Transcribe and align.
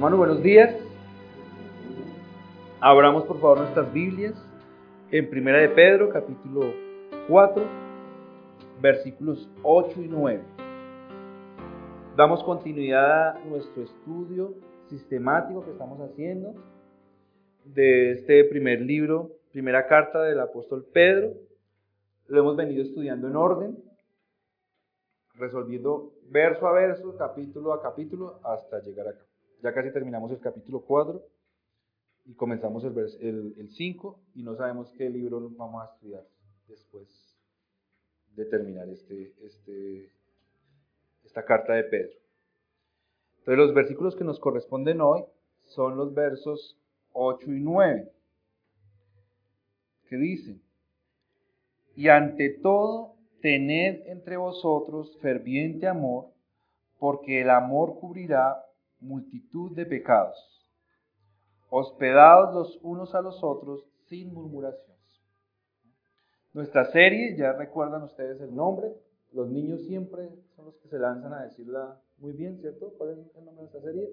Hermano, 0.00 0.16
buenos 0.16 0.42
días. 0.42 0.74
Abramos 2.80 3.24
por 3.24 3.38
favor 3.38 3.58
nuestras 3.58 3.92
Biblias 3.92 4.32
en 5.10 5.28
Primera 5.28 5.58
de 5.58 5.68
Pedro, 5.68 6.08
capítulo 6.08 6.72
4, 7.28 7.62
versículos 8.80 9.50
8 9.62 10.00
y 10.00 10.08
9. 10.08 10.40
Damos 12.16 12.42
continuidad 12.44 13.36
a 13.36 13.44
nuestro 13.44 13.82
estudio 13.82 14.54
sistemático 14.88 15.62
que 15.66 15.72
estamos 15.72 16.00
haciendo 16.00 16.54
de 17.66 18.12
este 18.12 18.44
primer 18.44 18.80
libro, 18.80 19.32
primera 19.52 19.86
carta 19.86 20.22
del 20.22 20.40
apóstol 20.40 20.86
Pedro. 20.94 21.34
Lo 22.26 22.40
hemos 22.40 22.56
venido 22.56 22.82
estudiando 22.82 23.28
en 23.28 23.36
orden, 23.36 23.76
resolviendo 25.34 26.14
verso 26.30 26.66
a 26.66 26.72
verso, 26.72 27.14
capítulo 27.18 27.74
a 27.74 27.82
capítulo, 27.82 28.40
hasta 28.42 28.80
llegar 28.80 29.06
acá. 29.08 29.29
Ya 29.62 29.74
casi 29.74 29.92
terminamos 29.92 30.30
el 30.30 30.40
capítulo 30.40 30.80
4 30.80 31.22
y 32.24 32.34
comenzamos 32.34 32.82
el, 32.84 33.68
5 33.70 34.20
y 34.34 34.42
no 34.42 34.56
sabemos 34.56 34.90
qué 34.96 35.10
libro 35.10 35.50
vamos 35.50 35.82
a 35.82 35.92
estudiar 35.92 36.26
después 36.66 37.06
de 38.36 38.46
terminar 38.46 38.88
este, 38.88 39.34
este, 39.42 40.10
esta 41.24 41.44
carta 41.44 41.74
de 41.74 41.84
Pedro. 41.84 42.18
Entonces 43.40 43.58
los 43.58 43.74
versículos 43.74 44.16
que 44.16 44.24
nos 44.24 44.40
corresponden 44.40 45.02
hoy 45.02 45.24
son 45.64 45.96
los 45.96 46.14
versos 46.14 46.78
8 47.12 47.52
y 47.52 47.60
9, 47.60 48.10
que 50.08 50.16
dicen, 50.16 50.62
y 51.96 52.08
ante 52.08 52.48
todo 52.48 53.14
tened 53.42 54.06
entre 54.06 54.38
vosotros 54.38 55.18
ferviente 55.20 55.86
amor, 55.86 56.28
porque 56.98 57.42
el 57.42 57.50
amor 57.50 57.98
cubrirá 57.98 58.64
multitud 59.00 59.72
de 59.72 59.86
pecados 59.86 60.60
hospedados 61.70 62.52
los 62.52 62.78
unos 62.82 63.14
a 63.14 63.22
los 63.22 63.42
otros 63.42 63.86
sin 64.08 64.34
murmuraciones. 64.34 64.90
Nuestra 66.52 66.84
serie, 66.86 67.36
ya 67.36 67.52
recuerdan 67.52 68.02
ustedes 68.02 68.40
el 68.40 68.54
nombre, 68.54 68.92
los 69.32 69.48
niños 69.48 69.82
siempre 69.86 70.28
son 70.56 70.66
los 70.66 70.76
que 70.78 70.88
se 70.88 70.98
lanzan 70.98 71.32
a 71.32 71.44
decirla 71.44 72.00
muy 72.18 72.32
bien, 72.32 72.58
¿cierto? 72.58 72.92
¿Cuál 72.98 73.10
es 73.10 73.18
el 73.18 73.44
nombre 73.44 73.54
de 73.54 73.60
nuestra 73.60 73.80
serie? 73.80 74.12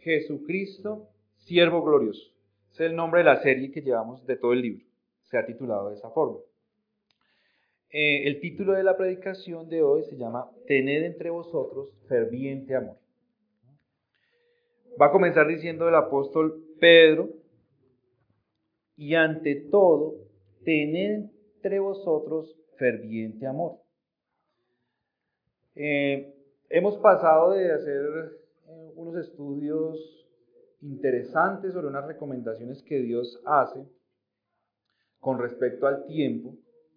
Jesucristo, 0.00 1.08
siervo 1.36 1.82
glorioso. 1.82 2.30
es 2.72 2.80
el 2.80 2.94
nombre 2.94 3.20
de 3.20 3.24
la 3.24 3.42
serie 3.42 3.72
que 3.72 3.80
llevamos 3.80 4.24
de 4.26 4.36
todo 4.36 4.52
el 4.52 4.60
libro. 4.60 4.84
Se 5.22 5.38
ha 5.38 5.46
titulado 5.46 5.88
de 5.88 5.96
esa 5.96 6.10
forma. 6.10 6.38
Eh, 7.92 8.28
el 8.28 8.40
título 8.40 8.74
de 8.74 8.84
la 8.84 8.96
predicación 8.96 9.68
de 9.68 9.82
hoy 9.82 10.04
se 10.04 10.16
llama 10.16 10.48
Tened 10.66 11.02
entre 11.04 11.30
vosotros 11.30 11.92
ferviente 12.08 12.76
amor. 12.76 12.96
Va 15.00 15.06
a 15.06 15.10
comenzar 15.10 15.48
diciendo 15.48 15.88
el 15.88 15.94
apóstol 15.96 16.62
Pedro, 16.78 17.30
y 18.96 19.14
ante 19.14 19.56
todo, 19.70 20.14
tened 20.62 21.30
entre 21.56 21.78
vosotros 21.80 22.54
ferviente 22.76 23.46
amor. 23.46 23.78
Eh, 25.74 26.34
hemos 26.68 26.98
pasado 26.98 27.52
de 27.52 27.72
hacer 27.72 28.04
eh, 28.68 28.92
unos 28.96 29.16
estudios 29.16 30.28
interesantes 30.82 31.72
sobre 31.72 31.88
unas 31.88 32.06
recomendaciones 32.06 32.82
que 32.82 32.98
Dios 32.98 33.42
hace 33.46 33.84
con 35.18 35.38
respecto 35.38 35.86
al 35.86 36.04
tiempo, 36.04 36.54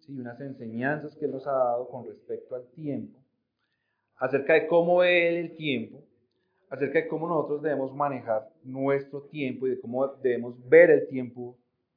y 0.08 0.18
unas 0.18 0.40
enseñanzas 0.40 1.14
que 1.16 1.24
Él 1.26 1.32
nos 1.32 1.46
ha 1.46 1.52
dado 1.52 1.88
con 1.88 2.06
respecto 2.06 2.54
al 2.54 2.66
tiempo, 2.72 3.18
acerca 4.16 4.54
de 4.54 4.66
cómo 4.66 4.98
ve 4.98 5.28
Él 5.28 5.36
el 5.36 5.56
tiempo, 5.56 6.02
acerca 6.70 7.00
de 7.00 7.08
cómo 7.08 7.28
nosotros 7.28 7.62
debemos 7.62 7.94
manejar 7.94 8.48
nuestro 8.62 9.22
tiempo 9.22 9.66
y 9.66 9.70
de 9.70 9.80
cómo 9.80 10.06
debemos 10.22 10.56
ver 10.68 10.90
el 10.90 11.08
tiempo 11.08 11.56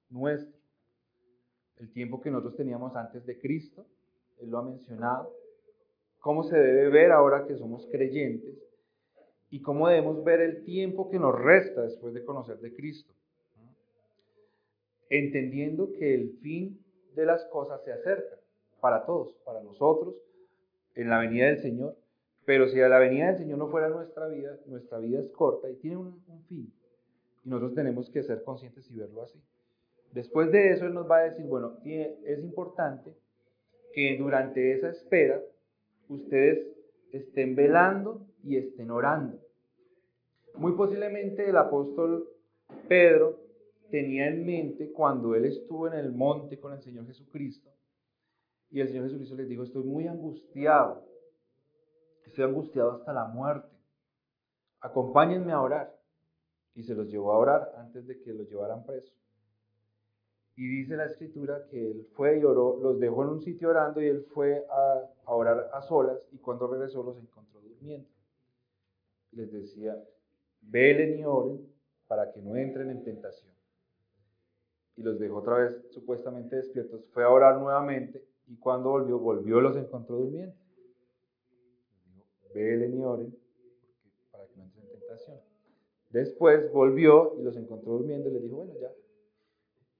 nuestro. 0.09 0.55
El 1.77 1.91
tiempo 1.91 2.21
que 2.21 2.31
nosotros 2.31 2.55
teníamos 2.55 2.95
antes 2.95 3.25
de 3.25 3.37
Cristo, 3.39 3.85
Él 4.39 4.49
lo 4.49 4.59
ha 4.59 4.63
mencionado. 4.63 5.31
Cómo 6.19 6.43
se 6.43 6.57
debe 6.57 6.89
ver 6.89 7.11
ahora 7.11 7.45
que 7.45 7.55
somos 7.55 7.87
creyentes 7.87 8.55
y 9.49 9.61
cómo 9.61 9.87
debemos 9.87 10.23
ver 10.23 10.41
el 10.41 10.63
tiempo 10.63 11.09
que 11.09 11.19
nos 11.19 11.35
resta 11.35 11.83
después 11.83 12.13
de 12.13 12.25
conocer 12.25 12.59
de 12.59 12.73
Cristo. 12.73 13.13
Entendiendo 15.09 15.91
que 15.93 16.15
el 16.15 16.31
fin 16.41 16.83
de 17.17 17.25
las 17.25 17.43
cosas 17.45 17.83
se 17.83 17.91
acerca 17.91 18.37
para 18.79 19.05
todos, 19.05 19.33
para 19.43 19.61
nosotros, 19.61 20.15
en 20.95 21.09
la 21.09 21.19
venida 21.19 21.47
del 21.47 21.59
Señor 21.59 21.97
pero 22.47 22.69
si 22.69 22.79
a 22.79 22.87
la 22.87 22.97
venida 22.97 23.27
del 23.27 23.39
Señor 23.39 23.57
no 23.57 23.67
fuera 23.67 23.89
nuestra 23.89 24.29
vida, 24.29 24.57
nuestra 24.67 24.99
vida 24.99 25.19
es 25.19 25.27
corta 25.27 25.69
y 25.69 25.75
tiene 25.75 25.97
un, 25.97 26.23
fin. 26.47 26.71
Y 27.43 27.49
nosotros 27.49 27.75
tenemos 27.75 28.09
que 28.09 28.23
ser 28.23 28.41
conscientes 28.41 28.89
y 28.89 28.95
verlo 28.95 29.23
así. 29.23 29.37
Después 30.13 30.49
de 30.53 30.71
eso, 30.71 30.85
Él 30.85 30.93
nos 30.93 31.11
va 31.11 31.17
a 31.17 31.23
decir, 31.23 31.45
bueno, 31.45 31.73
es 31.83 32.39
importante 32.39 33.13
que 33.91 34.15
durante 34.17 34.71
esa 34.71 34.87
espera 34.87 35.41
ustedes 36.07 36.65
estén 37.11 37.53
velando 37.53 38.25
y 38.45 38.55
estén 38.55 38.91
orando. 38.91 39.37
Muy 40.55 40.71
posiblemente 40.71 41.49
el 41.49 41.57
apóstol 41.57 42.29
Pedro 42.87 43.41
tenía 43.89 44.27
en 44.27 44.45
mente 44.45 44.91
cuando 44.91 45.35
él 45.35 45.45
estuvo 45.45 45.87
en 45.87 45.93
el 45.93 46.11
monte 46.11 46.59
con 46.59 46.73
el 46.73 46.81
Señor 46.81 47.05
Jesucristo 47.07 47.69
y 48.69 48.81
el 48.81 48.87
Señor 48.87 49.05
Jesucristo 49.05 49.35
les 49.35 49.47
dijo, 49.47 49.63
estoy 49.63 49.83
muy 49.83 50.07
angustiado 50.07 51.07
estoy 52.27 52.45
angustiado 52.45 52.91
hasta 52.91 53.13
la 53.13 53.25
muerte. 53.25 53.75
Acompáñenme 54.81 55.51
a 55.51 55.61
orar. 55.61 55.97
Y 56.75 56.83
se 56.83 56.93
los 56.93 57.09
llevó 57.09 57.33
a 57.33 57.39
orar 57.39 57.73
antes 57.77 58.05
de 58.05 58.21
que 58.21 58.33
los 58.33 58.47
llevaran 58.47 58.85
preso. 58.85 59.11
Y 60.55 60.67
dice 60.67 60.95
la 60.95 61.05
escritura 61.05 61.65
que 61.69 61.91
él 61.91 62.07
fue 62.13 62.39
y 62.39 62.43
oró, 62.43 62.77
los 62.79 62.99
dejó 62.99 63.23
en 63.23 63.29
un 63.29 63.41
sitio 63.41 63.69
orando 63.69 64.01
y 64.01 64.07
él 64.07 64.25
fue 64.33 64.65
a, 64.69 65.01
a 65.25 65.33
orar 65.33 65.69
a 65.73 65.81
solas 65.81 66.19
y 66.31 66.37
cuando 66.37 66.67
regresó 66.67 67.01
los 67.01 67.17
encontró 67.17 67.61
durmiendo. 67.61 68.07
Les 69.31 69.51
decía, 69.51 69.95
velen 70.61 71.19
y 71.19 71.25
oren 71.25 71.67
para 72.07 72.31
que 72.31 72.41
no 72.41 72.55
entren 72.55 72.91
en 72.91 73.03
tentación. 73.03 73.56
Y 74.97 75.03
los 75.03 75.19
dejó 75.19 75.37
otra 75.37 75.59
vez 75.59 75.85
supuestamente 75.91 76.57
despiertos. 76.57 77.05
Fue 77.13 77.23
a 77.23 77.29
orar 77.29 77.57
nuevamente 77.59 78.23
y 78.47 78.57
cuando 78.57 78.89
volvió, 78.89 79.19
volvió 79.19 79.61
los 79.61 79.77
encontró 79.77 80.17
durmiendo 80.17 80.55
velen 82.57 82.97
y 82.99 83.03
oren 83.03 83.37
para 84.31 84.45
que 84.45 84.55
no 84.57 84.63
entren 84.63 84.85
en 84.85 84.99
tentación. 84.99 85.37
Después 86.09 86.71
volvió 86.71 87.35
y 87.39 87.43
los 87.43 87.55
encontró 87.55 87.93
durmiendo 87.93 88.29
y 88.29 88.33
les 88.33 88.43
dijo, 88.43 88.57
bueno, 88.57 88.73
ya, 88.79 88.91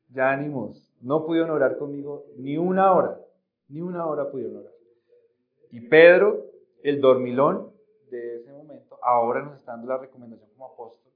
ya 0.10 0.32
ánimos. 0.32 0.92
No 1.02 1.26
pudieron 1.26 1.52
orar 1.52 1.78
conmigo 1.78 2.26
ni 2.38 2.58
una 2.58 2.94
hora, 2.94 3.20
ni 3.68 3.82
una 3.82 4.06
hora 4.08 4.30
pudieron 4.32 4.58
orar. 4.58 4.74
Y 5.72 5.82
Pedro, 5.82 6.46
el 6.82 7.02
dormilón 7.02 7.72
de 8.10 8.38
ese 8.38 8.52
momento, 8.52 8.98
ahora 9.04 9.44
nos 9.44 9.60
está 9.60 9.74
dando 9.74 9.88
la 9.88 9.98
recomendación 9.98 10.50
como 10.52 10.66
apóstol. 10.66 11.12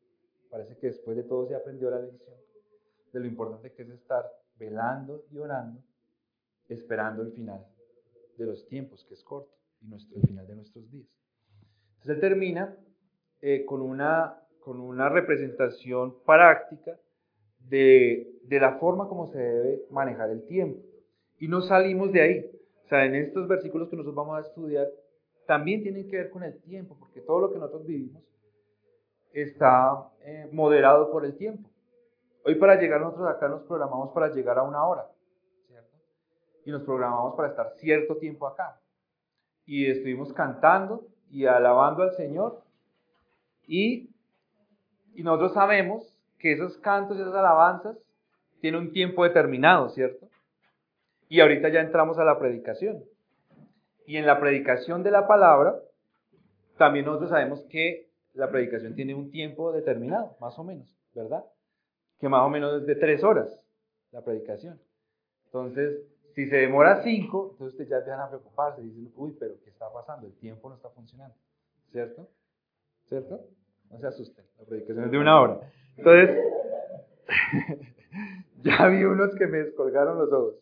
Parece 0.49 0.77
que 0.77 0.87
después 0.87 1.15
de 1.15 1.23
todo 1.23 1.47
se 1.47 1.55
aprendió 1.55 1.89
la 1.89 1.99
lección 1.99 2.35
de 3.13 3.19
lo 3.19 3.25
importante 3.25 3.71
que 3.71 3.83
es 3.83 3.89
estar 3.89 4.25
velando 4.57 5.25
y 5.31 5.37
orando, 5.37 5.81
esperando 6.69 7.23
el 7.23 7.31
final 7.31 7.65
de 8.37 8.45
los 8.45 8.67
tiempos, 8.67 9.05
que 9.05 9.13
es 9.13 9.23
corto, 9.23 9.51
y 9.81 9.87
nuestro, 9.87 10.17
el 10.17 10.27
final 10.27 10.47
de 10.47 10.55
nuestros 10.55 10.89
días. 10.91 11.07
Entonces 11.93 12.15
él 12.15 12.19
termina 12.21 12.75
eh, 13.41 13.65
con, 13.65 13.81
una, 13.81 14.39
con 14.59 14.79
una 14.79 15.09
representación 15.09 16.15
práctica 16.23 16.97
de, 17.59 18.39
de 18.43 18.59
la 18.59 18.77
forma 18.77 19.07
como 19.07 19.27
se 19.27 19.37
debe 19.37 19.85
manejar 19.89 20.29
el 20.29 20.45
tiempo. 20.45 20.79
Y 21.39 21.47
no 21.47 21.61
salimos 21.61 22.11
de 22.11 22.21
ahí. 22.21 22.51
O 22.85 22.87
sea, 22.87 23.05
en 23.05 23.15
estos 23.15 23.47
versículos 23.47 23.89
que 23.89 23.95
nosotros 23.95 24.15
vamos 24.15 24.37
a 24.37 24.47
estudiar, 24.47 24.87
también 25.47 25.81
tienen 25.81 26.07
que 26.07 26.17
ver 26.17 26.29
con 26.29 26.43
el 26.43 26.59
tiempo, 26.61 26.95
porque 26.99 27.21
todo 27.21 27.39
lo 27.39 27.51
que 27.51 27.59
nosotros 27.59 27.85
vivimos 27.85 28.23
está 29.33 30.09
eh, 30.23 30.49
moderado 30.51 31.11
por 31.11 31.25
el 31.25 31.35
tiempo. 31.35 31.69
Hoy 32.43 32.55
para 32.55 32.75
llegar 32.75 33.01
nosotros 33.01 33.29
acá 33.29 33.47
nos 33.47 33.63
programamos 33.63 34.11
para 34.13 34.29
llegar 34.29 34.57
a 34.57 34.63
una 34.63 34.83
hora, 34.85 35.07
¿cierto? 35.67 35.97
Y 36.65 36.71
nos 36.71 36.83
programamos 36.83 37.35
para 37.35 37.49
estar 37.49 37.71
cierto 37.77 38.17
tiempo 38.17 38.47
acá. 38.47 38.79
Y 39.65 39.89
estuvimos 39.89 40.33
cantando 40.33 41.05
y 41.29 41.45
alabando 41.45 42.03
al 42.03 42.13
Señor. 42.13 42.63
Y, 43.67 44.09
y 45.13 45.23
nosotros 45.23 45.53
sabemos 45.53 46.17
que 46.39 46.53
esos 46.53 46.77
cantos 46.79 47.17
y 47.17 47.21
esas 47.21 47.35
alabanzas 47.35 47.97
tienen 48.59 48.81
un 48.81 48.91
tiempo 48.91 49.23
determinado, 49.23 49.89
¿cierto? 49.89 50.27
Y 51.29 51.39
ahorita 51.39 51.69
ya 51.69 51.81
entramos 51.81 52.17
a 52.17 52.23
la 52.23 52.39
predicación. 52.39 53.03
Y 54.05 54.17
en 54.17 54.25
la 54.25 54.39
predicación 54.39 55.03
de 55.03 55.11
la 55.11 55.27
palabra, 55.27 55.75
también 56.77 57.05
nosotros 57.05 57.29
sabemos 57.29 57.63
que 57.69 58.09
la 58.33 58.49
predicación 58.49 58.95
tiene 58.95 59.13
un 59.13 59.29
tiempo 59.29 59.71
determinado, 59.71 60.35
más 60.39 60.57
o 60.57 60.63
menos, 60.63 60.97
¿verdad? 61.13 61.45
Que 62.21 62.29
más 62.29 62.45
o 62.45 62.49
menos 62.49 62.81
es 62.81 62.87
de 62.87 62.95
tres 62.95 63.23
horas 63.23 63.65
la 64.11 64.23
predicación. 64.23 64.79
Entonces, 65.45 66.01
si 66.35 66.47
se 66.47 66.57
demora 66.57 67.01
cinco, 67.03 67.49
entonces 67.51 67.73
ustedes 67.73 67.89
ya 67.89 67.97
empiezan 67.97 68.21
a 68.21 68.29
preocuparse, 68.29 68.81
dicen, 68.81 69.11
uy, 69.15 69.35
pero 69.37 69.55
¿qué 69.63 69.69
está 69.69 69.91
pasando? 69.91 70.27
El 70.27 70.33
tiempo 70.33 70.69
no 70.69 70.75
está 70.75 70.89
funcionando, 70.89 71.35
¿cierto? 71.91 72.29
¿Cierto? 73.07 73.41
no 73.91 73.99
se 73.99 74.07
asusten, 74.07 74.45
la 74.57 74.65
predicación 74.65 75.05
es 75.05 75.11
de 75.11 75.17
una 75.17 75.41
hora. 75.41 75.59
Entonces, 75.97 76.37
ya 78.63 78.87
vi 78.87 79.03
unos 79.03 79.35
que 79.35 79.47
me 79.47 79.59
descolgaron 79.59 80.17
los 80.17 80.31
ojos. 80.31 80.55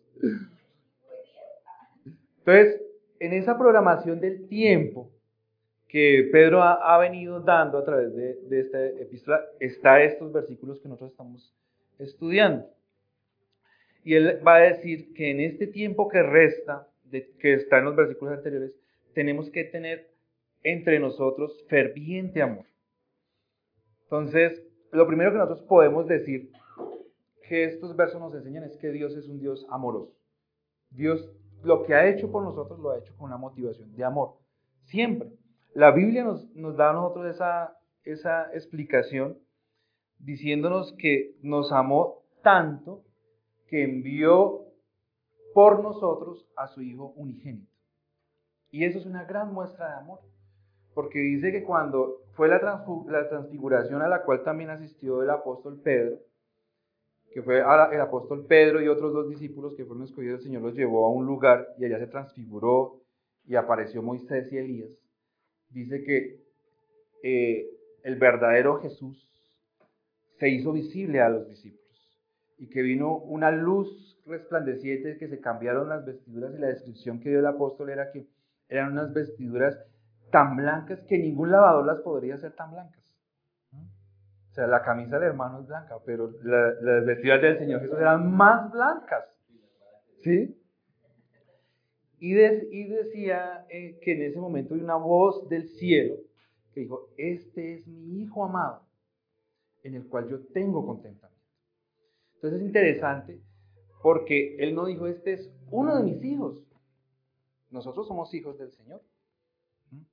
Entonces, 2.40 2.82
en 3.20 3.34
esa 3.34 3.58
programación 3.58 4.20
del 4.20 4.48
tiempo 4.48 5.12
que 5.90 6.30
Pedro 6.32 6.62
ha, 6.62 6.98
venido 7.00 7.40
dando 7.40 7.80
a 7.80 7.84
través 7.84 8.16
de, 8.16 8.36
de 8.44 8.60
esta 8.60 8.86
epístola, 8.86 9.44
está 9.60 10.02
estos 10.04 10.32
versículos 10.32 10.80
que 10.80 10.88
nosotros 10.88 11.12
estamos 11.12 11.54
estudiando. 11.98 12.68
Y 14.04 14.14
él 14.14 14.40
va 14.48 14.58
a 14.58 14.60
decir 14.60 15.14
que 15.14 15.32
en 15.32 15.42
este 15.42 15.66
tiempo 15.66 16.08
que 16.08 16.22
resta, 16.22 16.88
que 17.12 17.54
está 17.54 17.80
en 17.80 17.86
los 17.86 17.96
versículos 17.96 18.38
anteriores, 18.38 18.72
tenemos 19.14 19.50
que 19.50 19.64
tener 19.64 20.12
entre 20.64 21.00
nosotros 21.00 21.66
ferviente 21.68 22.42
amor. 22.42 22.66
Entonces, 24.04 24.64
lo 24.92 25.08
primero 25.08 25.32
que 25.32 25.38
nosotros 25.38 25.66
podemos 25.68 26.08
decir 26.08 26.52
que 27.48 27.64
estos 27.64 27.96
versos 27.96 28.22
nos 28.22 28.34
enseñan 28.36 28.64
es 28.64 28.78
que 28.78 28.92
Dios 28.92 29.16
es 29.16 29.28
un 29.28 29.40
Dios 29.40 29.66
amoroso. 29.70 30.16
Dios 30.92 31.32
lo 31.64 31.84
que 31.84 31.94
ha 31.94 32.08
hecho 32.08 32.32
por 32.32 32.44
nosotros 32.44 32.80
lo 32.80 32.92
ha 32.92 33.00
hecho 33.00 33.16
con 33.18 33.26
una 33.28 33.38
motivación 33.38 33.96
de 33.96 34.04
amor. 34.04 34.36
Siempre. 34.84 35.30
La 35.74 35.92
Biblia 35.92 36.24
nos, 36.24 36.78
da 36.78 36.90
a 36.90 36.94
nosotros 36.94 37.28
esa, 37.28 37.78
esa 38.04 38.54
explicación 38.54 39.38
diciéndonos 40.18 40.94
que 40.98 41.36
nos 41.42 41.72
amó 41.72 42.24
tanto 42.42 43.04
que 43.68 43.84
envió 43.84 44.66
por 45.54 45.82
nosotros 45.82 46.48
a 46.56 46.68
su 46.68 46.82
Hijo 46.82 47.14
unigénito. 47.16 47.72
Y 48.72 48.86
eso 48.86 49.00
es 49.00 49.06
una 49.06 49.26
gran 49.26 49.54
muestra 49.54 49.88
de 49.90 49.98
amor, 50.00 50.20
porque 50.94 51.20
dice 51.20 51.52
que 51.52 51.64
cuando 51.64 52.18
fue 52.34 52.48
la, 52.48 52.60
transfiguración 53.30 54.02
a 54.02 54.08
la 54.08 54.24
cual 54.24 54.44
también 54.44 54.70
asistió 54.70 55.24
el 55.24 55.30
apóstol 55.30 55.82
Pedro, 55.84 56.18
que 57.34 57.42
fue 57.42 57.60
el 57.60 58.02
apóstol 58.02 58.46
Pedro 58.48 58.82
y 58.82 58.88
otros 58.88 59.14
dos 59.14 59.30
discípulos 59.30 59.76
que 59.76 59.86
fueron 59.86 60.04
escogidos, 60.04 60.40
el 60.40 60.46
Señor 60.46 60.62
los 60.64 60.76
llevó 60.76 61.06
a 61.06 61.12
un 61.12 61.26
lugar 61.26 61.68
y 61.78 61.86
allá 61.86 62.00
se 62.00 62.08
transfiguró 62.08 63.02
y 63.46 63.56
apareció 63.56 64.02
Moisés 64.02 64.52
y 64.52 64.58
Elías. 64.58 64.92
Dice 65.70 66.04
que 66.04 66.42
eh, 67.24 67.70
el 68.04 68.16
verdadero 68.16 68.80
Jesús 68.82 69.30
se 70.40 70.50
hizo 70.50 70.72
visible 70.72 71.22
a 71.22 71.30
los 71.30 71.48
discípulos 71.48 71.80
y 72.58 72.70
que 72.70 72.82
vino 72.82 73.16
una 73.18 73.52
luz 73.52 74.18
resplandeciente 74.26 75.18
que 75.18 75.28
se 75.28 75.40
cambiaron 75.40 75.90
las 75.90 76.06
vestiduras 76.06 76.54
y 76.56 76.60
la 76.60 76.68
descripción 76.68 77.20
que 77.20 77.30
dio 77.30 77.40
el 77.40 77.46
apóstol 77.46 77.90
era 77.90 78.12
que 78.12 78.28
eran 78.68 78.92
unas 78.92 79.14
vestiduras 79.14 79.78
tan 80.32 80.56
blancas 80.56 81.02
que 81.08 81.18
ningún 81.18 81.52
lavador 81.52 81.86
las 81.86 82.00
podría 82.02 82.36
hacer 82.36 82.54
tan 82.54 82.72
blancas. 82.72 83.00
O 83.72 84.54
sea, 84.54 84.68
la 84.68 84.82
camisa 84.82 85.20
del 85.20 85.30
hermano 85.30 85.62
es 85.62 85.68
blanca, 85.68 85.96
pero 86.06 86.32
las 86.42 87.06
vestiduras 87.06 87.42
del 87.42 87.60
Señor 87.60 87.82
Jesús 87.82 87.98
eran 87.98 88.32
más 88.32 88.72
blancas. 88.72 89.26
¿Sí? 90.22 90.59
Y, 92.20 92.34
decía 92.34 93.66
eh, 93.70 93.98
que 94.02 94.14
en 94.14 94.24
ese 94.24 94.40
momento 94.40 94.74
hay 94.74 94.82
una 94.82 94.96
voz 94.96 95.48
del 95.48 95.70
cielo 95.70 96.16
que 96.74 96.82
dijo, 96.82 97.10
este 97.18 97.76
es 97.76 97.88
mi 97.88 98.22
Hijo 98.22 98.44
amado, 98.44 98.84
en 99.84 99.96
el 99.96 100.06
cual 100.08 100.28
yo 100.28 100.40
tengo 100.48 100.86
contentamiento. 100.86 101.40
Entonces 102.36 102.62
es 102.62 102.66
interesante 102.66 103.42
porque 104.02 104.56
él 104.60 104.76
no 104.76 104.86
dijo, 104.86 105.08
este 105.08 105.34
es 105.34 105.52
uno 105.72 105.96
de 105.98 106.04
mis 106.04 106.24
hijos. 106.24 106.58
Nosotros 107.70 108.08
somos 108.08 108.34
hijos 108.34 108.58
del 108.58 108.72
Señor. 108.72 109.02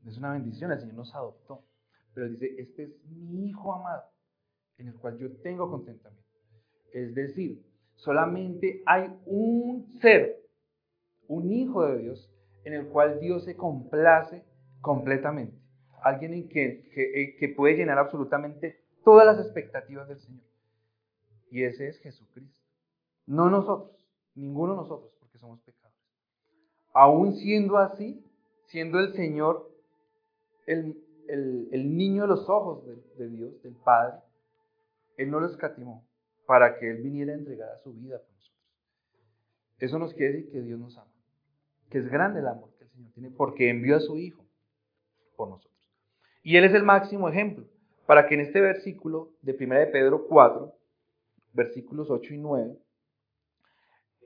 Es 0.06 0.17
una 0.19 0.32
bendición, 0.32 0.73
el 0.73 0.81
Señor 0.81 0.97
nos 0.97 1.14
adoptó. 1.14 1.62
Pero 2.14 2.29
dice, 2.29 2.55
este 2.59 2.85
es 2.85 3.05
mi 3.06 3.49
hijo 3.49 3.75
amado, 3.75 4.05
en 4.79 4.88
el 4.88 4.94
cual 4.94 5.19
yo 5.19 5.31
tengo 5.43 5.70
contentamiento. 5.70 6.26
Es 6.93 7.14
decir, 7.14 7.62
solamente 7.94 8.82
hay 8.87 9.14
un 9.26 9.87
ser, 10.00 10.45
un 11.28 11.52
hijo 11.52 11.84
de 11.87 11.99
Dios, 11.99 12.31
en 12.64 12.75
el 12.75 12.88
cual 12.88 13.20
Dios 13.20 13.44
se 13.44 13.56
complace 13.56 14.44
completamente. 14.81 15.56
Alguien 16.02 16.34
en 16.34 16.49
que, 16.49 16.90
que, 16.94 17.37
que 17.38 17.49
puede 17.49 17.76
llenar 17.76 17.99
absolutamente 17.99 18.81
todas 19.05 19.26
las 19.26 19.44
expectativas 19.44 20.08
del 20.08 20.20
Señor. 20.20 20.44
Y 21.50 21.64
ese 21.64 21.88
es 21.88 21.99
Jesucristo. 22.00 22.56
No 23.26 23.50
nosotros, 23.50 24.06
ninguno 24.34 24.73
de 24.73 24.78
nosotros, 24.78 25.12
porque 25.19 25.38
somos 25.38 25.61
pecadores. 25.61 25.99
Aún 26.93 27.34
siendo 27.34 27.78
así, 27.78 28.25
siendo 28.67 28.99
el 29.00 29.12
Señor 29.14 29.70
el, 30.67 31.96
niño 31.96 32.23
de 32.23 32.28
los 32.28 32.49
ojos 32.49 32.84
de, 33.17 33.28
Dios, 33.28 33.62
del 33.62 33.75
Padre, 33.76 34.19
Él 35.17 35.31
no 35.31 35.40
lo 35.40 35.46
escatimó 35.46 36.06
para 36.46 36.78
que 36.78 36.90
Él 36.90 37.02
viniera 37.02 37.32
a 37.32 37.37
entregar 37.37 37.70
a 37.70 37.78
su 37.78 37.93
vida 37.93 38.19
por 38.19 38.32
nosotros. 38.34 38.62
Eso 39.78 39.99
nos 39.99 40.14
quiere 40.14 40.34
decir 40.34 40.52
que 40.52 40.62
Dios 40.62 40.78
nos 40.78 40.96
ama, 40.96 41.11
que 41.91 41.99
es 41.99 42.09
grande 42.09 42.41
el 42.41 42.49
amor 42.49 42.71
que 42.79 42.85
el 42.85 42.91
Señor 42.91 43.12
tiene 43.12 43.31
porque 43.31 43.71
envió 43.71 43.97
a 43.97 44.00
su 44.00 44.17
Hijo 44.19 44.44
por 45.37 45.49
nosotros. 45.49 45.77
Y 46.43 46.56
Él 46.56 46.65
es 46.65 46.75
el 46.75 46.83
máximo 46.83 47.29
ejemplo 47.29 47.67
para 48.06 48.27
que 48.27 48.35
en 48.35 48.41
este 48.41 48.61
versículo 48.61 49.33
de 49.43 49.56
1 49.59 49.75
de 49.75 49.87
Pedro 49.88 50.27
4, 50.29 50.73
versículos 51.53 52.11
8 52.11 52.35
y 52.35 52.38
9, 52.38 52.79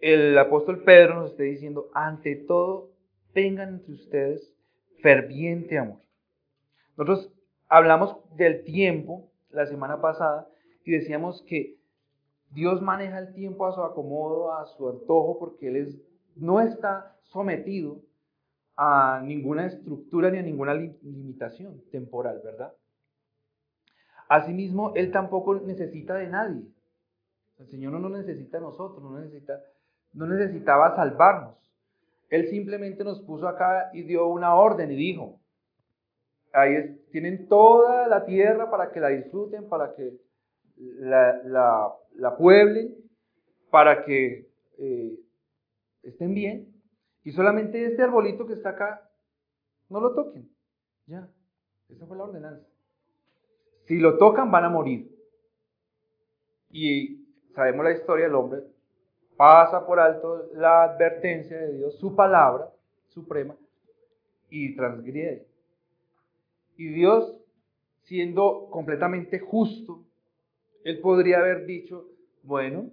el 0.00 0.38
apóstol 0.38 0.82
Pedro 0.82 1.16
nos 1.16 1.30
está 1.32 1.42
diciendo, 1.42 1.90
ante 1.94 2.36
todo, 2.36 2.90
tengan 3.32 3.74
entre 3.74 3.94
ustedes 3.94 4.54
ferviente 5.02 5.78
amor. 5.78 6.00
Nosotros 6.96 7.32
hablamos 7.68 8.16
del 8.36 8.64
tiempo 8.64 9.30
la 9.50 9.66
semana 9.66 10.00
pasada 10.00 10.48
y 10.84 10.92
decíamos 10.92 11.42
que 11.46 11.78
Dios 12.50 12.82
maneja 12.82 13.18
el 13.18 13.32
tiempo 13.32 13.66
a 13.66 13.72
su 13.72 13.82
acomodo, 13.82 14.52
a 14.52 14.66
su 14.66 14.88
antojo, 14.88 15.38
porque 15.38 15.68
Él 15.68 15.76
es, 15.76 15.98
no 16.40 16.60
está 16.60 17.16
sometido 17.22 18.00
a 18.76 19.20
ninguna 19.22 19.66
estructura 19.66 20.30
ni 20.30 20.38
a 20.38 20.42
ninguna 20.42 20.74
limitación 20.74 21.82
temporal, 21.92 22.40
¿verdad? 22.42 22.72
Asimismo, 24.28 24.92
Él 24.94 25.12
tampoco 25.12 25.54
necesita 25.56 26.14
de 26.14 26.28
nadie. 26.28 26.62
El 27.58 27.66
Señor 27.66 27.92
no 27.92 27.98
nos 27.98 28.12
necesita 28.12 28.58
a 28.58 28.62
nosotros, 28.62 29.02
no, 29.02 29.18
necesita, 29.18 29.60
no 30.14 30.26
necesitaba 30.26 30.96
salvarnos. 30.96 31.56
Él 32.30 32.48
simplemente 32.48 33.04
nos 33.04 33.20
puso 33.22 33.46
acá 33.46 33.90
y 33.92 34.02
dio 34.02 34.28
una 34.28 34.54
orden 34.54 34.92
y 34.92 34.96
dijo, 34.96 35.40
ahí 36.52 36.96
tienen 37.10 37.48
toda 37.48 38.06
la 38.06 38.24
tierra 38.24 38.70
para 38.70 38.92
que 38.92 39.00
la 39.00 39.08
disfruten, 39.08 39.68
para 39.68 39.94
que 39.94 40.16
la, 40.78 41.92
pueblen, 42.38 42.94
para 43.70 44.04
que 44.04 44.48
eh, 44.78 45.18
estén 46.02 46.34
bien. 46.34 46.74
Y 47.22 47.32
solamente 47.32 47.84
este 47.84 48.02
arbolito 48.02 48.46
que 48.46 48.54
está 48.54 48.70
acá, 48.70 49.10
no 49.88 50.00
lo 50.00 50.14
toquen. 50.14 50.48
Ya, 51.06 51.28
esa 51.88 52.06
fue 52.06 52.16
la 52.16 52.24
ordenanza. 52.24 52.66
Si 53.84 53.98
lo 53.98 54.16
tocan 54.18 54.50
van 54.50 54.64
a 54.64 54.68
morir. 54.70 55.10
Y 56.70 57.26
sabemos 57.54 57.84
la 57.84 57.92
historia 57.92 58.26
del 58.26 58.34
hombre, 58.36 58.62
pasa 59.36 59.86
por 59.86 59.98
alto 59.98 60.50
la 60.54 60.84
advertencia 60.84 61.58
de 61.58 61.78
Dios, 61.78 61.98
su 61.98 62.14
palabra 62.14 62.70
suprema, 63.08 63.56
y 64.48 64.76
transgrede. 64.76 65.46
Y 66.76 66.88
Dios, 66.88 67.40
siendo 68.02 68.68
completamente 68.70 69.38
justo, 69.38 70.04
Él 70.84 71.00
podría 71.00 71.38
haber 71.38 71.66
dicho, 71.66 72.06
bueno, 72.42 72.90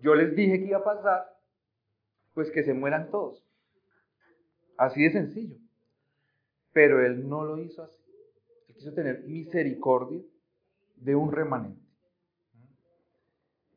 yo 0.00 0.14
les 0.14 0.34
dije 0.36 0.58
que 0.58 0.66
iba 0.66 0.78
a 0.78 0.84
pasar, 0.84 1.35
pues 2.36 2.50
que 2.50 2.62
se 2.62 2.74
mueran 2.74 3.10
todos. 3.10 3.42
Así 4.76 5.02
de 5.02 5.10
sencillo. 5.10 5.56
Pero 6.74 7.02
Él 7.02 7.26
no 7.26 7.46
lo 7.46 7.56
hizo 7.56 7.82
así. 7.82 7.98
Él 8.68 8.74
quiso 8.74 8.92
tener 8.92 9.24
misericordia 9.24 10.20
de 10.96 11.16
un 11.16 11.32
remanente, 11.32 11.80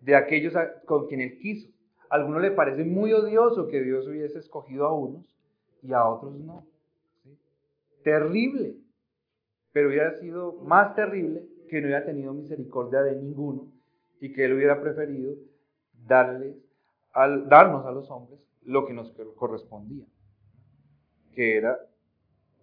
de 0.02 0.14
aquellos 0.14 0.54
con 0.86 1.08
quien 1.08 1.22
él 1.22 1.40
quiso. 1.40 1.70
A 2.10 2.16
algunos 2.16 2.42
le 2.42 2.52
parece 2.52 2.84
muy 2.84 3.14
odioso 3.14 3.68
que 3.68 3.82
Dios 3.82 4.06
hubiese 4.08 4.40
escogido 4.40 4.86
a 4.86 4.94
unos 4.94 5.26
y 5.82 5.94
a 5.94 6.06
otros 6.06 6.36
no. 6.36 6.66
Terrible, 8.04 8.76
pero 9.72 9.88
hubiera 9.88 10.18
sido 10.18 10.54
más 10.64 10.96
terrible 10.96 11.46
que 11.70 11.80
no 11.80 11.88
hubiera 11.88 12.06
tenido 12.06 12.34
misericordia 12.34 13.04
de 13.04 13.16
ninguno 13.16 13.72
y 14.20 14.34
que 14.34 14.44
él 14.44 14.54
hubiera 14.54 14.82
preferido 14.82 15.36
darles, 16.06 16.58
al, 17.20 17.50
darnos 17.50 17.86
a 17.86 17.92
los 17.92 18.10
hombres 18.10 18.40
lo 18.64 18.86
que 18.86 18.94
nos 18.94 19.12
correspondía, 19.36 20.06
que 21.34 21.58
era 21.58 21.78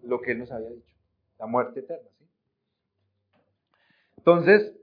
lo 0.02 0.20
que 0.20 0.32
él 0.32 0.38
nos 0.38 0.52
había 0.52 0.70
dicho, 0.70 0.96
la 1.38 1.46
muerte 1.46 1.80
eterna. 1.80 2.08
Entonces, 4.16 4.75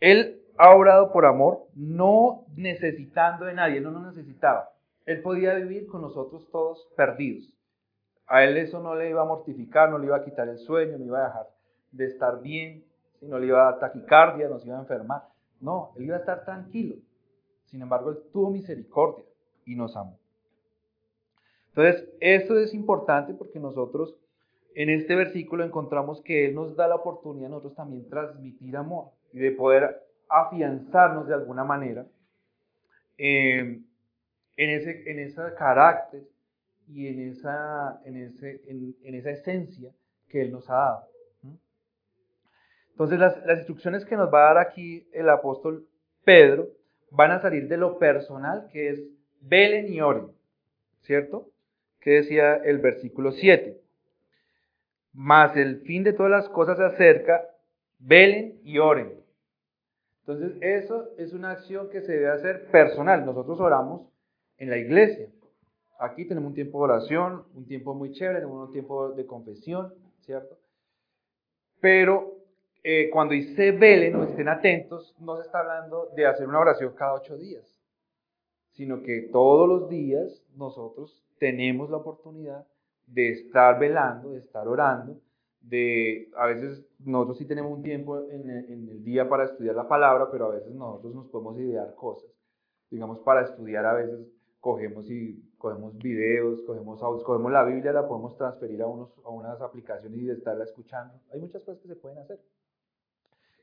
Él 0.00 0.42
ha 0.58 0.74
obrado 0.74 1.12
por 1.12 1.24
amor, 1.24 1.68
no 1.74 2.46
necesitando 2.56 3.44
de 3.44 3.54
nadie, 3.54 3.80
no 3.80 3.92
nos 3.92 4.14
necesitaba. 4.14 4.70
Él 5.06 5.22
podía 5.22 5.54
vivir 5.54 5.86
con 5.86 6.02
nosotros 6.02 6.48
todos 6.50 6.88
perdidos. 6.96 7.52
A 8.26 8.42
Él 8.42 8.56
eso 8.56 8.80
no 8.80 8.96
le 8.96 9.08
iba 9.08 9.22
a 9.22 9.24
mortificar, 9.26 9.88
no 9.88 9.98
le 9.98 10.06
iba 10.06 10.16
a 10.16 10.24
quitar 10.24 10.48
el 10.48 10.58
sueño, 10.58 10.98
no 10.98 11.04
iba 11.04 11.20
a 11.20 11.28
dejar 11.28 11.46
de 11.92 12.06
estar 12.06 12.40
bien, 12.42 12.84
no 13.20 13.38
le 13.38 13.46
iba 13.46 13.68
a 13.68 13.78
taquicardia, 13.78 14.48
no 14.48 14.58
se 14.58 14.66
iba 14.66 14.78
a 14.78 14.80
enfermar. 14.80 15.22
No, 15.60 15.92
él 15.96 16.06
iba 16.06 16.16
a 16.16 16.20
estar 16.20 16.44
tranquilo. 16.44 16.96
Sin 17.70 17.82
embargo, 17.82 18.10
él 18.10 18.18
tuvo 18.32 18.50
misericordia 18.50 19.24
y 19.64 19.76
nos 19.76 19.96
amó. 19.96 20.18
Entonces, 21.68 22.08
esto 22.18 22.58
es 22.58 22.74
importante 22.74 23.32
porque 23.32 23.60
nosotros 23.60 24.16
en 24.74 24.90
este 24.90 25.14
versículo 25.14 25.64
encontramos 25.64 26.20
que 26.22 26.46
Él 26.46 26.54
nos 26.54 26.76
da 26.76 26.88
la 26.88 26.96
oportunidad 26.96 27.46
a 27.46 27.50
nosotros 27.50 27.74
también 27.74 28.08
transmitir 28.08 28.76
amor 28.76 29.10
y 29.32 29.38
de 29.38 29.52
poder 29.52 30.02
afianzarnos 30.28 31.26
de 31.26 31.34
alguna 31.34 31.64
manera 31.64 32.06
eh, 33.18 33.80
en, 34.56 34.70
ese, 34.70 35.10
en 35.10 35.32
carácter 35.56 36.22
y 36.88 37.06
en 37.06 37.30
esa, 37.30 38.00
en, 38.04 38.16
ese, 38.16 38.62
en, 38.68 39.14
esa 39.14 39.30
esencia 39.30 39.92
que 40.28 40.42
Él 40.42 40.52
nos 40.52 40.68
ha 40.70 40.74
dado. 40.74 41.10
Entonces 42.90 43.18
las 43.18 43.58
instrucciones 43.58 44.04
que 44.04 44.16
nos 44.16 44.32
va 44.32 44.42
a 44.42 44.54
dar 44.54 44.58
aquí 44.58 45.08
el 45.12 45.28
apóstol 45.30 45.86
Pedro 46.22 46.68
van 47.10 47.32
a 47.32 47.40
salir 47.40 47.68
de 47.68 47.76
lo 47.76 47.98
personal, 47.98 48.68
que 48.72 48.90
es 48.90 49.00
velen 49.40 49.92
y 49.92 50.00
oren, 50.00 50.28
¿cierto? 51.02 51.48
Que 52.00 52.10
decía 52.12 52.56
el 52.56 52.78
versículo 52.78 53.32
7. 53.32 53.80
Más 55.12 55.56
el 55.56 55.80
fin 55.80 56.04
de 56.04 56.12
todas 56.12 56.30
las 56.30 56.48
cosas 56.48 56.78
se 56.78 56.84
acerca, 56.84 57.44
velen 57.98 58.60
y 58.64 58.78
oren. 58.78 59.12
Entonces, 60.20 60.56
eso 60.60 61.08
es 61.18 61.32
una 61.32 61.50
acción 61.50 61.90
que 61.90 62.02
se 62.02 62.12
debe 62.12 62.28
hacer 62.28 62.70
personal. 62.70 63.24
Nosotros 63.24 63.58
oramos 63.58 64.08
en 64.58 64.70
la 64.70 64.76
iglesia. 64.76 65.28
Aquí 65.98 66.26
tenemos 66.26 66.48
un 66.48 66.54
tiempo 66.54 66.78
de 66.78 66.92
oración, 66.92 67.44
un 67.54 67.66
tiempo 67.66 67.94
muy 67.94 68.12
chévere, 68.12 68.46
un 68.46 68.70
tiempo 68.70 69.10
de 69.10 69.26
confesión, 69.26 69.92
¿cierto? 70.20 70.56
Pero 71.80 72.39
eh, 72.82 73.10
cuando 73.10 73.34
dice 73.34 73.72
velen 73.72 74.16
o 74.16 74.24
estén 74.24 74.48
atentos, 74.48 75.14
no 75.18 75.36
se 75.36 75.42
está 75.42 75.60
hablando 75.60 76.10
de 76.16 76.26
hacer 76.26 76.48
una 76.48 76.60
oración 76.60 76.94
cada 76.94 77.14
ocho 77.14 77.36
días, 77.36 77.80
sino 78.70 79.02
que 79.02 79.28
todos 79.32 79.68
los 79.68 79.88
días 79.88 80.42
nosotros 80.56 81.22
tenemos 81.38 81.90
la 81.90 81.98
oportunidad 81.98 82.66
de 83.06 83.30
estar 83.32 83.78
velando, 83.78 84.30
de 84.30 84.38
estar 84.38 84.66
orando, 84.66 85.20
de 85.60 86.30
a 86.36 86.46
veces 86.46 86.82
nosotros 87.00 87.38
sí 87.38 87.44
tenemos 87.44 87.72
un 87.72 87.82
tiempo 87.82 88.30
en 88.30 88.48
el, 88.48 89.04
día 89.04 89.28
para 89.28 89.44
estudiar 89.44 89.74
la 89.74 89.88
palabra, 89.88 90.30
pero 90.30 90.46
a 90.46 90.54
veces 90.54 90.74
nosotros 90.74 91.14
nos 91.14 91.28
podemos 91.28 91.58
idear 91.58 91.94
cosas. 91.94 92.30
Digamos, 92.90 93.18
para 93.20 93.42
estudiar 93.42 93.84
a 93.84 93.94
veces 93.94 94.26
cogemos 94.60 95.10
y 95.10 95.42
cogemos 95.58 95.96
videos, 95.98 96.62
cogemos 96.62 97.02
audios, 97.02 97.24
cogemos 97.24 97.52
la 97.52 97.64
Biblia, 97.64 97.92
la 97.92 98.06
podemos 98.06 98.36
transferir 98.36 98.80
a, 98.82 98.86
unos, 98.86 99.10
a 99.24 99.30
unas 99.30 99.60
aplicaciones 99.60 100.20
y 100.20 100.30
estarla 100.30 100.64
escuchando. 100.64 101.14
Hay 101.32 101.40
muchas 101.40 101.64
cosas 101.64 101.80
que 101.80 101.88
se 101.88 101.96
pueden 101.96 102.18
hacer. 102.18 102.40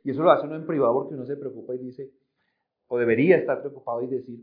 Y 0.08 0.12
eso 0.12 0.24
lo 0.24 0.32
hace 0.32 0.46
uno 0.46 0.56
en 0.56 0.66
privado 0.66 0.94
porque 0.94 1.16
uno 1.16 1.26
se 1.26 1.36
preocupa 1.36 1.76
y 1.76 1.80
dice, 1.80 2.10
o 2.88 2.98
debería 2.98 3.36
estar 3.36 3.60
preocupado 3.60 4.02
y 4.02 4.08
decir, 4.08 4.40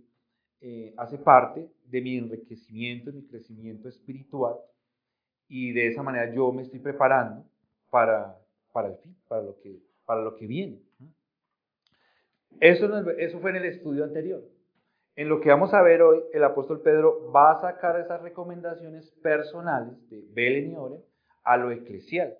eh, 0.60 0.92
hace 0.98 1.16
parte 1.16 1.70
de 1.86 2.02
mi 2.02 2.18
enriquecimiento, 2.18 3.10
de 3.10 3.16
mi 3.16 3.26
crecimiento 3.26 3.88
espiritual, 3.88 4.56
y 5.48 5.72
de 5.72 5.86
esa 5.86 6.02
manera 6.02 6.34
yo 6.34 6.52
me 6.52 6.60
estoy 6.60 6.80
preparando 6.80 7.46
para, 7.88 8.38
para 8.72 8.88
el 8.88 8.96
fin, 8.96 9.16
para 9.26 9.40
lo 9.40 9.58
que, 9.58 9.80
para 10.04 10.20
lo 10.20 10.36
que 10.36 10.46
viene. 10.46 10.82
Eso, 12.60 12.94
eso 13.12 13.40
fue 13.40 13.48
en 13.48 13.56
el 13.56 13.64
estudio 13.64 14.04
anterior. 14.04 14.44
En 15.16 15.30
lo 15.30 15.40
que 15.40 15.48
vamos 15.48 15.72
a 15.72 15.80
ver 15.80 16.02
hoy, 16.02 16.24
el 16.34 16.44
apóstol 16.44 16.82
Pedro 16.82 17.32
va 17.32 17.52
a 17.52 17.60
sacar 17.62 17.98
esas 17.98 18.20
recomendaciones 18.20 19.10
personales 19.22 20.10
de 20.10 20.26
velen 20.30 20.72
y 20.72 20.76
oren 20.76 21.00
a 21.42 21.56
lo 21.56 21.70
eclesial, 21.70 22.36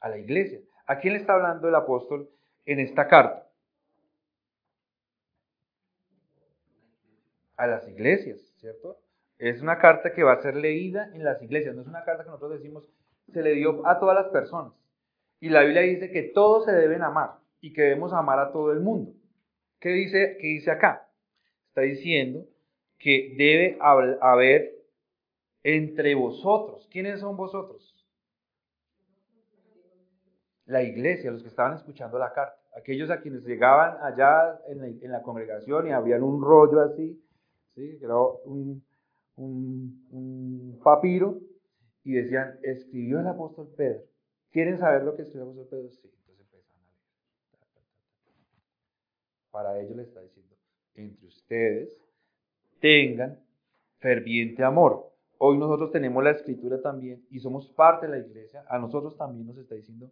a 0.00 0.08
la 0.08 0.16
iglesia. 0.16 0.60
¿A 0.86 0.98
quién 0.98 1.12
le 1.12 1.20
está 1.20 1.34
hablando 1.34 1.68
el 1.68 1.74
apóstol 1.74 2.30
en 2.66 2.80
esta 2.80 3.08
carta? 3.08 3.48
A 7.56 7.66
las 7.66 7.88
iglesias, 7.88 8.40
¿cierto? 8.58 8.98
Es 9.38 9.62
una 9.62 9.78
carta 9.78 10.12
que 10.12 10.22
va 10.22 10.32
a 10.32 10.42
ser 10.42 10.56
leída 10.56 11.10
en 11.14 11.24
las 11.24 11.40
iglesias, 11.42 11.74
no 11.74 11.82
es 11.82 11.88
una 11.88 12.04
carta 12.04 12.24
que 12.24 12.30
nosotros 12.30 12.60
decimos 12.60 12.88
se 13.32 13.42
le 13.42 13.54
dio 13.54 13.86
a 13.86 13.98
todas 13.98 14.14
las 14.14 14.28
personas. 14.28 14.72
Y 15.40 15.48
la 15.48 15.62
Biblia 15.62 15.82
dice 15.82 16.10
que 16.10 16.22
todos 16.22 16.64
se 16.64 16.72
deben 16.72 17.02
amar 17.02 17.38
y 17.60 17.72
que 17.72 17.82
debemos 17.82 18.12
amar 18.12 18.38
a 18.38 18.52
todo 18.52 18.72
el 18.72 18.80
mundo. 18.80 19.12
¿Qué 19.80 19.90
dice, 19.90 20.36
qué 20.40 20.46
dice 20.48 20.70
acá? 20.70 21.08
Está 21.68 21.82
diciendo 21.82 22.46
que 22.98 23.34
debe 23.36 23.78
haber 23.80 24.74
entre 25.62 26.14
vosotros. 26.14 26.88
¿Quiénes 26.90 27.20
son 27.20 27.36
vosotros? 27.36 28.03
La 30.66 30.82
iglesia, 30.82 31.30
los 31.30 31.42
que 31.42 31.48
estaban 31.48 31.74
escuchando 31.74 32.18
la 32.18 32.32
carta. 32.32 32.56
Aquellos 32.76 33.10
a 33.10 33.20
quienes 33.20 33.44
llegaban 33.44 33.96
allá 34.02 34.60
en 34.68 35.10
la, 35.10 35.22
congregación 35.22 35.86
y 35.86 35.92
habían 35.92 36.22
un 36.22 36.42
rollo 36.42 36.80
así, 36.80 37.22
¿sí? 37.74 37.98
era 38.02 38.16
un, 38.18 38.82
un, 39.36 40.80
papiro 40.82 41.38
y 42.02 42.14
decían, 42.14 42.58
escribió 42.62 43.20
el 43.20 43.26
apóstol 43.26 43.72
Pedro. 43.76 44.02
¿Quieren 44.50 44.78
saber 44.78 45.04
lo 45.04 45.14
que 45.14 45.22
escribió 45.22 45.44
el 45.44 45.50
apóstol 45.52 45.68
Pedro? 45.70 45.90
Sí, 45.90 46.08
entonces 46.08 46.40
empiezan 46.40 46.76
a 46.76 46.90
leer. 46.90 46.96
Para 49.50 49.80
ello 49.80 49.94
le 49.94 50.02
está 50.02 50.20
diciendo, 50.20 50.56
entre 50.94 51.26
ustedes 51.26 52.00
tengan 52.80 53.40
ferviente 53.98 54.62
amor. 54.62 55.10
Hoy 55.38 55.58
nosotros 55.58 55.90
tenemos 55.90 56.22
la 56.22 56.30
escritura 56.30 56.80
también 56.80 57.24
y 57.30 57.40
somos 57.40 57.68
parte 57.68 58.06
de 58.06 58.18
la 58.18 58.26
iglesia. 58.26 58.64
A 58.68 58.78
nosotros 58.78 59.16
también 59.16 59.46
nos 59.46 59.56
está 59.58 59.74
diciendo, 59.74 60.10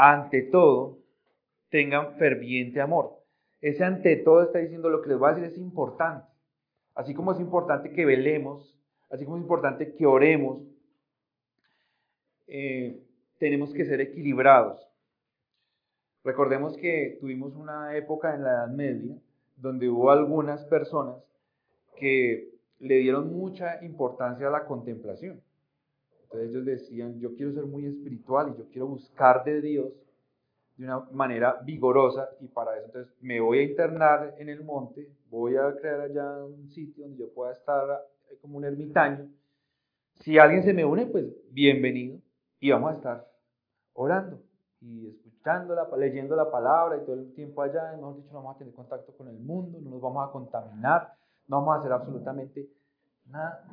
ante 0.00 0.40
todo, 0.40 0.98
tengan 1.68 2.14
ferviente 2.14 2.80
amor. 2.80 3.18
Ese 3.60 3.84
ante 3.84 4.16
todo 4.16 4.42
está 4.42 4.58
diciendo 4.58 4.88
lo 4.88 5.02
que 5.02 5.10
les 5.10 5.18
voy 5.18 5.28
a 5.28 5.34
decir 5.34 5.50
es 5.50 5.58
importante. 5.58 6.26
Así 6.94 7.12
como 7.12 7.32
es 7.32 7.40
importante 7.40 7.90
que 7.90 8.06
velemos, 8.06 8.78
así 9.10 9.26
como 9.26 9.36
es 9.36 9.42
importante 9.42 9.94
que 9.94 10.06
oremos, 10.06 10.62
eh, 12.46 12.98
tenemos 13.38 13.74
que 13.74 13.84
ser 13.84 14.00
equilibrados. 14.00 14.80
Recordemos 16.24 16.78
que 16.78 17.18
tuvimos 17.20 17.54
una 17.54 17.94
época 17.94 18.34
en 18.34 18.42
la 18.42 18.50
Edad 18.50 18.68
Media 18.68 19.16
donde 19.56 19.90
hubo 19.90 20.10
algunas 20.10 20.64
personas 20.64 21.22
que 21.98 22.54
le 22.78 22.96
dieron 22.96 23.34
mucha 23.34 23.84
importancia 23.84 24.48
a 24.48 24.50
la 24.50 24.64
contemplación. 24.64 25.42
Entonces 26.30 26.50
ellos 26.50 26.64
decían, 26.64 27.18
yo 27.18 27.34
quiero 27.34 27.52
ser 27.52 27.64
muy 27.64 27.86
espiritual 27.86 28.52
y 28.54 28.58
yo 28.58 28.68
quiero 28.70 28.86
buscar 28.86 29.42
de 29.42 29.60
Dios 29.60 29.92
de 30.76 30.84
una 30.84 31.00
manera 31.10 31.60
vigorosa 31.64 32.30
y 32.40 32.46
para 32.46 32.76
eso 32.76 32.86
entonces 32.86 33.12
me 33.20 33.40
voy 33.40 33.58
a 33.58 33.62
internar 33.64 34.36
en 34.38 34.48
el 34.48 34.62
monte, 34.62 35.10
voy 35.28 35.56
a 35.56 35.74
crear 35.76 36.00
allá 36.00 36.44
un 36.44 36.68
sitio 36.70 37.04
donde 37.04 37.18
yo 37.18 37.32
pueda 37.32 37.52
estar 37.52 38.06
como 38.40 38.58
un 38.58 38.64
ermitaño. 38.64 39.28
Si 40.20 40.38
alguien 40.38 40.62
se 40.62 40.72
me 40.72 40.84
une, 40.84 41.06
pues 41.06 41.26
bienvenido. 41.50 42.18
Y 42.60 42.70
vamos 42.70 42.92
a 42.92 42.96
estar 42.96 43.28
orando 43.94 44.40
y 44.80 45.08
escuchando, 45.08 45.74
la, 45.74 45.88
leyendo 45.96 46.36
la 46.36 46.50
palabra 46.50 46.96
y 46.96 47.04
todo 47.04 47.14
el 47.14 47.32
tiempo 47.32 47.62
allá, 47.62 47.92
mejor 47.96 48.16
dicho, 48.16 48.28
no 48.32 48.38
vamos 48.38 48.56
a 48.56 48.58
tener 48.58 48.74
contacto 48.74 49.12
con 49.16 49.28
el 49.28 49.38
mundo, 49.38 49.78
no 49.80 49.90
nos 49.90 50.00
vamos 50.00 50.28
a 50.28 50.32
contaminar, 50.32 51.14
no 51.48 51.56
vamos 51.56 51.74
a 51.74 51.78
hacer 51.80 51.92
absolutamente 51.92 52.68
nada, 53.26 53.66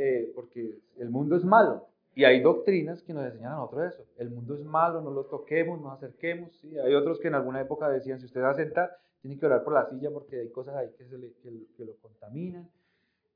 eh, 0.00 0.30
porque 0.32 0.78
el 0.98 1.10
mundo 1.10 1.34
es 1.34 1.44
malo. 1.44 1.88
Y 2.14 2.24
hay 2.24 2.40
doctrinas 2.40 3.02
que 3.02 3.12
nos 3.12 3.24
enseñan 3.26 3.52
a 3.52 3.56
nosotros 3.56 3.94
eso. 3.94 4.04
El 4.16 4.30
mundo 4.30 4.54
es 4.54 4.64
malo, 4.64 5.00
no 5.00 5.10
lo 5.10 5.24
toquemos, 5.24 5.80
no 5.80 5.90
acerquemos. 5.90 6.56
¿sí? 6.60 6.78
Hay 6.78 6.94
otros 6.94 7.18
que 7.18 7.28
en 7.28 7.34
alguna 7.34 7.60
época 7.60 7.88
decían, 7.88 8.20
si 8.20 8.26
usted 8.26 8.40
va 8.40 8.50
a 8.50 8.54
sentar, 8.54 8.96
tiene 9.20 9.38
que 9.38 9.46
orar 9.46 9.64
por 9.64 9.72
la 9.72 9.86
silla 9.90 10.10
porque 10.12 10.40
hay 10.40 10.50
cosas 10.50 10.76
ahí 10.76 10.88
que, 10.96 11.84
lo 11.84 11.96
contaminan. 12.00 12.68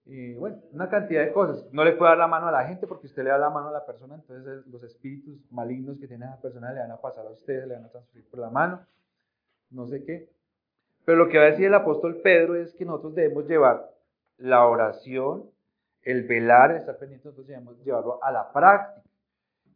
Y 0.04 0.34
bueno, 0.34 0.60
una 0.72 0.88
cantidad 0.88 1.24
de 1.24 1.32
cosas. 1.32 1.68
No 1.72 1.84
le 1.84 1.92
puede 1.94 2.10
dar 2.10 2.18
la 2.18 2.28
mano 2.28 2.46
a 2.46 2.52
la 2.52 2.66
gente 2.66 2.86
porque 2.86 3.06
usted 3.06 3.24
le 3.24 3.30
da 3.30 3.38
la 3.38 3.50
mano 3.50 3.68
a 3.68 3.72
la 3.72 3.84
persona, 3.84 4.14
entonces 4.14 4.66
los 4.66 4.82
espíritus 4.84 5.38
malignos 5.50 5.98
que 5.98 6.06
tiene 6.06 6.26
esa 6.26 6.40
persona 6.40 6.72
le 6.72 6.80
van 6.80 6.90
a 6.92 7.00
pasar 7.00 7.26
a 7.26 7.30
usted, 7.30 7.66
le 7.66 7.74
van 7.74 7.84
a 7.84 7.88
transferir 7.88 8.28
por 8.28 8.40
la 8.40 8.50
mano, 8.50 8.86
no 9.70 9.86
sé 9.86 10.04
qué. 10.04 10.28
Pero 11.04 11.18
lo 11.18 11.28
que 11.28 11.38
va 11.38 11.44
a 11.44 11.50
decir 11.50 11.66
el 11.66 11.74
apóstol 11.74 12.20
Pedro 12.22 12.54
es 12.56 12.72
que 12.74 12.84
nosotros 12.84 13.14
debemos 13.14 13.46
llevar 13.48 13.90
la 14.38 14.66
oración 14.66 15.52
el 16.02 16.26
velar, 16.26 16.72
el 16.72 16.78
estar 16.78 16.98
pendiente, 16.98 17.26
nosotros 17.26 17.46
debemos 17.46 17.78
llevarlo 17.84 18.22
a 18.22 18.32
la 18.32 18.52
práctica. 18.52 19.02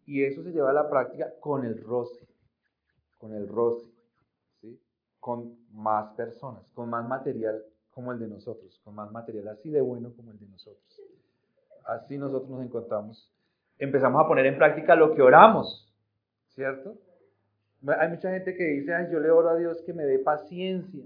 Y 0.07 0.25
eso 0.25 0.43
se 0.43 0.53
lleva 0.53 0.71
a 0.71 0.75
la 0.75 0.89
práctica 0.89 1.33
con 1.41 1.65
el 1.65 1.83
roce, 1.83 2.27
con 3.19 3.35
el 3.35 3.49
roce, 3.49 3.87
¿sí? 4.61 4.81
con 5.19 5.57
más 5.73 6.15
personas, 6.15 6.63
con 6.75 6.89
más 6.89 7.07
material 7.09 7.63
como 7.91 8.13
el 8.13 8.19
de 8.19 8.29
nosotros, 8.29 8.79
con 8.85 8.95
más 8.95 9.11
material 9.11 9.49
así 9.49 9.71
de 9.71 9.81
bueno 9.81 10.13
como 10.15 10.31
el 10.31 10.39
de 10.39 10.47
nosotros. 10.47 11.01
Así 11.87 12.19
nosotros 12.19 12.51
nos 12.51 12.63
encontramos, 12.63 13.33
empezamos 13.79 14.23
a 14.23 14.29
poner 14.29 14.47
en 14.47 14.59
práctica 14.59 14.95
lo 14.95 15.15
que 15.15 15.23
oramos, 15.23 15.91
¿cierto? 16.49 16.99
Hay 17.99 18.09
mucha 18.11 18.31
gente 18.31 18.55
que 18.55 18.65
dice, 18.65 18.95
Ay, 18.95 19.09
yo 19.11 19.19
le 19.19 19.31
oro 19.31 19.49
a 19.49 19.57
Dios 19.57 19.81
que 19.83 19.93
me 19.93 20.05
dé 20.05 20.19
paciencia. 20.19 21.05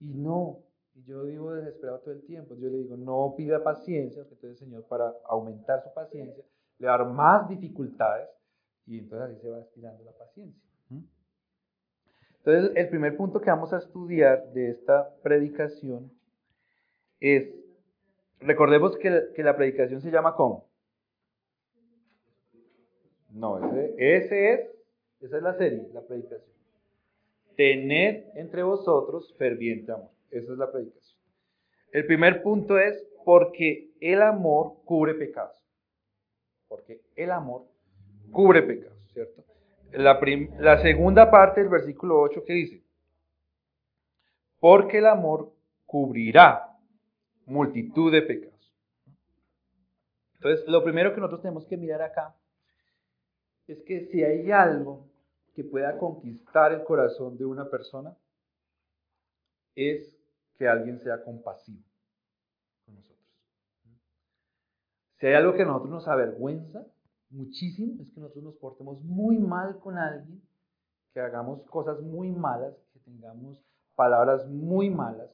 Y 0.00 0.14
no, 0.14 0.58
y 0.94 1.04
yo 1.04 1.24
vivo 1.24 1.52
desesperado 1.52 2.00
todo 2.00 2.14
el 2.14 2.24
tiempo. 2.24 2.54
Yo 2.54 2.68
le 2.68 2.78
digo, 2.78 2.96
no 2.96 3.34
pida 3.36 3.62
paciencia, 3.62 4.22
porque 4.22 4.46
entonces 4.46 4.62
el 4.62 4.68
Señor 4.68 4.86
para 4.86 5.12
aumentar 5.24 5.82
su 5.82 5.92
paciencia 5.92 6.44
le 6.78 6.86
va 6.86 6.94
a 6.94 6.98
dar 6.98 7.08
más 7.08 7.48
dificultades 7.48 8.28
y 8.86 8.98
entonces 8.98 9.30
así 9.30 9.40
se 9.40 9.50
va 9.50 9.60
estirando 9.60 10.04
la 10.04 10.12
paciencia. 10.12 10.62
Entonces, 12.44 12.76
el 12.76 12.88
primer 12.90 13.16
punto 13.16 13.40
que 13.40 13.48
vamos 13.48 13.72
a 13.72 13.78
estudiar 13.78 14.52
de 14.52 14.70
esta 14.70 15.16
predicación 15.22 16.12
es, 17.18 17.54
recordemos 18.38 18.98
que, 18.98 19.30
que 19.34 19.42
la 19.42 19.56
predicación 19.56 20.02
se 20.02 20.10
llama 20.10 20.34
¿cómo? 20.34 20.68
No, 23.30 23.58
ese, 23.66 23.94
ese 23.96 24.52
es, 24.52 24.60
esa 25.20 25.36
es 25.38 25.42
la 25.42 25.54
serie, 25.54 25.88
la 25.94 26.02
predicación. 26.02 26.54
Tened 27.56 28.26
entre 28.34 28.62
vosotros 28.62 29.34
ferviente 29.38 29.92
amor. 29.92 30.13
Esa 30.30 30.52
es 30.52 30.58
la 30.58 30.70
predicación. 30.70 31.20
El 31.92 32.06
primer 32.06 32.42
punto 32.42 32.78
es 32.78 33.06
porque 33.24 33.90
el 34.00 34.20
amor 34.22 34.82
cubre 34.84 35.14
pecados. 35.14 35.56
Porque 36.68 37.00
el 37.14 37.30
amor 37.30 37.66
cubre 38.32 38.62
pecados, 38.62 38.98
¿cierto? 39.12 39.44
La, 39.92 40.82
segunda 40.82 41.30
parte 41.30 41.60
del 41.60 41.70
versículo 41.70 42.20
8 42.20 42.44
que 42.44 42.52
dice, 42.52 42.84
porque 44.58 44.98
el 44.98 45.06
amor 45.06 45.52
cubrirá 45.86 46.68
multitud 47.46 48.10
de 48.10 48.22
pecados. 48.22 48.72
Entonces, 50.34 50.66
lo 50.66 50.82
primero 50.82 51.14
que 51.14 51.20
nosotros 51.20 51.42
tenemos 51.42 51.66
que 51.66 51.76
mirar 51.76 52.02
acá 52.02 52.34
es 53.68 53.82
que 53.84 54.06
si 54.06 54.24
hay 54.24 54.50
algo 54.50 55.06
que 55.54 55.62
pueda 55.62 55.96
conquistar 55.96 56.72
el 56.72 56.82
corazón 56.82 57.38
de 57.38 57.44
una 57.44 57.70
persona, 57.70 58.16
es 59.76 60.13
que 60.56 60.68
alguien 60.68 61.00
sea 61.00 61.22
compasivo 61.22 61.82
con 62.84 62.94
nosotros. 62.94 63.24
Si 65.18 65.26
hay 65.26 65.34
algo 65.34 65.54
que 65.54 65.62
a 65.62 65.66
nosotros 65.66 65.90
nos 65.90 66.08
avergüenza 66.08 66.86
muchísimo, 67.30 68.02
es 68.02 68.10
que 68.12 68.20
nosotros 68.20 68.44
nos 68.44 68.56
portemos 68.56 69.02
muy 69.02 69.38
mal 69.38 69.78
con 69.80 69.98
alguien, 69.98 70.42
que 71.12 71.20
hagamos 71.20 71.62
cosas 71.64 72.00
muy 72.00 72.30
malas, 72.30 72.74
que 72.92 73.00
tengamos 73.00 73.64
palabras 73.94 74.46
muy 74.48 74.90
malas, 74.90 75.30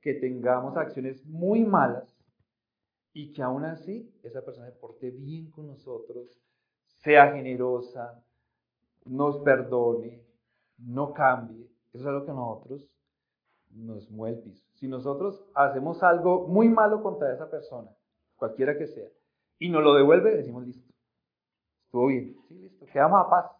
que 0.00 0.14
tengamos 0.14 0.76
acciones 0.76 1.24
muy 1.26 1.64
malas 1.64 2.14
y 3.12 3.32
que 3.32 3.42
aún 3.42 3.64
así 3.64 4.12
esa 4.22 4.44
persona 4.44 4.70
se 4.70 4.78
porte 4.78 5.10
bien 5.10 5.50
con 5.50 5.66
nosotros, 5.66 6.38
sea 7.02 7.32
generosa, 7.32 8.22
nos 9.04 9.38
perdone, 9.38 10.22
no 10.78 11.12
cambie. 11.12 11.70
Eso 11.92 12.02
es 12.02 12.06
algo 12.06 12.26
que 12.26 12.32
nosotros 12.32 12.90
nos 13.74 14.10
mueve 14.10 14.38
el 14.38 14.42
piso. 14.42 14.64
Si 14.74 14.88
nosotros 14.88 15.44
hacemos 15.54 16.02
algo 16.02 16.46
muy 16.46 16.68
malo 16.68 17.02
contra 17.02 17.32
esa 17.32 17.50
persona, 17.50 17.90
cualquiera 18.36 18.78
que 18.78 18.86
sea, 18.86 19.08
y 19.58 19.68
nos 19.68 19.82
lo 19.82 19.94
devuelve, 19.94 20.36
decimos 20.36 20.66
listo. 20.66 20.92
Estuvo 21.86 22.08
bien. 22.08 22.36
Sí, 22.48 22.54
listo. 22.54 22.86
Quedamos 22.86 23.24
a 23.24 23.30
paz. 23.30 23.50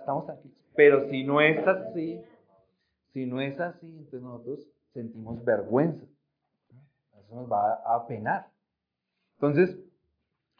estamos 0.00 0.26
tranquilos. 0.26 0.58
Pero 0.74 1.08
si 1.08 1.24
no 1.24 1.40
es 1.40 1.66
así, 1.66 2.20
si 3.12 3.26
no 3.26 3.40
es 3.40 3.58
así, 3.60 3.86
entonces 3.86 4.22
nosotros 4.22 4.68
sentimos 4.92 5.44
vergüenza. 5.44 6.04
Eso 7.18 7.34
nos 7.34 7.50
va 7.50 7.74
a 7.84 8.06
penar. 8.06 8.48
Entonces, 9.36 9.78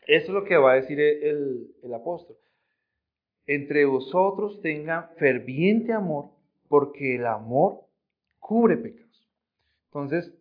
eso 0.06 0.26
es 0.26 0.30
lo 0.30 0.44
que 0.44 0.56
va 0.56 0.72
a 0.72 0.76
decir 0.76 1.00
el, 1.00 1.74
el 1.82 1.94
apóstol. 1.94 2.36
Entre 3.46 3.84
vosotros 3.84 4.60
tengan 4.60 5.10
ferviente 5.16 5.92
amor, 5.92 6.30
porque 6.70 7.16
el 7.16 7.26
amor 7.26 7.80
cubre 8.38 8.78
pecados. 8.78 9.28
Entonces, 9.88 10.32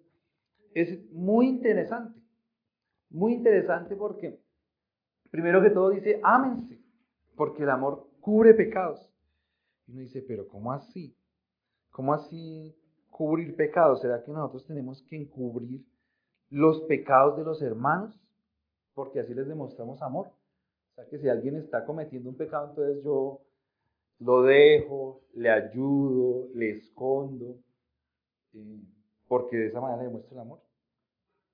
es 0.73 1.11
muy 1.11 1.47
interesante. 1.47 2.17
Muy 3.09 3.33
interesante 3.33 3.97
porque, 3.97 4.39
primero 5.31 5.61
que 5.61 5.71
todo, 5.71 5.89
dice, 5.89 6.21
ámense, 6.23 6.79
porque 7.35 7.63
el 7.63 7.69
amor 7.71 8.07
cubre 8.21 8.53
pecados. 8.53 9.11
Y 9.87 9.91
uno 9.91 10.01
dice, 10.01 10.21
pero 10.21 10.47
¿cómo 10.47 10.71
así? 10.71 11.17
¿Cómo 11.89 12.13
así 12.13 12.73
cubrir 13.09 13.55
pecados? 13.57 13.99
¿Será 13.99 14.23
que 14.23 14.31
nosotros 14.31 14.65
tenemos 14.67 15.01
que 15.09 15.17
encubrir 15.17 15.83
los 16.49 16.81
pecados 16.83 17.35
de 17.35 17.43
los 17.43 17.61
hermanos? 17.61 18.17
porque 18.99 19.21
así 19.21 19.33
les 19.33 19.47
demostramos 19.47 20.01
amor. 20.01 20.27
O 20.27 20.95
sea 20.95 21.05
que 21.05 21.17
si 21.19 21.29
alguien 21.29 21.55
está 21.55 21.85
cometiendo 21.85 22.29
un 22.29 22.35
pecado, 22.35 22.71
entonces 22.71 23.01
yo 23.01 23.39
lo 24.19 24.43
dejo, 24.43 25.21
le 25.33 25.49
ayudo, 25.49 26.49
le 26.53 26.71
escondo, 26.71 27.57
porque 29.27 29.57
de 29.57 29.67
esa 29.67 29.79
manera 29.79 30.01
le 30.01 30.07
demuestro 30.07 30.35
el 30.35 30.41
amor. 30.41 30.61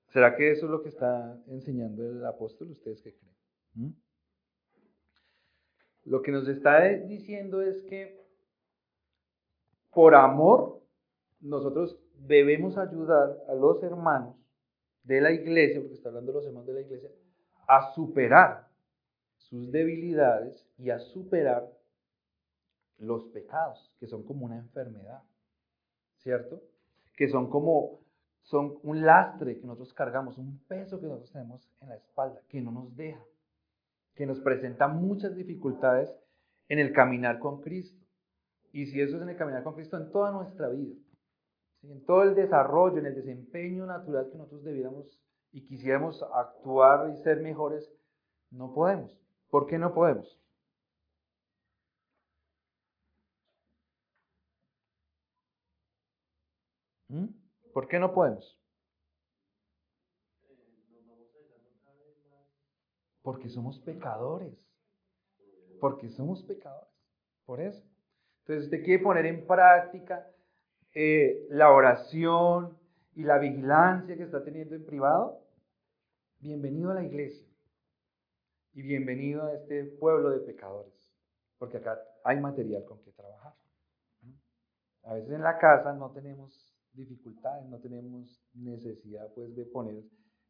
¿Será 0.08 0.36
que 0.36 0.50
eso 0.50 0.66
es 0.66 0.72
lo 0.72 0.82
que 0.82 0.88
está 0.88 1.40
enseñando 1.48 2.04
el 2.04 2.24
apóstol? 2.24 2.70
¿Ustedes 2.70 3.02
qué 3.02 3.14
creen? 3.14 3.34
¿Mm? 3.74 3.92
Lo 6.04 6.22
que 6.22 6.32
nos 6.32 6.48
está 6.48 6.88
diciendo 6.88 7.62
es 7.62 7.82
que 7.82 8.24
por 9.92 10.14
amor 10.14 10.80
nosotros 11.40 11.98
debemos 12.18 12.78
ayudar 12.78 13.36
a 13.48 13.54
los 13.54 13.82
hermanos 13.82 14.36
de 15.02 15.20
la 15.20 15.32
iglesia, 15.32 15.80
porque 15.80 15.94
está 15.94 16.08
hablando 16.08 16.32
de 16.32 16.38
los 16.38 16.46
hermanos 16.46 16.66
de 16.66 16.74
la 16.74 16.80
iglesia, 16.80 17.10
a 17.68 17.92
superar 17.94 18.68
sus 19.36 19.70
debilidades 19.70 20.66
y 20.78 20.90
a 20.90 20.98
superar 20.98 21.75
los 22.98 23.24
pecados, 23.26 23.92
que 23.98 24.06
son 24.06 24.22
como 24.24 24.46
una 24.46 24.56
enfermedad, 24.56 25.22
¿cierto? 26.18 26.62
Que 27.16 27.28
son 27.28 27.48
como, 27.50 28.00
son 28.42 28.78
un 28.82 29.04
lastre 29.04 29.58
que 29.58 29.66
nosotros 29.66 29.92
cargamos, 29.94 30.38
un 30.38 30.58
peso 30.66 31.00
que 31.00 31.06
nosotros 31.06 31.32
tenemos 31.32 31.68
en 31.80 31.88
la 31.88 31.96
espalda, 31.96 32.40
que 32.48 32.60
no 32.60 32.72
nos 32.72 32.96
deja, 32.96 33.22
que 34.14 34.26
nos 34.26 34.40
presenta 34.40 34.88
muchas 34.88 35.36
dificultades 35.36 36.10
en 36.68 36.78
el 36.78 36.92
caminar 36.92 37.38
con 37.38 37.60
Cristo. 37.60 38.02
Y 38.72 38.86
si 38.86 39.00
eso 39.00 39.16
es 39.16 39.22
en 39.22 39.28
el 39.30 39.36
caminar 39.36 39.62
con 39.62 39.74
Cristo, 39.74 39.96
en 39.96 40.10
toda 40.10 40.32
nuestra 40.32 40.68
vida, 40.68 40.94
en 41.82 42.04
todo 42.04 42.22
el 42.22 42.34
desarrollo, 42.34 42.98
en 42.98 43.06
el 43.06 43.14
desempeño 43.14 43.86
natural 43.86 44.28
que 44.30 44.38
nosotros 44.38 44.64
debiéramos 44.64 45.18
y 45.52 45.62
quisiéramos 45.62 46.22
actuar 46.34 47.10
y 47.10 47.16
ser 47.22 47.40
mejores, 47.40 47.90
no 48.50 48.74
podemos. 48.74 49.18
¿Por 49.50 49.66
qué 49.66 49.78
no 49.78 49.94
podemos? 49.94 50.38
¿Mm? 57.08 57.26
¿Por 57.76 57.88
qué 57.88 57.98
no 57.98 58.14
podemos? 58.14 58.58
Porque 63.20 63.50
somos 63.50 63.78
pecadores. 63.80 64.54
Porque 65.78 66.08
somos 66.08 66.42
pecadores. 66.44 66.88
Por 67.44 67.60
eso. 67.60 67.84
Entonces 68.40 68.64
usted 68.64 68.82
quiere 68.82 69.02
poner 69.02 69.26
en 69.26 69.46
práctica 69.46 70.26
eh, 70.94 71.46
la 71.50 71.70
oración 71.70 72.78
y 73.14 73.24
la 73.24 73.36
vigilancia 73.36 74.16
que 74.16 74.22
está 74.22 74.42
teniendo 74.42 74.74
en 74.74 74.86
privado 74.86 75.42
bienvenido 76.40 76.92
a 76.92 76.94
la 76.94 77.04
iglesia 77.04 77.46
y 78.72 78.80
bienvenido 78.80 79.44
a 79.44 79.52
este 79.52 79.84
pueblo 79.84 80.30
de 80.30 80.40
pecadores, 80.40 80.94
porque 81.58 81.76
acá 81.76 82.00
hay 82.24 82.40
material 82.40 82.86
con 82.86 83.02
que 83.02 83.12
trabajar. 83.12 83.54
A 85.02 85.12
veces 85.12 85.32
en 85.32 85.42
la 85.42 85.58
casa 85.58 85.92
no 85.92 86.10
tenemos 86.12 86.65
dificultades, 86.96 87.66
no 87.68 87.78
tenemos 87.78 88.42
necesidad 88.54 89.32
pues 89.34 89.54
de 89.54 89.64
poner 89.66 90.02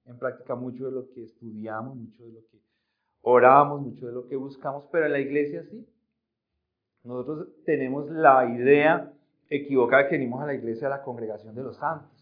en 0.04 0.18
práctica 0.18 0.54
mucho 0.54 0.86
de 0.86 0.92
lo 0.92 1.08
que 1.10 1.24
estudiamos, 1.24 1.96
mucho 1.96 2.24
de 2.24 2.32
lo 2.32 2.40
que 2.50 2.60
oramos, 3.22 3.80
mucho 3.80 4.06
de 4.06 4.12
lo 4.12 4.28
que 4.28 4.36
buscamos, 4.36 4.84
pero 4.92 5.06
en 5.06 5.12
la 5.12 5.20
iglesia 5.20 5.64
sí. 5.64 5.86
Nosotros 7.02 7.48
tenemos 7.64 8.10
la 8.10 8.48
idea 8.48 9.12
equivocada 9.48 10.08
que 10.08 10.16
venimos 10.16 10.42
a 10.42 10.46
la 10.46 10.54
iglesia 10.54 10.86
a 10.88 10.90
la 10.90 11.02
congregación 11.02 11.54
de 11.54 11.62
los 11.62 11.76
santos 11.76 12.16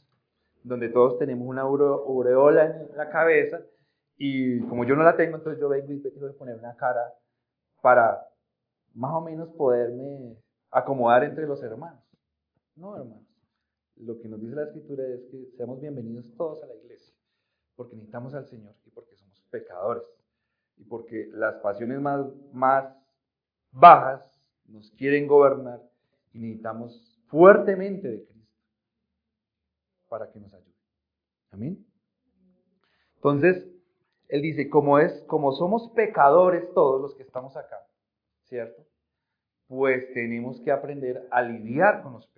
donde 0.64 0.88
todos 0.88 1.18
tenemos 1.18 1.46
una 1.46 1.60
aureola 1.62 2.64
en 2.64 2.96
la 2.96 3.10
cabeza 3.10 3.60
y 4.16 4.60
como 4.62 4.84
yo 4.84 4.96
no 4.96 5.02
la 5.02 5.16
tengo, 5.16 5.36
entonces 5.36 5.60
yo 5.60 5.68
vengo 5.68 5.92
y 5.92 6.00
tengo 6.00 6.26
que 6.26 6.38
poner 6.38 6.56
una 6.58 6.74
cara 6.74 7.12
para 7.82 8.26
más 8.94 9.12
o 9.12 9.20
menos 9.20 9.50
poderme 9.50 10.36
acomodar 10.70 11.24
entre 11.24 11.46
los 11.46 11.62
hermanos. 11.62 12.02
No, 12.76 12.96
hermanos. 12.96 13.33
Lo 13.96 14.20
que 14.20 14.28
nos 14.28 14.40
dice 14.40 14.56
la 14.56 14.64
escritura 14.64 15.06
es 15.06 15.24
que 15.30 15.50
seamos 15.56 15.80
bienvenidos 15.80 16.26
todos 16.36 16.62
a 16.62 16.66
la 16.66 16.74
iglesia, 16.74 17.14
porque 17.76 17.94
necesitamos 17.94 18.34
al 18.34 18.46
Señor 18.46 18.74
y 18.84 18.90
porque 18.90 19.14
somos 19.14 19.40
pecadores 19.50 20.02
y 20.76 20.84
porque 20.84 21.28
las 21.32 21.56
pasiones 21.56 22.00
más, 22.00 22.26
más 22.52 22.92
bajas 23.70 24.22
nos 24.66 24.90
quieren 24.92 25.28
gobernar 25.28 25.80
y 26.32 26.40
necesitamos 26.40 27.20
fuertemente 27.28 28.08
de 28.08 28.24
Cristo 28.24 28.58
para 30.08 30.30
que 30.30 30.40
nos 30.40 30.52
ayude. 30.52 30.74
Amén. 31.52 31.86
Entonces, 33.14 33.64
él 34.28 34.42
dice, 34.42 34.68
como 34.68 34.98
es, 34.98 35.22
como 35.28 35.52
somos 35.52 35.90
pecadores 35.94 36.72
todos 36.74 37.00
los 37.00 37.14
que 37.14 37.22
estamos 37.22 37.56
acá, 37.56 37.86
¿cierto? 38.42 38.84
Pues 39.68 40.12
tenemos 40.12 40.60
que 40.60 40.72
aprender 40.72 41.28
a 41.30 41.42
lidiar 41.42 42.02
con 42.02 42.14
los. 42.14 42.33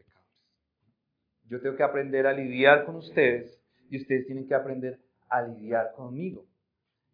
Yo 1.48 1.60
tengo 1.60 1.76
que 1.76 1.82
aprender 1.84 2.26
a 2.26 2.32
lidiar 2.32 2.84
con 2.84 2.96
ustedes 2.96 3.60
y 3.88 3.98
ustedes 3.98 4.26
tienen 4.26 4.48
que 4.48 4.54
aprender 4.54 4.98
a 5.28 5.42
lidiar 5.42 5.92
conmigo. 5.92 6.44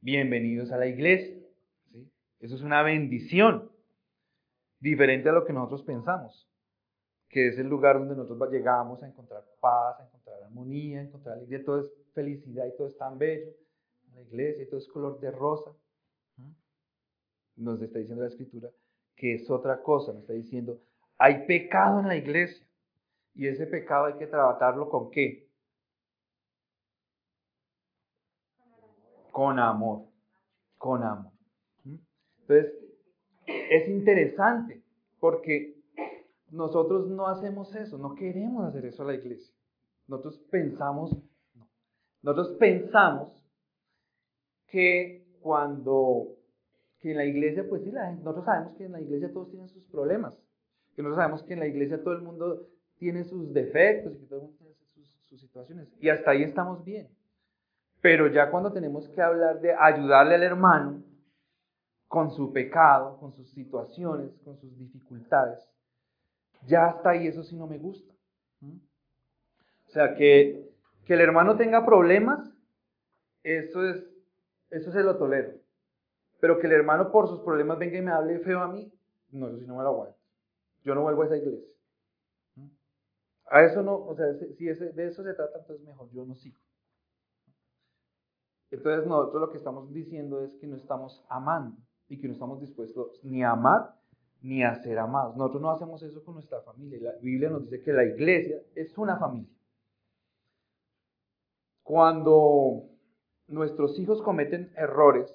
Bienvenidos 0.01 0.73
a 0.73 0.79
la 0.79 0.87
iglesia. 0.87 1.37
¿sí? 1.93 2.11
Eso 2.41 2.55
es 2.55 2.63
una 2.63 2.83
bendición. 2.83 3.71
diferente 4.81 5.29
a 5.29 5.33
lo 5.33 5.45
que 5.45 5.53
nosotros 5.53 5.85
pensamos, 5.85 6.49
que 7.29 7.49
es 7.49 7.59
el 7.59 7.69
lugar 7.69 7.99
donde 7.99 8.17
nosotros 8.17 8.51
llegamos 8.51 9.01
a 9.03 9.07
encontrar 9.07 9.45
paz, 9.61 10.01
a 10.01 10.05
encontrar 10.05 10.43
armonía, 10.43 10.99
a 10.99 11.03
encontrar 11.03 11.37
alegría, 11.37 11.63
todo 11.65 11.81
es 11.81 11.93
felicidad 12.15 12.67
y 12.67 12.77
todo 12.77 12.89
es 12.89 12.97
tan 12.97 13.17
bello, 13.17 13.53
la 14.13 14.23
iglesia 14.23 14.65
y 14.65 14.67
todo 14.67 14.79
es 14.79 14.89
color 14.89 15.21
de 15.21 15.31
rosa. 15.31 15.71
Nos 17.55 17.81
está 17.81 17.99
diciendo 17.99 18.25
la 18.25 18.31
escritura 18.31 18.71
que 19.15 19.35
es 19.35 19.49
otra 19.51 19.83
cosa, 19.83 20.13
nos 20.13 20.23
está 20.23 20.33
diciendo, 20.33 20.81
hay 21.17 21.47
pecado 21.47 22.01
en 22.01 22.09
la 22.09 22.17
iglesia 22.17 22.67
y 23.35 23.47
ese 23.47 23.67
pecado 23.67 24.07
hay 24.07 24.15
que 24.15 24.27
tratarlo 24.27 24.89
con 24.89 25.11
qué? 25.11 25.49
Con 29.31 29.59
amor, 29.59 30.07
con 30.77 31.03
amor. 31.03 31.33
Entonces, 32.41 32.75
es 33.47 33.89
interesante 33.89 34.83
porque 35.19 35.81
nosotros 36.51 37.09
no 37.09 37.27
hacemos 37.29 37.75
eso, 37.75 37.97
no 37.97 38.15
queremos 38.15 38.67
hacer 38.67 38.85
eso 38.85 39.03
a 39.03 39.07
la 39.07 39.15
iglesia. 39.15 39.55
Nosotros 40.07 40.39
pensamos, 40.51 41.17
nosotros 42.21 42.57
pensamos 42.59 43.49
que 44.67 45.27
cuando, 45.41 46.37
que 47.01 47.13
en 47.13 47.17
la 47.17 47.25
iglesia, 47.25 47.65
pues 47.69 47.83
sí, 47.83 47.91
nosotros 47.91 48.45
sabemos 48.45 48.75
que 48.75 48.85
en 48.85 48.93
la 48.93 49.01
iglesia 49.01 49.33
todos 49.33 49.51
tienen 49.51 49.69
sus 49.69 49.87
problemas, 49.87 50.39
que 50.95 51.03
nosotros 51.03 51.17
sabemos 51.17 51.43
que 51.45 51.55
en 51.55 51.61
la 51.61 51.67
iglesia 51.67 52.03
todo 52.03 52.15
el 52.15 52.23
mundo 52.23 52.69
tiene 53.03 53.25
sus 53.25 53.53
defectos 53.53 54.15
y 54.15 54.19
que 54.21 54.27
todo 54.27 54.39
el 54.39 54.47
mundo 54.47 54.59
tiene 54.95 55.09
sus 55.27 55.41
situaciones. 55.41 55.89
Y 55.99 56.09
hasta 56.09 56.31
ahí 56.31 56.45
estamos 56.45 56.85
bien. 56.85 57.09
Pero 58.01 58.29
ya 58.29 58.49
cuando 58.49 58.73
tenemos 58.73 59.09
que 59.09 59.21
hablar 59.21 59.61
de 59.61 59.75
ayudarle 59.75 60.37
al 60.37 60.45
hermano 60.45 61.03
con 62.07 62.31
su 62.31 62.53
pecado, 62.53 63.19
con 63.19 63.33
sus 63.33 63.51
situaciones, 63.51 64.31
con 64.45 64.57
sus 64.57 64.79
dificultades, 64.79 65.69
ya 66.65 66.87
hasta 66.87 67.11
ahí 67.11 67.27
eso 67.27 67.43
sí 67.43 67.57
no 67.57 67.67
me 67.67 67.79
gusta. 67.79 68.15
O 69.89 69.91
sea, 69.91 70.15
que, 70.15 70.71
que 71.05 71.15
el 71.15 71.23
hermano 71.23 71.57
tenga 71.57 71.85
problemas, 71.85 72.55
eso 73.43 73.85
es, 73.85 73.97
eso 74.71 74.93
se 74.93 75.03
lo 75.03 75.17
tolero. 75.17 75.55
Pero 76.39 76.61
que 76.61 76.69
el 76.69 76.73
hermano 76.75 77.11
por 77.11 77.27
sus 77.27 77.41
problemas 77.41 77.81
venga 77.81 77.99
y 77.99 78.03
me 78.03 78.13
hable 78.13 78.39
feo 78.39 78.61
a 78.61 78.69
mí, 78.69 78.93
no, 79.33 79.49
eso 79.49 79.59
sí 79.59 79.67
no 79.67 79.75
me 79.79 79.83
lo 79.83 79.89
aguanto. 79.89 80.19
Yo 80.85 80.95
no 80.95 81.03
vuelvo 81.03 81.23
a 81.23 81.27
esa 81.27 81.37
iglesia. 81.37 81.72
A 83.53 83.63
eso 83.65 83.83
no, 83.83 83.97
o 83.97 84.17
sea, 84.17 84.33
si 84.57 84.65
de 84.65 85.07
eso 85.07 85.23
se 85.23 85.35
trata, 85.35 85.59
entonces 85.59 85.87
mejor 85.87 86.11
yo 86.11 86.25
no 86.25 86.35
sigo. 86.35 86.57
Entonces 88.71 89.07
nosotros 89.07 89.43
lo 89.43 89.51
que 89.51 89.59
estamos 89.59 89.93
diciendo 89.93 90.43
es 90.43 90.57
que 90.57 90.67
no 90.67 90.77
estamos 90.77 91.23
amando 91.29 91.77
y 92.09 92.19
que 92.19 92.29
no 92.29 92.33
estamos 92.33 92.63
dispuestos 92.63 93.23
ni 93.23 93.45
a 93.45 93.51
amar 93.51 93.95
ni 94.41 94.65
a 94.65 94.75
ser 94.77 94.99
amados. 94.99 95.37
Nosotros 95.37 95.61
no 95.61 95.71
hacemos 95.71 96.03
eso 96.03 96.25
con 96.25 96.33
nuestra 96.33 96.63
familia. 96.63 96.99
La 97.03 97.19
Biblia 97.21 97.51
nos 97.51 97.65
dice 97.65 97.83
que 97.83 97.93
la 97.93 98.05
iglesia 98.05 98.63
es 98.75 98.97
una 98.97 99.19
familia. 99.19 99.55
Cuando 101.83 102.85
nuestros 103.49 103.99
hijos 103.99 104.23
cometen 104.23 104.73
errores, 104.79 105.31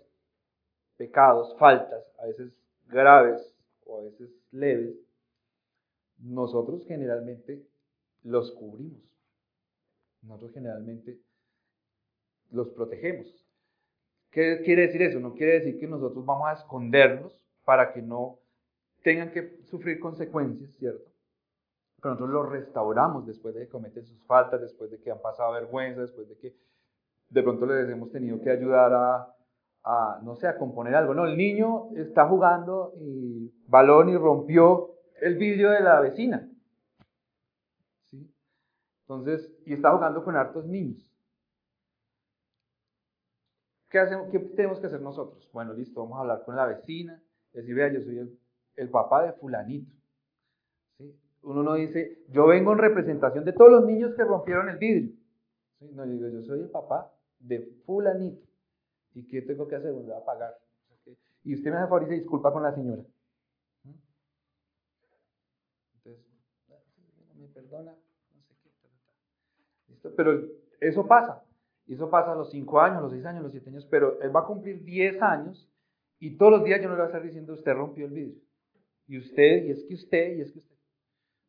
pecados, 0.97 1.55
faltas, 1.59 2.03
a 2.17 2.25
veces 2.25 2.51
graves 2.87 3.55
o 3.85 3.99
a 3.99 4.03
veces 4.05 4.31
leves, 4.49 4.97
nosotros 6.17 6.83
generalmente 6.87 7.63
los 8.27 8.51
cubrimos. 8.51 9.01
Nosotros 10.21 10.51
generalmente 10.53 11.19
los 12.51 12.69
protegemos. 12.69 13.27
¿Qué 14.31 14.61
quiere 14.63 14.83
decir 14.83 15.01
eso? 15.01 15.19
No 15.19 15.33
quiere 15.33 15.53
decir 15.53 15.79
que 15.79 15.87
nosotros 15.87 16.25
vamos 16.25 16.47
a 16.49 16.53
esconderlos 16.53 17.39
para 17.63 17.93
que 17.93 18.01
no 18.01 18.39
tengan 19.03 19.31
que 19.31 19.61
sufrir 19.65 19.99
consecuencias, 19.99 20.69
¿cierto? 20.77 21.09
Pero 22.01 22.15
nosotros 22.15 22.29
los 22.29 22.49
restauramos 22.49 23.25
después 23.25 23.55
de 23.55 23.61
que 23.61 23.69
cometen 23.69 24.05
sus 24.05 24.21
faltas, 24.25 24.61
después 24.61 24.91
de 24.91 24.99
que 24.99 25.09
han 25.09 25.21
pasado 25.21 25.53
vergüenza, 25.53 26.01
después 26.01 26.27
de 26.27 26.37
que 26.37 26.55
de 27.29 27.43
pronto 27.43 27.65
les 27.65 27.89
hemos 27.89 28.11
tenido 28.11 28.41
que 28.41 28.49
ayudar 28.49 28.93
a, 28.93 29.35
a, 29.83 30.19
no 30.23 30.35
sé, 30.35 30.47
a 30.47 30.57
componer 30.57 30.95
algo. 30.95 31.13
No, 31.13 31.25
el 31.25 31.37
niño 31.37 31.95
está 31.95 32.27
jugando 32.27 32.93
y 32.99 33.51
balón 33.67 34.09
y 34.09 34.17
rompió 34.17 34.95
el 35.21 35.35
vidrio 35.35 35.71
de 35.71 35.81
la 35.81 36.01
vecina. 36.01 36.49
Entonces, 39.07 39.49
y 39.65 39.73
está 39.73 39.91
jugando 39.95 40.23
con 40.23 40.35
hartos 40.35 40.65
niños. 40.65 41.09
¿Qué, 43.89 43.99
hacemos, 43.99 44.29
¿Qué 44.31 44.39
tenemos 44.39 44.79
que 44.79 44.87
hacer 44.87 45.01
nosotros? 45.01 45.49
Bueno, 45.53 45.73
listo, 45.73 46.01
vamos 46.01 46.17
a 46.17 46.21
hablar 46.21 46.43
con 46.43 46.57
la 46.57 46.65
vecina, 46.65 47.23
decir, 47.53 47.73
vea, 47.73 47.91
yo 47.91 48.01
soy 48.01 48.37
el, 48.75 48.89
papá 48.89 49.23
de 49.23 49.33
fulanito. 49.33 49.91
Uno 51.43 51.63
no 51.63 51.75
dice, 51.75 52.19
yo 52.29 52.47
vengo 52.47 52.73
en 52.73 52.79
representación 52.79 53.45
de 53.45 53.53
todos 53.53 53.71
los 53.71 53.85
niños 53.85 54.13
que 54.15 54.25
rompieron 54.25 54.67
el 54.67 54.77
vidrio. 54.77 55.15
No, 55.79 56.05
yo 56.05 56.11
digo, 56.11 56.27
yo 56.27 56.41
soy 56.41 56.59
el 56.59 56.69
papá 56.69 57.13
de 57.39 57.61
fulanito. 57.85 58.45
¿Y 59.13 59.25
qué 59.27 59.41
tengo 59.41 59.67
que 59.67 59.75
hacer? 59.75 59.93
Voy 59.93 60.11
a 60.11 60.23
pagar. 60.23 60.59
Y 61.43 61.53
usted 61.53 61.71
me 61.71 61.77
hace 61.77 61.85
favor 61.87 62.03
y 62.03 62.07
se 62.07 62.13
disculpa 62.15 62.51
con 62.51 62.63
la 62.63 62.75
señora. 62.75 63.03
Entonces, 65.95 66.25
me 67.35 67.47
perdona, 67.47 67.91
no 67.93 68.41
sé 68.41 68.55
qué. 68.61 68.69
¿Listo? 69.86 69.86
Pero 70.15 70.41
eso 70.79 71.05
pasa. 71.07 71.43
Y 71.87 71.93
eso 71.93 72.09
pasa 72.09 72.33
a 72.33 72.35
los 72.35 72.51
5 72.51 72.81
años, 72.81 73.01
los 73.01 73.11
6 73.11 73.25
años, 73.25 73.43
los 73.43 73.51
7 73.51 73.69
años, 73.69 73.87
pero 73.89 74.21
él 74.21 74.35
va 74.35 74.41
a 74.41 74.45
cumplir 74.45 74.83
10 74.83 75.21
años 75.21 75.69
y 76.19 76.37
todos 76.37 76.51
los 76.51 76.63
días 76.63 76.81
yo 76.81 76.89
no 76.89 76.95
le 76.95 77.01
voy 77.01 77.05
a 77.05 77.07
estar 77.07 77.23
diciendo, 77.23 77.53
usted 77.53 77.73
rompió 77.73 78.05
el 78.05 78.11
vidrio. 78.11 78.41
Y 79.07 79.17
usted, 79.17 79.65
y 79.65 79.71
es 79.71 79.85
que 79.85 79.93
usted, 79.93 80.35
y 80.35 80.41
es 80.41 80.51
que 80.51 80.59
usted. 80.59 80.75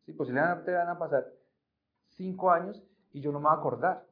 Sí, 0.05 0.13
posiblemente 0.13 0.73
van 0.73 0.89
a 0.89 0.99
pasar 0.99 1.27
5 2.11 2.51
años 2.51 2.83
y 3.13 3.21
yo 3.21 3.33
no 3.33 3.41
me 3.41 3.49
voy 3.49 3.55
a 3.55 3.59
acordar. 3.59 4.05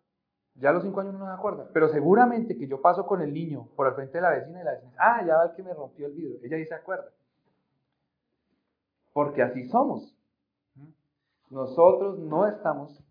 Ya 0.55 0.71
a 0.71 0.73
los 0.73 0.83
5 0.83 1.01
años 1.01 1.15
no 1.15 1.27
me 1.27 1.33
acuerda. 1.33 1.69
Pero 1.73 1.89
seguramente 1.89 2.57
que 2.57 2.67
yo 2.67 2.81
paso 2.81 3.07
con 3.07 3.21
el 3.21 3.33
niño 3.33 3.69
por 3.77 3.87
al 3.87 3.95
frente 3.95 4.19
de 4.19 4.23
la 4.23 4.31
vecina 4.31 4.61
y 4.61 4.65
la 4.65 4.73
vecina, 4.73 4.93
ah, 4.99 5.25
ya 5.25 5.37
va 5.37 5.45
el 5.45 5.53
que 5.53 5.63
me 5.63 5.75
rompió 5.75 6.07
el 6.07 6.13
vidrio. 6.13 6.39
Ella 6.43 6.57
sí 6.57 6.65
se 6.65 6.75
acuerda. 6.75 7.11
Porque 9.13 9.43
así 9.43 9.69
somos. 9.69 10.17
Nosotros 11.51 12.19
no 12.19 12.47
estamos 12.47 13.06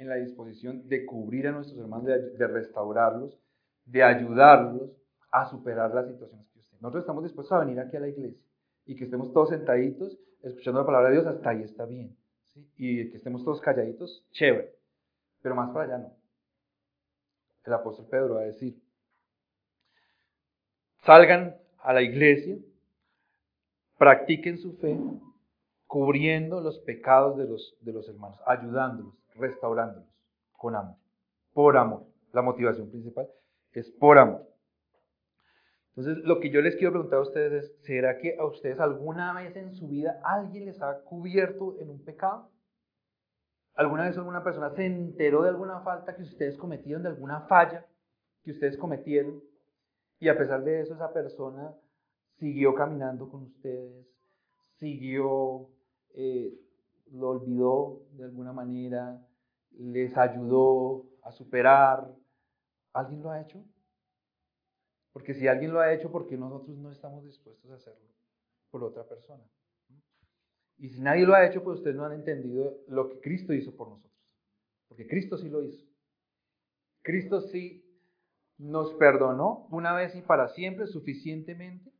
en 0.00 0.08
la 0.08 0.16
disposición 0.16 0.88
de 0.88 1.04
cubrir 1.04 1.46
a 1.46 1.52
nuestros 1.52 1.78
hermanos, 1.78 2.06
de, 2.06 2.46
restaurarlos, 2.46 3.38
de 3.84 4.02
ayudarlos 4.02 4.90
a 5.30 5.44
superar 5.50 5.94
las 5.94 6.08
situaciones 6.08 6.48
que 6.48 6.58
usted. 6.58 6.78
Nosotros 6.80 7.02
estamos 7.02 7.22
dispuestos 7.22 7.52
a 7.52 7.60
venir 7.60 7.78
aquí 7.78 7.98
a 7.98 8.00
la 8.00 8.08
iglesia 8.08 8.40
y 8.86 8.96
que 8.96 9.04
estemos 9.04 9.30
todos 9.34 9.50
sentaditos 9.50 10.18
escuchando 10.42 10.80
la 10.80 10.86
palabra 10.86 11.10
de 11.10 11.16
Dios, 11.16 11.26
hasta 11.26 11.50
ahí 11.50 11.62
está 11.62 11.84
bien. 11.84 12.16
Y 12.78 13.10
que 13.10 13.18
estemos 13.18 13.44
todos 13.44 13.60
calladitos, 13.60 14.26
chévere. 14.32 14.74
Pero 15.42 15.54
más 15.54 15.70
para 15.70 15.84
allá 15.84 15.98
no. 15.98 16.16
El 17.66 17.72
apóstol 17.74 18.06
Pedro 18.10 18.36
va 18.36 18.40
a 18.40 18.44
decir, 18.44 18.80
salgan 21.04 21.56
a 21.78 21.92
la 21.92 22.00
iglesia, 22.00 22.56
practiquen 23.98 24.56
su 24.56 24.72
fe, 24.78 24.98
cubriendo 25.86 26.62
los 26.62 26.78
pecados 26.78 27.36
de 27.36 27.44
los, 27.46 27.76
de 27.82 27.92
los 27.92 28.08
hermanos, 28.08 28.40
ayudándolos, 28.46 29.19
restaurándolos 29.36 30.08
con 30.52 30.76
amor, 30.76 30.96
por 31.52 31.76
amor. 31.76 32.06
La 32.32 32.42
motivación 32.42 32.90
principal 32.90 33.28
es 33.72 33.90
por 33.90 34.18
amor. 34.18 34.46
Entonces, 35.96 36.24
lo 36.24 36.40
que 36.40 36.50
yo 36.50 36.60
les 36.60 36.76
quiero 36.76 36.92
preguntar 36.92 37.18
a 37.18 37.22
ustedes 37.22 37.64
es, 37.64 37.76
¿será 37.82 38.18
que 38.18 38.36
a 38.38 38.46
ustedes 38.46 38.78
alguna 38.78 39.32
vez 39.34 39.56
en 39.56 39.74
su 39.74 39.88
vida 39.88 40.20
alguien 40.24 40.66
les 40.66 40.80
ha 40.80 41.02
cubierto 41.02 41.76
en 41.80 41.90
un 41.90 42.04
pecado? 42.04 42.50
¿Alguna 43.74 44.04
vez 44.04 44.16
alguna 44.16 44.44
persona 44.44 44.70
se 44.70 44.86
enteró 44.86 45.42
de 45.42 45.48
alguna 45.48 45.80
falta 45.80 46.14
que 46.14 46.22
ustedes 46.22 46.56
cometieron, 46.56 47.02
de 47.02 47.08
alguna 47.08 47.42
falla 47.42 47.86
que 48.42 48.52
ustedes 48.52 48.76
cometieron? 48.76 49.42
Y 50.18 50.28
a 50.28 50.36
pesar 50.36 50.62
de 50.64 50.80
eso, 50.80 50.94
esa 50.94 51.12
persona 51.12 51.74
siguió 52.38 52.74
caminando 52.74 53.28
con 53.28 53.44
ustedes, 53.44 54.06
siguió, 54.78 55.68
eh, 56.14 56.54
lo 57.10 57.30
olvidó 57.30 58.02
de 58.12 58.24
alguna 58.24 58.52
manera, 58.52 59.20
les 59.72 60.16
ayudó 60.16 61.06
a 61.22 61.32
superar. 61.32 62.12
¿Alguien 62.92 63.22
lo 63.22 63.30
ha 63.30 63.40
hecho? 63.40 63.64
Porque 65.12 65.34
si 65.34 65.48
alguien 65.48 65.72
lo 65.72 65.80
ha 65.80 65.92
hecho, 65.92 66.10
¿por 66.10 66.26
qué 66.26 66.36
nosotros 66.36 66.76
no 66.78 66.90
estamos 66.90 67.24
dispuestos 67.24 67.70
a 67.70 67.74
hacerlo 67.74 68.08
por 68.70 68.84
otra 68.84 69.06
persona? 69.06 69.44
Y 70.78 70.88
si 70.88 71.00
nadie 71.00 71.26
lo 71.26 71.34
ha 71.34 71.44
hecho, 71.44 71.62
pues 71.62 71.78
ustedes 71.78 71.96
no 71.96 72.04
han 72.04 72.12
entendido 72.12 72.78
lo 72.88 73.08
que 73.10 73.20
Cristo 73.20 73.52
hizo 73.52 73.76
por 73.76 73.88
nosotros. 73.88 74.10
Porque 74.88 75.06
Cristo 75.06 75.36
sí 75.36 75.48
lo 75.48 75.62
hizo. 75.62 75.84
Cristo 77.02 77.40
sí 77.40 77.84
nos 78.56 78.92
perdonó 78.94 79.66
una 79.70 79.94
vez 79.94 80.14
y 80.14 80.22
para 80.22 80.48
siempre, 80.48 80.86
suficientemente, 80.86 81.92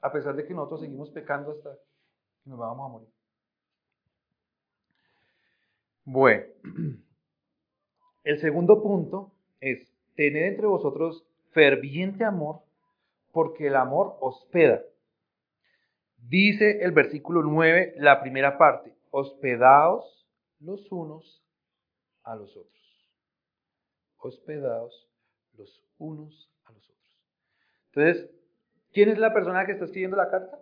a 0.00 0.12
pesar 0.12 0.34
de 0.36 0.46
que 0.46 0.54
nosotros 0.54 0.80
seguimos 0.80 1.10
pecando 1.10 1.52
hasta 1.52 1.74
que 2.42 2.50
nos 2.50 2.58
vamos 2.58 2.86
a 2.86 2.92
morir. 2.92 3.19
Bueno, 6.04 6.44
el 8.24 8.40
segundo 8.40 8.82
punto 8.82 9.32
es 9.60 9.92
tener 10.14 10.44
entre 10.44 10.66
vosotros 10.66 11.26
ferviente 11.50 12.24
amor, 12.24 12.62
porque 13.32 13.68
el 13.68 13.76
amor 13.76 14.16
hospeda. 14.20 14.82
Dice 16.16 16.82
el 16.82 16.92
versículo 16.92 17.42
9, 17.42 17.94
la 17.96 18.20
primera 18.20 18.58
parte, 18.58 18.94
hospedaos 19.10 20.26
los 20.60 20.90
unos 20.92 21.42
a 22.22 22.36
los 22.36 22.56
otros. 22.56 23.10
Hospedaos 24.18 25.08
los 25.56 25.82
unos 25.98 26.50
a 26.64 26.72
los 26.72 26.84
otros. 26.90 27.20
Entonces, 27.92 28.30
¿quién 28.92 29.08
es 29.08 29.18
la 29.18 29.32
persona 29.32 29.64
que 29.64 29.72
está 29.72 29.86
escribiendo 29.86 30.16
la 30.16 30.30
carta? 30.30 30.60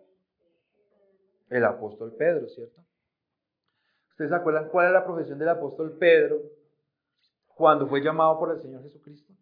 El 1.51 1.65
apóstol 1.65 2.15
Pedro, 2.17 2.49
¿cierto? 2.49 2.88
¿Ustedes 4.19 4.31
se 4.31 4.37
acuerdan 4.37 4.69
cuál 4.69 4.89
es 4.89 4.93
la 4.95 5.05
profesión 5.05 5.39
del 5.39 5.49
apóstol 5.49 5.97
Pedro 5.97 6.41
cuando 7.55 7.87
fue 7.87 8.01
llamado 8.01 8.37
por 8.37 8.51
el 8.51 8.61
Señor 8.61 8.83
Jesucristo? 8.83 9.33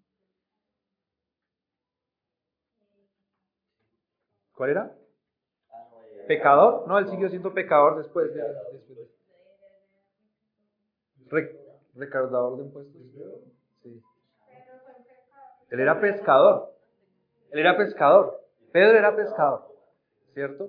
¿Cuál 4.55 4.71
era? 4.73 4.95
¿Pecador? 6.29 6.87
No, 6.87 6.99
él 6.99 7.09
siguió 7.09 7.31
siendo 7.31 7.55
pecador 7.55 7.97
después 7.97 8.35
de... 8.35 8.45
recaudador 11.95 12.59
de 12.59 12.65
impuestos. 12.65 13.03
Sí. 13.83 14.03
Él 15.71 15.81
era 15.81 15.99
pescador. 15.99 16.75
Él 17.51 17.61
era 17.61 17.79
pescador. 17.79 18.45
Pedro 18.73 18.99
era 18.99 19.17
pescador. 19.17 19.75
¿Cierto? 20.35 20.69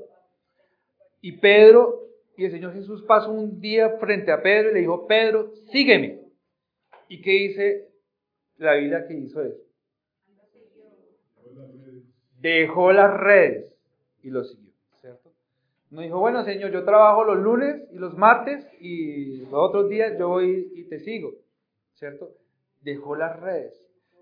Y 1.19 1.41
Pedro, 1.41 2.06
y 2.37 2.45
el 2.45 2.51
Señor 2.51 2.73
Jesús 2.73 3.01
pasó 3.01 3.31
un 3.31 3.59
día 3.59 3.97
frente 3.97 4.31
a 4.31 4.43
Pedro 4.43 4.69
y 4.69 4.73
le 4.75 4.79
dijo, 4.81 5.07
Pedro, 5.07 5.51
sígueme. 5.71 6.21
¿Y 7.07 7.21
qué 7.23 7.31
dice 7.31 7.89
la 8.57 8.75
Biblia 8.75 9.07
que 9.07 9.15
hizo 9.15 9.41
eso? 9.41 9.59
Dejó 12.39 12.91
las 12.91 13.11
redes 13.19 13.75
y 14.21 14.29
lo 14.29 14.43
siguió, 14.43 14.71
¿cierto? 15.01 15.31
No 15.89 16.01
dijo, 16.01 16.19
bueno, 16.19 16.43
Señor, 16.43 16.69
yo 16.69 16.85
trabajo 16.85 17.23
los 17.23 17.39
lunes 17.39 17.81
y 17.91 17.95
los 17.95 18.15
martes 18.15 18.67
y 18.79 19.37
los 19.37 19.53
otros 19.53 19.89
días 19.89 20.15
yo 20.19 20.29
voy 20.29 20.71
y 20.75 20.83
te 20.83 20.99
sigo, 20.99 21.33
¿cierto? 21.95 22.29
Dejó 22.81 23.15
las 23.15 23.39
redes, 23.39 23.73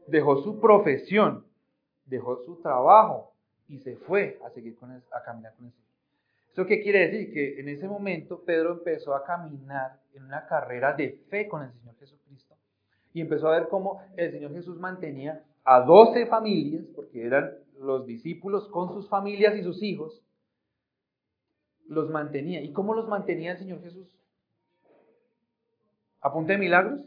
dejó 0.08 0.38
su 0.38 0.62
profesión, 0.62 1.46
dejó 2.06 2.38
su 2.38 2.62
trabajo 2.62 3.34
y 3.68 3.80
se 3.80 3.98
fue 3.98 4.40
a 4.46 4.50
seguir 4.52 4.78
con 4.78 4.92
a 4.92 5.24
caminar 5.26 5.54
con 5.56 5.66
el 5.66 5.74
Señor. 5.74 5.85
¿Eso 6.56 6.66
qué 6.66 6.82
quiere 6.82 7.10
decir? 7.10 7.34
Que 7.34 7.60
en 7.60 7.68
ese 7.68 7.86
momento 7.86 8.42
Pedro 8.46 8.72
empezó 8.72 9.14
a 9.14 9.26
caminar 9.26 10.00
en 10.14 10.24
una 10.24 10.48
carrera 10.48 10.94
de 10.94 11.10
fe 11.30 11.50
con 11.50 11.62
el 11.62 11.74
Señor 11.74 11.98
Jesucristo 12.00 12.56
y 13.12 13.20
empezó 13.20 13.50
a 13.50 13.60
ver 13.60 13.68
cómo 13.68 14.02
el 14.16 14.32
Señor 14.32 14.54
Jesús 14.54 14.80
mantenía 14.80 15.44
a 15.66 15.82
doce 15.82 16.26
familias, 16.28 16.86
porque 16.96 17.26
eran 17.26 17.52
los 17.82 18.06
discípulos 18.06 18.70
con 18.70 18.88
sus 18.94 19.10
familias 19.10 19.58
y 19.58 19.64
sus 19.64 19.84
hijos, 19.84 20.24
los 21.90 22.10
mantenía. 22.10 22.62
¿Y 22.62 22.72
cómo 22.72 22.94
los 22.94 23.10
mantenía 23.10 23.52
el 23.52 23.58
Señor 23.58 23.82
Jesús? 23.82 24.08
¿A 26.22 26.32
punta 26.32 26.54
de 26.54 26.60
milagros? 26.60 27.02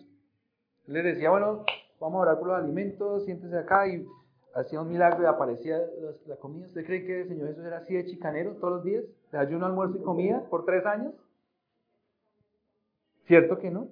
Les 0.87 1.05
decía, 1.05 1.31
bueno, 1.31 1.65
vamos 1.99 2.19
a 2.19 2.23
orar 2.23 2.39
por 2.39 2.49
los 2.49 2.59
alimentos, 2.59 3.25
siéntese 3.25 3.57
acá 3.57 3.89
y 3.89 4.07
hacía 4.55 4.81
un 4.81 4.89
milagro 4.89 5.23
y 5.23 5.27
aparecía 5.27 5.79
la 6.27 6.37
comida. 6.37 6.67
¿Usted 6.67 6.85
cree 6.85 7.05
que 7.05 7.23
el 7.23 7.29
Señor 7.29 7.49
Jesús 7.49 7.65
era 7.65 7.79
así 7.79 7.95
de 7.95 8.07
chicanero 8.07 8.57
todos 8.57 8.75
los 8.75 8.85
días? 8.85 9.05
¿De 9.31 9.39
ayuno, 9.39 9.67
almuerzo 9.67 9.99
y 9.99 10.03
comida 10.03 10.45
por 10.49 10.65
tres 10.65 10.85
años? 10.87 11.15
¿Cierto 13.27 13.59
que 13.59 13.71
no? 13.71 13.89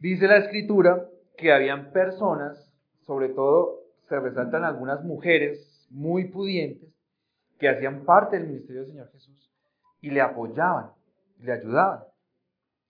Dice 0.00 0.26
la 0.26 0.38
escritura 0.38 1.08
que 1.36 1.52
habían 1.52 1.92
personas, 1.92 2.72
sobre 3.06 3.28
todo 3.28 3.80
se 4.08 4.18
resaltan 4.18 4.64
algunas 4.64 5.04
mujeres 5.04 5.86
muy 5.90 6.28
pudientes, 6.28 6.88
que 7.58 7.68
hacían 7.68 8.04
parte 8.04 8.38
del 8.38 8.48
ministerio 8.48 8.82
del 8.82 8.90
Señor 8.90 9.10
Jesús 9.12 9.50
y 10.00 10.10
le 10.10 10.20
apoyaban, 10.20 10.92
le 11.38 11.52
ayudaban. 11.52 12.04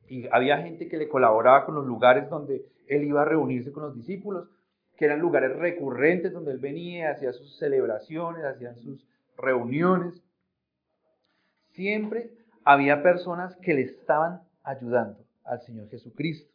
Y 0.09 0.29
había 0.33 0.59
gente 0.59 0.89
que 0.89 0.97
le 0.97 1.09
colaboraba 1.09 1.67
con 1.67 1.75
los 1.75 1.87
lugares 1.87 2.29
donde 2.31 2.65
él 2.89 3.05
iba 3.05 3.23
a 3.23 3.25
reunirse 3.25 3.73
con 3.73 3.83
los 3.85 3.95
discípulos 3.95 4.49
que 5.01 5.07
eran 5.07 5.21
lugares 5.21 5.57
recurrentes 5.57 6.31
donde 6.31 6.53
él 6.53 6.59
venía, 6.59 7.13
hacía 7.13 7.33
sus 7.33 7.57
celebraciones, 7.57 8.45
hacían 8.45 8.77
sus 8.77 9.09
reuniones. 9.39 10.23
Siempre 11.71 12.37
había 12.65 13.03
personas 13.03 13.57
que 13.63 13.73
le 13.73 13.81
estaban 13.81 14.43
ayudando 14.63 15.25
al 15.45 15.63
Señor 15.63 15.89
Jesucristo. 15.89 16.53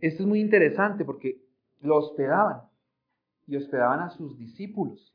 Esto 0.00 0.22
es 0.22 0.28
muy 0.28 0.40
interesante 0.40 1.04
porque 1.04 1.42
lo 1.80 1.96
hospedaban 1.96 2.60
y 3.48 3.56
hospedaban 3.56 3.98
a 3.98 4.10
sus 4.10 4.38
discípulos 4.38 5.12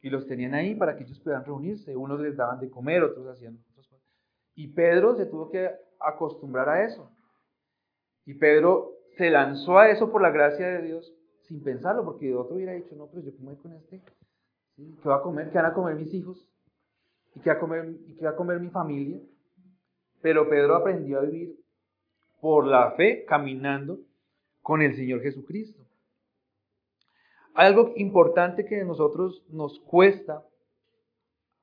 y 0.00 0.10
los 0.10 0.26
tenían 0.26 0.54
ahí 0.54 0.74
para 0.74 0.96
que 0.96 1.04
ellos 1.04 1.20
puedan 1.20 1.44
reunirse. 1.44 1.94
Unos 1.94 2.18
les 2.18 2.36
daban 2.36 2.58
de 2.58 2.68
comer, 2.68 3.04
otros 3.04 3.28
hacían 3.28 3.54
otras 3.54 3.76
cosas. 3.76 4.00
Y 4.56 4.66
Pedro 4.66 5.14
se 5.14 5.26
tuvo 5.26 5.52
que 5.52 5.70
acostumbrar 6.00 6.68
a 6.68 6.84
eso. 6.84 7.12
Y 8.24 8.34
Pedro 8.34 8.99
se 9.20 9.28
lanzó 9.28 9.78
a 9.78 9.90
eso 9.90 10.10
por 10.10 10.22
la 10.22 10.30
gracia 10.30 10.66
de 10.66 10.80
Dios 10.80 11.12
sin 11.42 11.62
pensarlo, 11.62 12.06
porque 12.06 12.34
otro 12.34 12.56
hubiera 12.56 12.72
dicho, 12.72 12.96
no, 12.96 13.06
pero 13.08 13.20
yo 13.20 13.36
qué 13.36 13.42
voy 13.42 13.56
con 13.56 13.74
este, 13.74 14.00
¿qué 14.76 15.08
va 15.10 15.16
a 15.16 15.20
comer? 15.20 15.50
¿Qué 15.50 15.58
van 15.58 15.66
a 15.66 15.74
comer 15.74 15.94
mis 15.94 16.14
hijos? 16.14 16.48
¿Y 17.34 17.40
qué 17.40 17.50
va 17.50 17.56
a 17.56 17.58
comer, 17.58 17.96
y 18.06 18.16
qué 18.16 18.24
va 18.24 18.30
a 18.30 18.36
comer 18.36 18.58
mi 18.60 18.70
familia? 18.70 19.20
Pero 20.22 20.48
Pedro 20.48 20.74
aprendió 20.74 21.18
a 21.18 21.24
vivir 21.24 21.54
por 22.40 22.66
la 22.66 22.92
fe, 22.92 23.26
caminando 23.26 23.98
con 24.62 24.80
el 24.80 24.96
Señor 24.96 25.20
Jesucristo. 25.20 25.84
Algo 27.52 27.92
importante 27.96 28.64
que 28.64 28.82
nosotros 28.84 29.44
nos 29.50 29.80
cuesta 29.80 30.46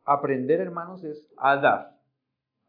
aprender, 0.06 0.62
hermanos, 0.62 1.04
es 1.04 1.28
a 1.38 1.56
dar, 1.56 1.98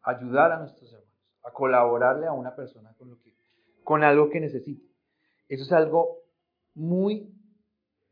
ayudar 0.01 0.51
a 0.51 0.57
nuestros 0.57 0.91
hermanos, 0.91 1.13
a 1.43 1.51
colaborarle 1.51 2.25
a 2.25 2.33
una 2.33 2.55
persona 2.55 2.91
con 2.97 3.11
lo 3.11 3.19
que 3.19 3.28
con 3.89 4.03
algo 4.03 4.29
que 4.29 4.39
necesite. 4.39 4.85
Eso 5.47 5.63
es 5.63 5.71
algo 5.71 6.19
muy, 6.75 7.33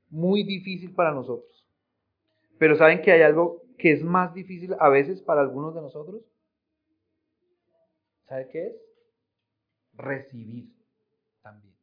muy 0.10 0.42
difícil 0.42 0.96
para 0.96 1.12
nosotros. 1.12 1.68
Pero 2.58 2.76
¿saben 2.78 3.04
que 3.04 3.12
hay 3.12 3.22
algo 3.22 3.62
que 3.78 3.92
es 3.92 4.04
más 4.04 4.34
difícil 4.34 4.76
a 4.80 4.90
veces 4.90 5.22
para 5.22 5.42
algunos 5.42 5.76
de 5.76 5.82
nosotros? 5.82 6.24
¿Sabe 8.28 8.50
qué 8.50 8.68
es? 8.70 8.76
Recibir 9.94 10.74
también. 11.44 11.76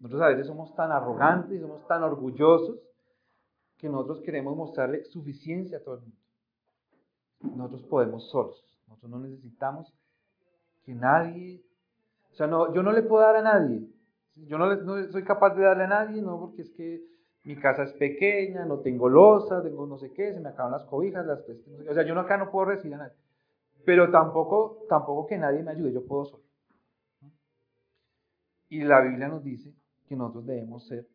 Nosotros 0.00 0.20
a 0.20 0.28
veces 0.28 0.46
somos 0.46 0.74
tan 0.76 0.92
arrogantes 0.92 1.62
somos 1.62 1.88
tan 1.88 2.02
orgullosos 2.02 2.78
que 3.78 3.88
nosotros 3.88 4.20
queremos 4.20 4.54
mostrarle 4.54 5.06
suficiencia 5.06 5.78
a 5.78 5.82
todo 5.82 5.94
el 5.94 6.00
mundo. 6.02 7.56
Nosotros 7.56 7.84
podemos 7.84 8.28
solos. 8.28 8.62
Nosotros 8.86 9.10
no 9.10 9.20
necesitamos 9.20 9.90
que 10.84 10.92
nadie 10.92 11.64
sea, 12.38 12.46
no, 12.46 12.72
yo 12.72 12.82
no 12.82 12.92
le 12.92 13.02
puedo 13.02 13.22
dar 13.22 13.36
a 13.36 13.42
nadie. 13.42 13.86
Yo 14.46 14.58
no, 14.58 14.72
no, 14.76 15.10
soy 15.10 15.24
capaz 15.24 15.56
de 15.56 15.64
darle 15.64 15.84
a 15.84 15.88
nadie, 15.88 16.22
no, 16.22 16.38
porque 16.38 16.62
es 16.62 16.70
que 16.70 17.02
mi 17.42 17.56
casa 17.56 17.82
es 17.82 17.92
pequeña, 17.94 18.64
no 18.64 18.78
tengo 18.78 19.08
losa, 19.08 19.62
tengo 19.62 19.86
no 19.86 19.98
sé 19.98 20.12
qué, 20.12 20.32
se 20.32 20.40
me 20.40 20.50
acaban 20.50 20.70
las 20.70 20.84
cobijas, 20.84 21.26
las 21.26 21.40
O 21.40 21.94
sea, 21.94 22.04
yo 22.04 22.18
acá 22.18 22.36
no 22.36 22.50
puedo 22.50 22.66
recibir 22.66 22.94
a 22.94 22.98
nadie. 22.98 23.16
Pero 23.84 24.10
tampoco, 24.10 24.84
tampoco 24.88 25.26
que 25.26 25.36
nadie 25.36 25.62
me 25.62 25.72
ayude, 25.72 25.92
yo 25.92 26.06
puedo 26.06 26.26
solo. 26.26 26.44
Y 28.68 28.82
la 28.82 29.00
Biblia 29.00 29.28
nos 29.28 29.42
dice 29.42 29.74
que 30.06 30.14
nosotros 30.14 30.46
debemos 30.46 30.86
ser 30.86 31.08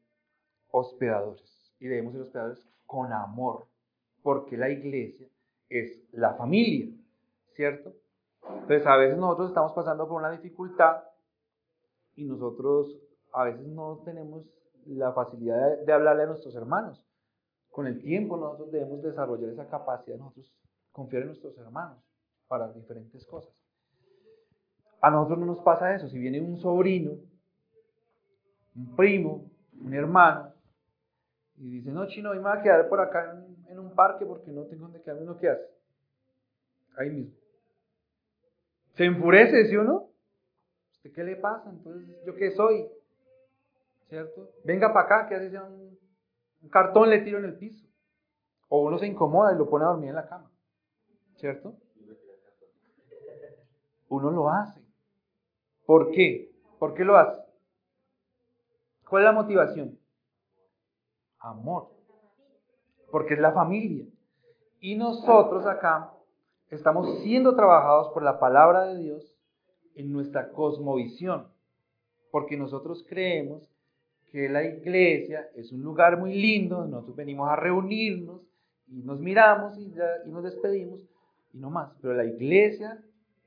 hospedadores. 0.72 1.72
Y 1.80 1.88
debemos 1.88 2.14
ser 2.14 2.24
hospedadores 2.24 2.68
con 2.86 3.14
amor, 3.14 3.68
porque 4.24 4.58
la 4.58 4.70
iglesia 4.70 5.28
es 5.70 6.04
la 6.12 6.34
familia, 6.34 6.94
¿cierto? 7.54 7.94
Entonces, 8.44 8.86
a 8.86 8.98
veces 8.98 9.18
nosotros 9.18 9.50
estamos 9.50 9.72
pasando 9.74 10.08
por 10.08 10.20
una 10.20 10.32
dificultad 10.32 11.04
y 12.16 12.26
nosotros 12.26 13.00
a 13.34 13.46
veces 13.46 13.68
no 13.68 14.02
tenemos 14.06 14.46
la 14.86 15.12
facilidad 15.14 15.80
de, 15.80 15.94
hablarle 15.94 16.24
a 16.24 16.28
nuestros 16.28 16.56
hermanos. 16.56 17.06
Con 17.70 17.88
el 17.88 18.02
tiempo 18.02 18.38
nosotros 18.38 18.72
debemos 18.72 19.02
desarrollar 19.02 19.50
esa 19.50 19.68
capacidad, 19.68 20.18
nosotros 20.18 20.54
confiar 20.92 21.24
en 21.24 21.30
nuestros 21.30 21.58
hermanos 21.58 21.98
para 22.48 22.72
diferentes 22.72 23.26
cosas. 23.26 23.54
A 25.02 25.10
nosotros 25.10 25.40
no 25.40 25.48
nos 25.48 25.60
pasa 25.62 25.94
eso. 25.96 26.08
Si 26.08 26.18
viene 26.20 26.40
un 26.40 26.58
sobrino, 26.58 27.18
un 28.76 28.96
primo, 28.96 29.50
un 29.82 29.94
hermano, 29.94 30.54
y 31.58 31.70
dice, 31.70 31.92
no, 31.92 32.08
chino, 32.08 32.32
hoy 32.32 32.38
me 32.38 32.44
voy 32.44 32.58
a 32.58 32.62
quedar 32.62 32.90
por 32.90 33.00
acá 33.00 33.44
en, 33.68 33.80
un 33.80 33.94
parque 33.96 34.26
porque 34.26 34.52
no 34.52 34.64
tengo 34.64 34.84
donde 34.84 35.02
quedarme, 35.02 35.26
¿no 35.26 35.38
qué 35.38 35.50
hace? 35.50 35.64
Ahí 36.98 37.10
mismo. 37.10 37.34
Se 38.94 39.06
enfurece, 39.06 39.66
¿sí 39.66 39.76
o 39.76 39.84
no? 39.84 40.13
Qué 41.12 41.24
le 41.24 41.36
pasa? 41.36 41.70
Entonces, 41.70 42.08
¿yo 42.26 42.36
qué 42.36 42.52
soy? 42.52 42.88
¿Cierto? 44.08 44.52
Venga 44.64 44.94
para 44.94 45.06
acá, 45.06 45.28
que 45.28 45.36
hace 45.36 45.60
un, 45.60 46.00
un 46.62 46.70
cartón 46.70 47.10
le 47.10 47.20
tiro 47.20 47.40
en 47.40 47.46
el 47.46 47.58
piso. 47.58 47.86
O 48.70 48.84
uno 48.84 48.98
se 48.98 49.08
incomoda 49.08 49.54
y 49.54 49.58
lo 49.58 49.70
pone 49.70 49.86
a 49.86 49.90
dormir 49.90 50.10
en 50.10 50.16
la 50.16 50.28
cama. 50.28 50.50
¿Cierto? 51.36 51.76
Uno 54.08 54.32
lo 54.32 54.50
hace. 54.50 54.82
¿Por 55.86 56.12
qué? 56.12 56.52
¿Por 56.80 56.94
qué 56.94 57.04
lo 57.04 57.18
hace? 57.18 57.42
¿Cuál 59.10 59.24
es 59.24 59.26
la 59.26 59.32
motivación? 59.34 60.00
Amor. 61.40 61.90
Porque 63.12 63.34
es 63.34 63.40
la 63.40 63.52
familia. 63.52 64.06
Y 64.80 64.96
nosotros 64.96 65.66
acá 65.66 66.14
estamos 66.70 67.20
siendo 67.22 67.56
trabajados 67.56 68.10
por 68.14 68.24
la 68.24 68.40
palabra 68.40 68.86
de 68.86 68.98
Dios 68.98 69.33
en 69.96 70.12
nuestra 70.12 70.50
cosmovisión, 70.50 71.48
porque 72.32 72.58
nosotros 72.58 73.06
creemos 73.08 73.64
que 74.32 74.50
la 74.50 74.64
iglesia 74.64 75.50
es 75.56 75.72
un 75.72 75.82
lugar 75.82 76.18
muy 76.18 76.34
lindo, 76.34 76.86
nosotros 76.86 77.16
venimos 77.16 77.50
a 77.50 77.56
reunirnos 77.56 78.42
y 78.88 79.04
nos 79.04 79.20
miramos 79.20 79.78
y, 79.78 79.94
y 80.26 80.32
nos 80.32 80.44
despedimos 80.44 81.02
y 81.54 81.60
no 81.60 81.70
más, 81.70 81.92
pero 82.02 82.16
la 82.16 82.26
iglesia 82.26 83.00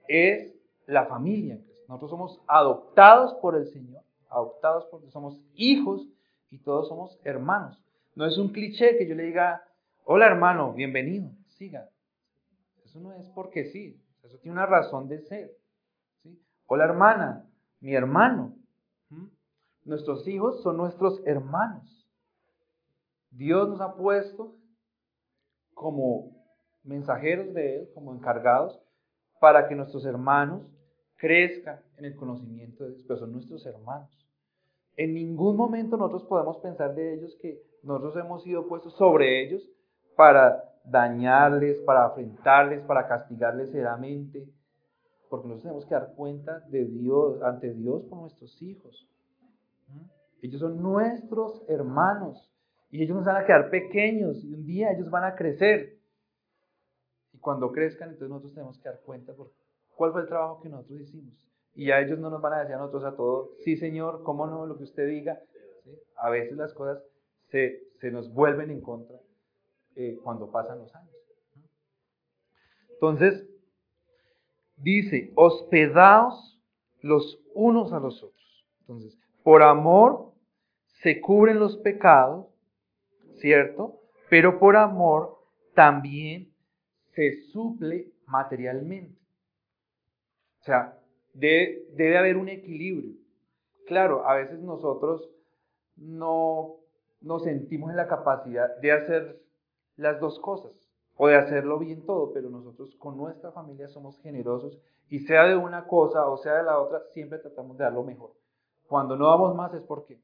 es 0.06 0.54
la 0.86 1.06
familia. 1.06 1.58
Nosotros 1.88 2.10
somos 2.10 2.40
adoptados 2.46 3.34
por 3.34 3.56
el 3.56 3.66
Señor, 3.66 4.02
adoptados 4.28 4.86
porque 4.90 5.10
somos 5.10 5.40
hijos 5.54 6.06
y 6.50 6.58
todos 6.58 6.88
somos 6.88 7.18
hermanos. 7.24 7.82
No 8.14 8.24
es 8.24 8.38
un 8.38 8.48
cliché 8.48 8.96
que 8.96 9.06
yo 9.06 9.14
le 9.14 9.24
diga, 9.24 9.64
hola 10.04 10.26
hermano, 10.26 10.72
bienvenido, 10.72 11.30
siga. 11.48 11.88
Eso 12.84 13.00
no 13.00 13.12
es 13.12 13.26
porque 13.34 13.66
sí, 13.66 14.00
eso 14.22 14.38
tiene 14.38 14.52
una 14.52 14.66
razón 14.66 15.08
de 15.08 15.20
ser. 15.20 15.56
Hola 16.68 16.84
hermana, 16.84 17.48
mi 17.80 17.94
hermano. 17.94 18.52
Nuestros 19.84 20.26
hijos 20.26 20.62
son 20.62 20.76
nuestros 20.76 21.22
hermanos. 21.24 22.10
Dios 23.30 23.68
nos 23.68 23.80
ha 23.80 23.94
puesto 23.94 24.56
como 25.74 26.32
mensajeros 26.82 27.54
de 27.54 27.76
Él, 27.76 27.90
como 27.94 28.12
encargados, 28.12 28.82
para 29.38 29.68
que 29.68 29.76
nuestros 29.76 30.04
hermanos 30.04 30.62
crezcan 31.16 31.78
en 31.98 32.06
el 32.06 32.16
conocimiento 32.16 32.82
de 32.82 32.94
Dios, 32.94 33.04
pero 33.06 33.20
son 33.20 33.32
nuestros 33.32 33.64
hermanos. 33.64 34.10
En 34.96 35.14
ningún 35.14 35.56
momento 35.56 35.96
nosotros 35.96 36.24
podemos 36.24 36.56
pensar 36.58 36.96
de 36.96 37.14
ellos 37.14 37.36
que 37.40 37.62
nosotros 37.84 38.16
hemos 38.16 38.42
sido 38.42 38.66
puestos 38.66 38.94
sobre 38.96 39.44
ellos 39.44 39.62
para 40.16 40.64
dañarles, 40.84 41.80
para 41.82 42.06
afrentarles, 42.06 42.82
para 42.82 43.06
castigarles 43.06 43.70
severamente, 43.70 44.48
porque 45.28 45.48
nosotros 45.48 45.62
tenemos 45.62 45.86
que 45.86 45.94
dar 45.94 46.14
cuenta 46.14 46.60
de 46.68 46.84
Dios, 46.84 47.42
ante 47.42 47.72
Dios 47.72 48.04
por 48.04 48.20
nuestros 48.20 48.60
hijos. 48.62 49.08
Ellos 50.42 50.60
son 50.60 50.80
nuestros 50.82 51.64
hermanos 51.68 52.52
y 52.90 53.02
ellos 53.02 53.16
nos 53.16 53.26
van 53.26 53.36
a 53.36 53.46
quedar 53.46 53.70
pequeños 53.70 54.44
y 54.44 54.54
un 54.54 54.64
día 54.64 54.92
ellos 54.92 55.10
van 55.10 55.24
a 55.24 55.34
crecer. 55.34 55.98
Y 57.32 57.38
cuando 57.38 57.72
crezcan, 57.72 58.10
entonces 58.10 58.28
nosotros 58.28 58.54
tenemos 58.54 58.78
que 58.78 58.88
dar 58.88 59.00
cuenta 59.00 59.34
por 59.34 59.52
cuál 59.94 60.12
fue 60.12 60.22
el 60.22 60.28
trabajo 60.28 60.60
que 60.60 60.68
nosotros 60.68 61.00
hicimos. 61.00 61.34
Y 61.74 61.90
a 61.90 62.00
ellos 62.00 62.18
no 62.18 62.30
nos 62.30 62.40
van 62.40 62.54
a 62.54 62.60
decir 62.60 62.74
a 62.74 62.78
nosotros 62.78 63.04
a 63.04 63.16
todos, 63.16 63.50
sí 63.64 63.76
Señor, 63.76 64.22
cómo 64.22 64.46
no, 64.46 64.66
lo 64.66 64.76
que 64.76 64.84
usted 64.84 65.08
diga. 65.08 65.40
A 66.16 66.30
veces 66.30 66.56
las 66.56 66.72
cosas 66.72 67.02
se, 67.48 67.82
se 68.00 68.10
nos 68.10 68.32
vuelven 68.32 68.70
en 68.70 68.80
contra 68.80 69.18
eh, 69.94 70.18
cuando 70.22 70.50
pasan 70.50 70.78
los 70.78 70.94
años. 70.94 71.14
Entonces, 72.90 73.46
dice, 74.76 75.32
hospedaos 75.34 76.60
los 77.00 77.40
unos 77.54 77.92
a 77.92 78.00
los 78.00 78.22
otros. 78.22 78.66
Entonces, 78.80 79.18
por 79.42 79.62
amor 79.62 80.32
se 81.02 81.20
cubren 81.20 81.58
los 81.58 81.76
pecados, 81.78 82.46
¿cierto? 83.40 84.00
Pero 84.28 84.58
por 84.58 84.76
amor 84.76 85.38
también 85.74 86.52
se 87.14 87.42
suple 87.52 88.12
materialmente. 88.26 89.18
O 90.60 90.64
sea, 90.64 90.98
debe, 91.32 91.86
debe 91.94 92.18
haber 92.18 92.36
un 92.36 92.48
equilibrio. 92.48 93.14
Claro, 93.86 94.28
a 94.28 94.34
veces 94.34 94.58
nosotros 94.60 95.30
no 95.96 96.76
nos 97.20 97.44
sentimos 97.44 97.90
en 97.90 97.96
la 97.96 98.08
capacidad 98.08 98.76
de 98.80 98.92
hacer 98.92 99.40
las 99.96 100.20
dos 100.20 100.38
cosas 100.40 100.85
o 101.16 101.28
de 101.28 101.36
hacerlo 101.36 101.78
bien 101.78 102.04
todo, 102.04 102.32
pero 102.32 102.50
nosotros 102.50 102.94
con 102.96 103.16
nuestra 103.16 103.50
familia 103.52 103.88
somos 103.88 104.20
generosos 104.20 104.78
y 105.08 105.20
sea 105.20 105.44
de 105.44 105.56
una 105.56 105.86
cosa 105.86 106.26
o 106.28 106.36
sea 106.36 106.54
de 106.54 106.64
la 106.64 106.78
otra, 106.78 107.02
siempre 107.12 107.38
tratamos 107.38 107.78
de 107.78 107.84
dar 107.84 107.92
lo 107.92 108.04
mejor. 108.04 108.32
Cuando 108.86 109.16
no 109.16 109.28
damos 109.28 109.54
más 109.54 109.72
es 109.74 109.82
porque 109.82 110.20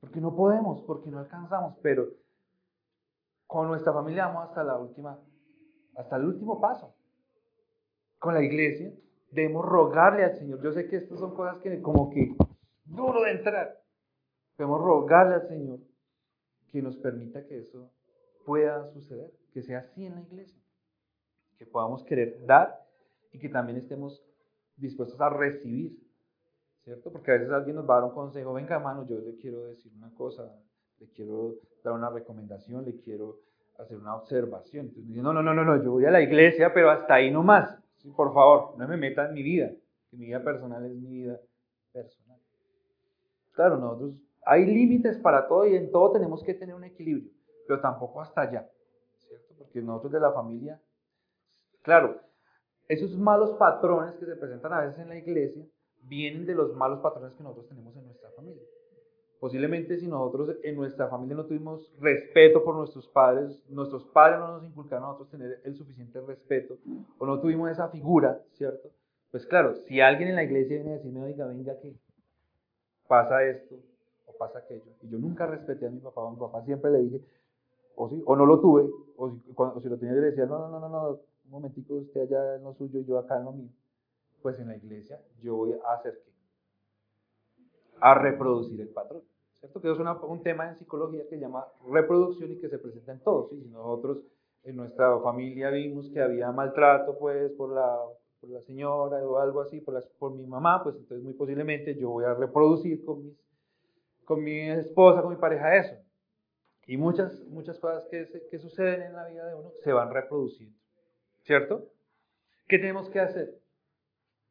porque 0.00 0.20
no 0.20 0.34
podemos, 0.34 0.82
porque 0.82 1.10
no 1.10 1.20
alcanzamos, 1.20 1.76
pero 1.80 2.08
con 3.46 3.68
nuestra 3.68 3.92
familia 3.92 4.26
vamos 4.26 4.48
hasta 4.48 4.64
la 4.64 4.76
última 4.76 5.18
hasta 5.94 6.16
el 6.16 6.24
último 6.24 6.60
paso. 6.60 6.94
Con 8.18 8.34
la 8.34 8.42
iglesia 8.42 8.92
debemos 9.30 9.64
rogarle 9.64 10.24
al 10.24 10.36
Señor. 10.38 10.60
Yo 10.62 10.72
sé 10.72 10.88
que 10.88 10.96
estas 10.96 11.18
son 11.18 11.34
cosas 11.34 11.58
que 11.58 11.80
como 11.80 12.10
que 12.10 12.34
duro 12.84 13.22
de 13.22 13.32
entrar. 13.32 13.80
Debemos 14.58 14.80
rogarle 14.80 15.34
al 15.34 15.48
Señor 15.48 15.78
que 16.72 16.82
nos 16.82 16.96
permita 16.96 17.44
que 17.46 17.58
eso 17.58 17.90
pueda 18.44 18.90
suceder, 18.92 19.32
que 19.52 19.62
sea 19.62 19.80
así 19.80 20.06
en 20.06 20.14
la 20.14 20.22
iglesia, 20.22 20.60
que 21.58 21.66
podamos 21.66 22.04
querer 22.04 22.44
dar 22.46 22.86
y 23.32 23.38
que 23.38 23.48
también 23.48 23.78
estemos 23.78 24.22
dispuestos 24.76 25.20
a 25.20 25.28
recibir, 25.30 25.98
¿cierto? 26.84 27.12
Porque 27.12 27.30
a 27.30 27.34
veces 27.34 27.50
alguien 27.50 27.76
nos 27.76 27.88
va 27.88 27.98
a 27.98 28.00
dar 28.00 28.08
un 28.08 28.14
consejo, 28.14 28.52
venga 28.52 28.76
hermano, 28.76 29.06
yo 29.06 29.18
le 29.18 29.36
quiero 29.36 29.66
decir 29.66 29.92
una 29.96 30.12
cosa, 30.14 30.50
le 30.98 31.08
quiero 31.08 31.56
dar 31.82 31.94
una 31.94 32.10
recomendación, 32.10 32.84
le 32.84 32.96
quiero 33.00 33.40
hacer 33.78 33.96
una 33.96 34.16
observación. 34.16 34.86
Entonces 34.86 35.08
dice, 35.08 35.22
no, 35.22 35.32
no, 35.32 35.42
no, 35.42 35.54
no, 35.54 35.64
no, 35.64 35.82
yo 35.82 35.92
voy 35.92 36.04
a 36.04 36.10
la 36.10 36.20
iglesia, 36.20 36.72
pero 36.72 36.90
hasta 36.90 37.14
ahí 37.14 37.30
nomás, 37.30 37.78
¿sí? 37.96 38.10
por 38.10 38.32
favor, 38.32 38.78
no 38.78 38.86
me 38.88 38.96
meta 38.96 39.26
en 39.26 39.34
mi 39.34 39.42
vida, 39.42 39.70
que 40.10 40.16
mi 40.16 40.26
vida 40.26 40.42
personal 40.42 40.84
es 40.84 40.94
mi 40.94 41.08
vida 41.08 41.40
personal. 41.92 42.38
Claro, 43.52 43.76
nosotros 43.78 44.14
hay 44.44 44.66
límites 44.66 45.18
para 45.18 45.46
todo 45.46 45.66
y 45.66 45.76
en 45.76 45.90
todo 45.90 46.12
tenemos 46.12 46.42
que 46.42 46.54
tener 46.54 46.74
un 46.74 46.84
equilibrio, 46.84 47.30
pero 47.72 47.80
tampoco 47.80 48.20
hasta 48.20 48.42
allá, 48.42 48.68
¿cierto? 49.16 49.54
Porque 49.56 49.80
nosotros 49.80 50.12
de 50.12 50.20
la 50.20 50.30
familia, 50.32 50.78
claro, 51.80 52.20
esos 52.86 53.16
malos 53.16 53.52
patrones 53.52 54.14
que 54.16 54.26
se 54.26 54.36
presentan 54.36 54.74
a 54.74 54.82
veces 54.82 54.98
en 54.98 55.08
la 55.08 55.16
iglesia 55.16 55.64
vienen 56.02 56.44
de 56.44 56.54
los 56.54 56.74
malos 56.74 57.00
patrones 57.00 57.32
que 57.34 57.42
nosotros 57.42 57.70
tenemos 57.70 57.96
en 57.96 58.04
nuestra 58.04 58.30
familia. 58.32 58.62
Posiblemente 59.40 59.96
si 59.96 60.06
nosotros 60.06 60.54
en 60.62 60.76
nuestra 60.76 61.08
familia 61.08 61.34
no 61.34 61.46
tuvimos 61.46 61.90
respeto 61.98 62.62
por 62.62 62.74
nuestros 62.74 63.08
padres, 63.08 63.64
nuestros 63.70 64.04
padres 64.04 64.40
no 64.40 64.48
nos 64.48 64.64
inculcaron 64.64 65.04
a 65.04 65.06
nosotros 65.06 65.30
tener 65.30 65.62
el 65.64 65.74
suficiente 65.74 66.20
respeto 66.20 66.76
o 67.16 67.24
no 67.24 67.40
tuvimos 67.40 67.70
esa 67.70 67.88
figura, 67.88 68.38
¿cierto? 68.50 68.90
Pues 69.30 69.46
claro, 69.46 69.76
si 69.76 70.02
alguien 70.02 70.28
en 70.28 70.36
la 70.36 70.44
iglesia 70.44 70.76
viene 70.76 70.90
a 70.90 70.96
decirme, 70.96 71.22
oiga, 71.22 71.46
venga 71.46 71.80
que 71.80 71.94
pasa 73.08 73.42
esto, 73.44 73.76
pasa 74.42 74.58
aquello. 74.58 74.92
Y 75.02 75.08
yo 75.08 75.18
nunca 75.18 75.46
respeté 75.46 75.86
a 75.86 75.90
mi 75.90 76.00
papá, 76.00 76.26
a 76.26 76.30
mi 76.30 76.36
papá 76.36 76.62
siempre 76.64 76.90
le 76.90 76.98
dije, 76.98 77.20
o, 77.96 78.08
sí, 78.08 78.22
o 78.24 78.36
no 78.36 78.46
lo 78.46 78.60
tuve, 78.60 78.88
o 79.16 79.30
si, 79.30 79.38
cuando, 79.54 79.80
si 79.80 79.88
lo 79.88 79.98
tenía 79.98 80.14
yo 80.14 80.20
le 80.20 80.28
decía, 80.28 80.46
no, 80.46 80.58
no, 80.58 80.68
no, 80.68 80.80
no, 80.80 80.88
no, 80.88 81.10
un 81.10 81.50
momentico, 81.50 81.94
usted 81.94 82.22
allá 82.22 82.56
en 82.56 82.64
lo 82.64 82.74
suyo 82.74 83.00
y 83.00 83.04
yo 83.04 83.18
acá 83.18 83.38
en 83.38 83.44
lo 83.44 83.52
mío. 83.52 83.70
Pues 84.40 84.58
en 84.58 84.68
la 84.68 84.76
iglesia 84.76 85.20
yo 85.42 85.56
voy 85.56 85.72
a 85.72 85.94
hacer 85.94 86.20
qué? 86.24 86.32
A 88.00 88.14
reproducir 88.14 88.80
el 88.80 88.88
patrón. 88.88 89.22
¿Cierto? 89.60 89.80
Que 89.80 89.92
es 89.92 89.98
un 89.98 90.42
tema 90.42 90.68
en 90.68 90.76
psicología 90.76 91.22
que 91.24 91.36
se 91.36 91.38
llama 91.38 91.64
reproducción 91.88 92.50
y 92.50 92.58
que 92.58 92.68
se 92.68 92.78
presenta 92.78 93.12
en 93.12 93.20
todos. 93.20 93.50
Si 93.50 93.68
nosotros 93.68 94.18
en 94.64 94.76
nuestra 94.76 95.20
familia 95.20 95.70
vimos 95.70 96.10
que 96.10 96.20
había 96.20 96.50
maltrato 96.50 97.16
pues 97.18 97.52
por 97.52 97.72
la, 97.72 97.96
por 98.40 98.50
la 98.50 98.60
señora 98.62 99.18
o 99.24 99.38
algo 99.38 99.60
así, 99.60 99.80
por, 99.80 100.02
por 100.18 100.34
mi 100.34 100.46
mamá, 100.46 100.82
pues 100.82 100.96
entonces 100.96 101.22
muy 101.22 101.34
posiblemente 101.34 101.94
yo 101.94 102.10
voy 102.10 102.24
a 102.24 102.34
reproducir 102.34 103.04
con 103.04 103.22
mis 103.22 103.42
con 104.24 104.42
mi 104.42 104.70
esposa, 104.70 105.20
con 105.22 105.30
mi 105.30 105.36
pareja, 105.36 105.76
eso. 105.76 105.94
Y 106.92 106.98
muchas, 106.98 107.40
muchas 107.46 107.78
cosas 107.78 108.06
que, 108.10 108.58
suceden 108.58 109.00
en 109.00 109.14
la 109.14 109.26
vida 109.26 109.46
de 109.46 109.54
uno 109.54 109.70
se 109.82 109.94
van 109.94 110.12
reproduciendo. 110.12 110.78
¿Cierto? 111.40 111.88
¿Qué 112.68 112.76
tenemos 112.76 113.08
que 113.08 113.18
hacer? 113.18 113.58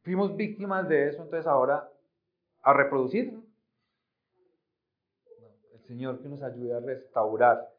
Fuimos 0.02 0.36
víctimas 0.36 0.90
de 0.90 1.10
eso, 1.10 1.22
entonces 1.22 1.46
ahora 1.46 1.88
a 2.64 2.74
reproducir. 2.74 3.40
El 5.72 5.82
Señor 5.82 6.20
que 6.20 6.30
nos 6.30 6.42
ayude 6.42 6.74
a 6.74 6.80
restaurar 6.80 7.70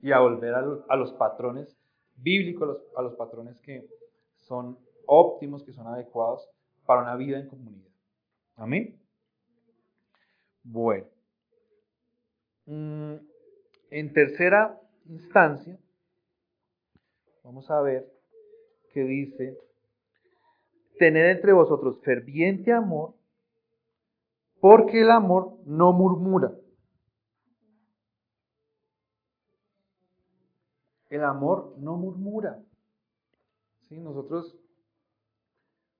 y 0.00 0.10
a 0.10 0.18
volver 0.18 0.54
a, 0.54 0.96
los, 0.96 1.12
patrones 1.12 1.78
bíblicos, 2.16 2.82
a 2.96 3.02
los 3.02 3.14
patrones 3.14 3.60
que 3.60 3.86
son 4.38 4.76
óptimos, 5.06 5.62
que 5.62 5.72
son 5.72 5.86
adecuados 5.86 6.50
para 6.84 7.02
una 7.02 7.14
vida 7.14 7.38
en 7.38 7.46
comunidad. 7.46 7.92
Amén. 8.56 9.00
Bueno. 10.64 11.06
Mm, 12.66 13.33
en 13.94 14.12
tercera 14.12 14.76
instancia, 15.06 15.78
vamos 17.44 17.70
a 17.70 17.80
ver 17.80 18.12
que 18.92 19.04
dice, 19.04 19.56
tener 20.98 21.26
entre 21.26 21.52
vosotros 21.52 22.00
ferviente 22.02 22.72
amor, 22.72 23.14
porque 24.60 25.02
el 25.02 25.12
amor 25.12 25.58
no 25.64 25.92
murmura. 25.92 26.52
El 31.08 31.22
amor 31.22 31.76
no 31.78 31.96
murmura. 31.96 32.60
¿Sí? 33.82 34.00
Nosotros, 34.00 34.58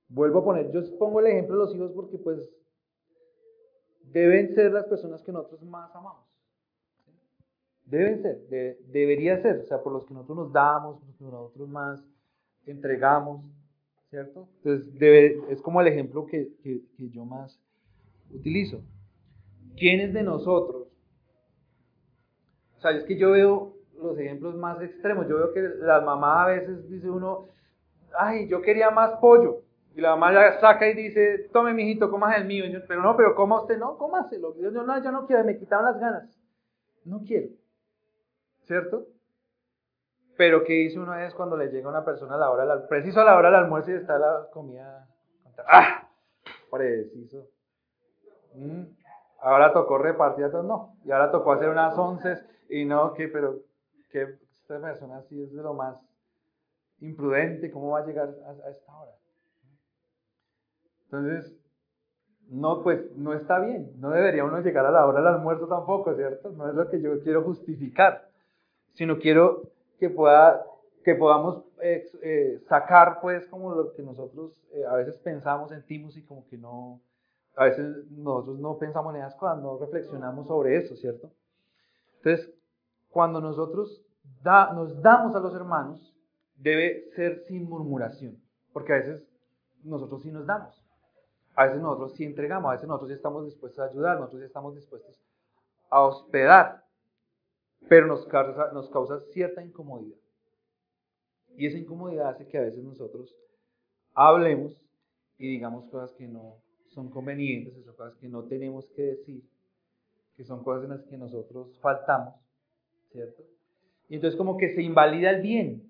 vuelvo 0.09 0.41
a 0.41 0.45
poner, 0.45 0.73
yo 0.73 0.81
pongo 0.99 1.21
el 1.21 1.29
ejemplo 1.29 1.55
de 1.55 1.65
los 1.65 1.75
hijos 1.77 1.93
porque 1.93 2.19
pues 2.19 2.41
deben 4.03 4.53
ser 4.53 4.73
las 4.73 4.87
personas 4.87 5.23
que 5.23 5.31
nosotros 5.31 5.63
más 5.63 5.95
amamos. 5.95 6.34
Deben 7.87 8.23
ser, 8.23 8.39
debería 8.87 9.41
ser, 9.43 9.61
o 9.61 9.65
sea, 9.67 9.83
por 9.83 9.93
los 9.93 10.07
que 10.07 10.15
nosotros 10.15 10.39
nos 10.39 10.53
damos, 10.53 10.99
por 10.99 11.07
los 11.07 11.17
que 11.17 11.25
nosotros 11.25 11.69
más 11.69 12.05
entregamos, 12.67 13.45
¿cierto? 14.09 14.49
Entonces, 14.63 14.95
es 15.51 15.61
como 15.61 15.81
el 15.81 15.89
ejemplo 15.89 16.25
que, 16.27 16.49
que, 16.63 16.81
yo 17.11 17.25
más 17.25 17.61
utilizo. 18.33 18.81
¿Quiénes 19.77 20.15
de 20.15 20.23
nosotros? 20.23 20.89
O 22.79 22.81
sea, 22.81 22.93
es 22.93 23.05
que 23.05 23.19
yo 23.19 23.33
veo 23.33 23.75
los 24.01 24.19
ejemplos 24.19 24.55
más 24.55 24.81
extremos. 24.81 25.29
Yo 25.29 25.37
veo 25.37 25.53
que 25.53 25.61
las 25.81 26.05
mamás 26.05 26.47
a 26.47 26.47
veces 26.47 26.89
dice 26.89 27.11
uno, 27.11 27.49
ay, 28.17 28.49
yo 28.49 28.63
quería 28.63 28.91
más 28.91 29.19
pollo. 29.21 29.63
Y 29.97 30.01
la 30.01 30.11
mamá 30.11 30.33
ya 30.33 30.61
saca 30.61 30.89
y 30.89 30.95
dice, 30.95 31.51
tome 31.53 31.73
mijito, 31.73 32.11
comas 32.11 32.37
el 32.37 32.47
mío. 32.47 32.65
pero 32.89 33.03
no, 33.03 33.17
pero 33.17 33.35
coma 33.35 33.61
usted, 33.61 33.79
no, 33.79 33.97
cómaselo. 33.97 34.57
Yo, 34.59 34.71
no, 34.71 35.03
yo 35.03 35.13
no 35.13 35.27
quiero, 35.27 35.45
me 35.45 35.57
quitaron 35.57 35.85
las 35.85 36.01
ganas. 36.01 36.41
No 37.05 37.23
quiero. 37.25 37.49
¿Cierto? 38.67 39.07
Pero 40.37 40.65
¿qué 40.65 40.73
dice 40.73 40.99
uno 40.99 41.15
es 41.15 41.33
cuando 41.35 41.57
le 41.57 41.69
llega 41.69 41.89
una 41.89 42.05
persona 42.05 42.35
a 42.35 42.39
la 42.39 42.51
hora, 42.51 42.89
preciso 42.89 43.21
a 43.21 43.25
la 43.25 43.37
hora 43.37 43.51
del 43.51 43.61
almuerzo 43.61 43.93
y 43.93 43.95
está 43.95 44.19
la 44.19 44.49
comida? 44.53 45.07
¡Ah! 45.69 46.09
Preciso. 46.71 47.47
Mm, 48.55 48.83
ahora 49.41 49.73
tocó 49.73 49.99
repartir, 49.99 50.47
no. 50.65 50.97
Y 51.05 51.13
ahora 51.13 51.31
tocó 51.31 51.53
hacer 51.53 51.69
unas 51.69 51.97
once 51.97 52.43
y 52.69 52.85
no, 52.85 53.15
que, 53.15 53.29
pero 53.29 53.61
que 54.11 54.39
esta 54.63 54.81
persona 54.81 55.23
sí 55.23 55.41
es 55.41 55.53
de 55.53 55.63
lo 55.63 55.75
más 55.75 55.97
imprudente, 57.01 57.71
¿cómo 57.71 57.91
va 57.91 58.01
a 58.01 58.07
llegar 58.07 58.29
a, 58.29 58.71
esta 58.71 58.97
hora? 58.97 59.13
Entonces, 61.05 61.55
no, 62.49 62.83
pues 62.83 63.15
no 63.17 63.35
está 63.35 63.59
bien, 63.61 63.93
no 64.01 64.11
debería 64.11 64.45
uno 64.45 64.61
llegar 64.61 64.87
a 64.87 64.91
la 64.91 65.07
hora 65.07 65.19
del 65.19 65.29
almuerzo 65.29 65.67
tampoco, 65.67 66.15
¿cierto? 66.15 66.51
No 66.51 66.69
es 66.69 66.75
lo 66.75 66.89
que 66.89 67.01
yo 67.01 67.21
quiero 67.23 67.43
justificar, 67.43 68.29
sino 68.95 69.19
quiero 69.19 69.63
que, 69.99 70.09
pueda, 70.09 70.65
que 71.05 71.15
podamos 71.15 71.65
eh, 71.83 72.07
eh, 72.23 72.63
sacar 72.69 73.21
pues 73.21 73.47
como 73.49 73.75
lo 73.75 73.93
que 73.93 74.03
nosotros 74.03 74.53
eh, 74.73 74.85
a 74.87 74.95
veces 74.95 75.17
pensamos, 75.19 75.71
sentimos 75.71 76.17
y 76.17 76.23
como 76.23 76.47
que 76.47 76.57
no, 76.57 77.01
a 77.57 77.65
veces 77.65 78.11
nosotros 78.11 78.59
no 78.59 78.79
pensamos 78.79 79.15
en 79.15 79.21
esas 79.21 79.35
cosas, 79.37 79.59
no 79.61 79.79
reflexionamos 79.79 80.47
sobre 80.47 80.77
eso, 80.77 80.97
¿cierto? 80.97 81.31
Entonces, 82.17 82.51
cuando 83.11 83.41
nosotros 83.41 84.03
nos 84.43 85.03
damos 85.03 85.35
a 85.37 85.41
los 85.41 85.55
hermanos, 85.55 86.15
debe 86.57 87.11
ser 87.15 87.41
sin 87.47 87.69
murmuración, 87.69 88.41
porque 88.73 88.93
a 88.93 88.97
veces 88.97 89.23
nosotros 89.83 90.23
sí 90.23 90.31
nos 90.31 90.47
damos, 90.47 90.83
a 91.55 91.67
veces 91.67 91.81
nosotros 91.81 92.15
sí 92.15 92.25
entregamos, 92.25 92.71
a 92.71 92.73
veces 92.73 92.89
nosotros 92.89 93.11
sí 93.11 93.15
estamos 93.17 93.45
dispuestos 93.45 93.81
a 93.81 93.91
ayudar, 93.91 94.19
nosotros 94.19 94.41
sí 94.41 94.47
estamos 94.47 94.75
dispuestos 94.75 95.21
a 95.91 96.03
hospedar, 96.03 96.84
pero 97.89 98.07
nos 98.07 98.27
causa, 98.27 98.73
nos 98.73 98.89
causa 98.91 99.21
cierta 99.33 99.63
incomodidad. 99.63 100.17
Y 101.57 101.67
esa 101.67 101.79
incomodidad 101.79 102.31
hace 102.31 102.47
que 102.47 102.59
a 102.59 102.63
veces 102.63 102.83
nosotros 102.83 103.35
hablemos 104.15 104.81
y 105.39 105.49
digamos 105.49 105.87
cosas 105.87 106.13
que 106.13 106.27
no 106.27 106.57
son 106.89 107.11
convenientes, 107.11 107.77
esas 107.77 107.95
cosas 107.95 108.15
que 108.17 108.29
no 108.29 108.45
tenemos 108.45 108.89
que 108.91 109.03
decir, 109.03 109.43
que 110.37 110.45
son 110.45 110.63
cosas 110.63 110.85
en 110.85 110.91
las 110.91 111.03
que 111.05 111.17
nosotros 111.17 111.79
faltamos, 111.81 112.35
¿cierto? 113.11 113.43
Y 114.09 114.17
entonces 114.17 114.37
como 114.39 114.57
que 114.57 114.75
se 114.75 114.83
invalida 114.83 115.31
el 115.31 115.43
bien, 115.43 115.83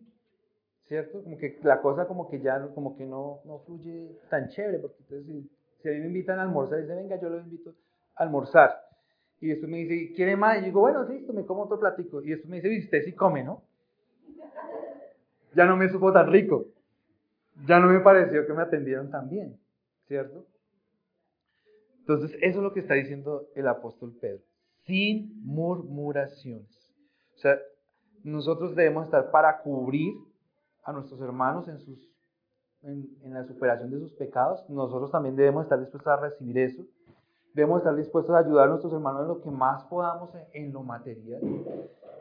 ¿cierto? 0.85 1.23
Como 1.23 1.37
que 1.37 1.59
la 1.63 1.81
cosa 1.81 2.07
como 2.07 2.29
que 2.29 2.41
ya 2.41 2.69
como 2.75 2.97
que 2.97 3.05
no, 3.05 3.41
no 3.45 3.61
fluye 3.61 4.19
tan 4.31 4.49
chévere, 4.49 4.79
porque 4.79 4.99
entonces 5.01 5.27
si, 5.27 5.51
si 5.83 5.89
a 5.89 5.93
mí 5.93 6.01
me 6.01 6.07
invitan 6.07 6.39
a 6.39 6.43
almorzar, 6.43 6.81
dice, 6.81 6.95
venga, 6.95 7.21
yo 7.21 7.29
lo 7.29 7.39
invito 7.39 7.75
a 8.15 8.23
almorzar. 8.23 8.85
Y 9.45 9.49
después 9.49 9.71
me 9.71 9.77
dice, 9.77 10.15
¿quiere 10.15 10.39
más? 10.39 10.57
Y 10.57 10.61
yo 10.61 10.65
digo, 10.69 10.81
bueno, 10.81 11.07
sí, 11.07 11.23
me 11.35 11.45
como 11.45 11.65
otro 11.65 11.79
platico. 11.79 12.23
Y 12.23 12.31
después 12.31 12.49
me 12.49 12.57
dice, 12.57 12.73
y 12.73 12.79
usted 12.79 13.03
sí 13.05 13.13
come, 13.13 13.45
¿no? 13.45 13.63
Ya 15.55 15.67
no 15.67 15.77
me 15.77 15.87
supo 15.91 16.15
tan 16.15 16.33
rico. 16.33 16.65
Ya 17.67 17.79
no 17.79 17.89
me 17.89 18.01
pareció 18.01 18.47
que 18.47 18.55
me 18.55 18.63
atendieron 18.63 19.11
tan 19.11 19.29
bien, 19.29 19.61
¿cierto? 20.07 20.47
Entonces, 21.99 22.39
eso 22.41 22.59
es 22.59 22.63
lo 22.63 22.73
que 22.73 22.81
está 22.81 22.95
diciendo 22.95 23.47
el 23.55 23.69
apóstol 23.69 24.17
Pedro. 24.19 24.43
Sin 24.87 25.39
murmuraciones. 25.45 26.97
O 27.35 27.37
sea, 27.37 27.59
nosotros 28.23 28.75
debemos 28.75 29.05
estar 29.05 29.31
para 29.31 29.61
cubrir 29.61 30.15
a 30.85 30.93
nuestros 30.95 31.21
hermanos 31.21 31.69
en, 31.69 31.81
sus, 31.81 31.99
en, 32.81 33.07
la 33.25 33.45
superación 33.45 33.91
de 33.91 33.99
sus 33.99 34.15
pecados. 34.15 34.65
Nosotros 34.71 35.11
también 35.11 35.37
debemos 35.37 35.65
estar 35.65 35.79
dispuestos 35.79 36.11
a 36.11 36.17
recibir 36.17 36.57
eso. 36.57 36.87
Debemos 37.55 37.79
estar 37.79 37.95
dispuestos 37.95 38.35
a 38.35 38.41
ayudar 38.41 38.67
a 38.67 38.71
nuestros 38.71 38.93
hermanos 38.93 39.23
en 39.23 39.29
lo 39.29 39.41
que 39.41 39.51
más 39.51 39.85
podamos 39.85 40.31
en, 40.53 40.73
lo 40.73 40.83
material. 40.83 41.41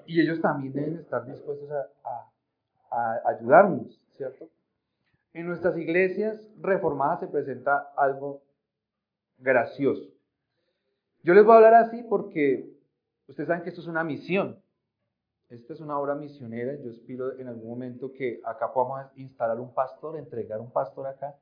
Y 0.06 0.22
ellos 0.22 0.40
también 0.40 0.74
deben 0.74 1.00
estar 1.00 1.26
dispuestos 1.26 1.70
a, 1.72 3.22
ayudarnos, 3.26 4.00
¿cierto? 4.16 4.48
En 5.34 5.48
nuestras 5.48 5.76
iglesias 5.76 6.48
reformadas 6.62 7.22
se 7.22 7.28
presenta 7.28 7.92
algo 7.98 8.44
gracioso. 9.40 10.08
Yo 11.24 11.34
les 11.34 11.44
voy 11.44 11.54
a 11.54 11.56
hablar 11.56 11.74
así 11.74 12.04
porque 12.04 12.72
ustedes 13.28 13.48
saben 13.48 13.64
que 13.64 13.70
esto 13.70 13.82
es 13.82 13.88
una 13.88 14.04
misión. 14.04 14.62
Esta 15.50 15.74
es 15.74 15.82
una 15.82 15.98
obra 15.98 16.14
misionera. 16.14 16.76
Yo 16.76 16.92
espero 16.92 17.40
en 17.40 17.48
algún 17.48 17.72
momento 17.72 18.12
que 18.12 18.40
acá 18.46 18.72
podamos 18.72 19.12
instalar 19.16 19.60
un 19.60 19.74
pastor, 19.74 20.18
entregar 20.18 20.60
un 20.60 20.72
pastor 20.72 21.08
acá 21.08 21.36